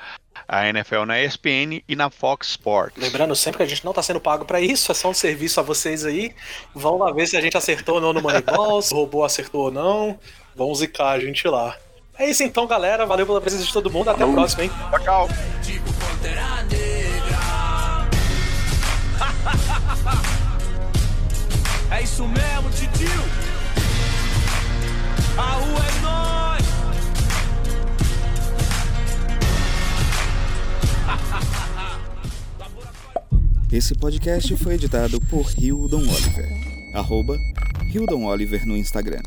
a 0.49 0.67
NFL 0.69 1.05
na 1.05 1.21
ESPN 1.21 1.83
e 1.87 1.95
na 1.95 2.11
Fox 2.11 2.49
Sports. 2.49 3.01
Lembrando 3.01 3.37
sempre 3.37 3.59
que 3.59 3.63
a 3.63 3.67
gente 3.67 3.85
não 3.85 3.93
está 3.93 4.03
sendo 4.03 4.21
pago 4.21 4.45
para 4.45 4.61
isso, 4.61 4.91
é 4.91 4.95
só 4.95 5.11
um 5.11 5.15
serviço 5.15 5.61
a 5.61 5.63
vocês 5.63 6.05
aí. 6.05 6.35
Vão 6.75 6.99
lá 6.99 7.13
ver 7.13 7.27
se 7.27 7.37
a 7.37 7.41
gente 7.41 7.57
acertou 7.57 7.97
ou 7.97 8.01
não 8.01 8.13
no 8.13 8.23
Moneyball, 8.23 8.81
se 8.83 8.93
o 8.95 8.97
robô 8.97 9.25
acertou 9.25 9.67
ou 9.67 9.71
não. 9.71 10.19
Vão 10.57 10.75
zicar 10.75 11.11
a 11.11 11.21
gente 11.21 11.47
lá. 11.47 11.77
É 12.19 12.29
isso 12.29 12.43
então, 12.43 12.67
galera. 12.67 13.07
Valeu 13.07 13.27
pela 13.27 13.41
presença 13.41 13.65
de 13.65 13.73
todo 13.73 13.91
mundo. 13.91 14.11
Até 14.11 14.25
a 14.25 14.29
próxima, 14.29 14.65
hein? 14.65 14.71
Tchau. 15.03 15.29
É 21.91 22.03
isso 22.03 22.27
mesmo, 22.27 22.71
titio. 22.71 23.42
A 25.39 25.53
rua 25.53 25.81
é 25.81 26.01
nós. 26.03 26.63
Esse 33.73 33.95
podcast 33.95 34.55
foi 34.57 34.75
editado 34.75 35.21
por 35.23 35.51
Hildon 35.59 36.03
Oliver. 36.03 36.49
Arroba 36.95 37.39
Hildon 37.93 38.25
Oliver 38.25 38.67
no 38.67 38.77
Instagram. 38.77 39.23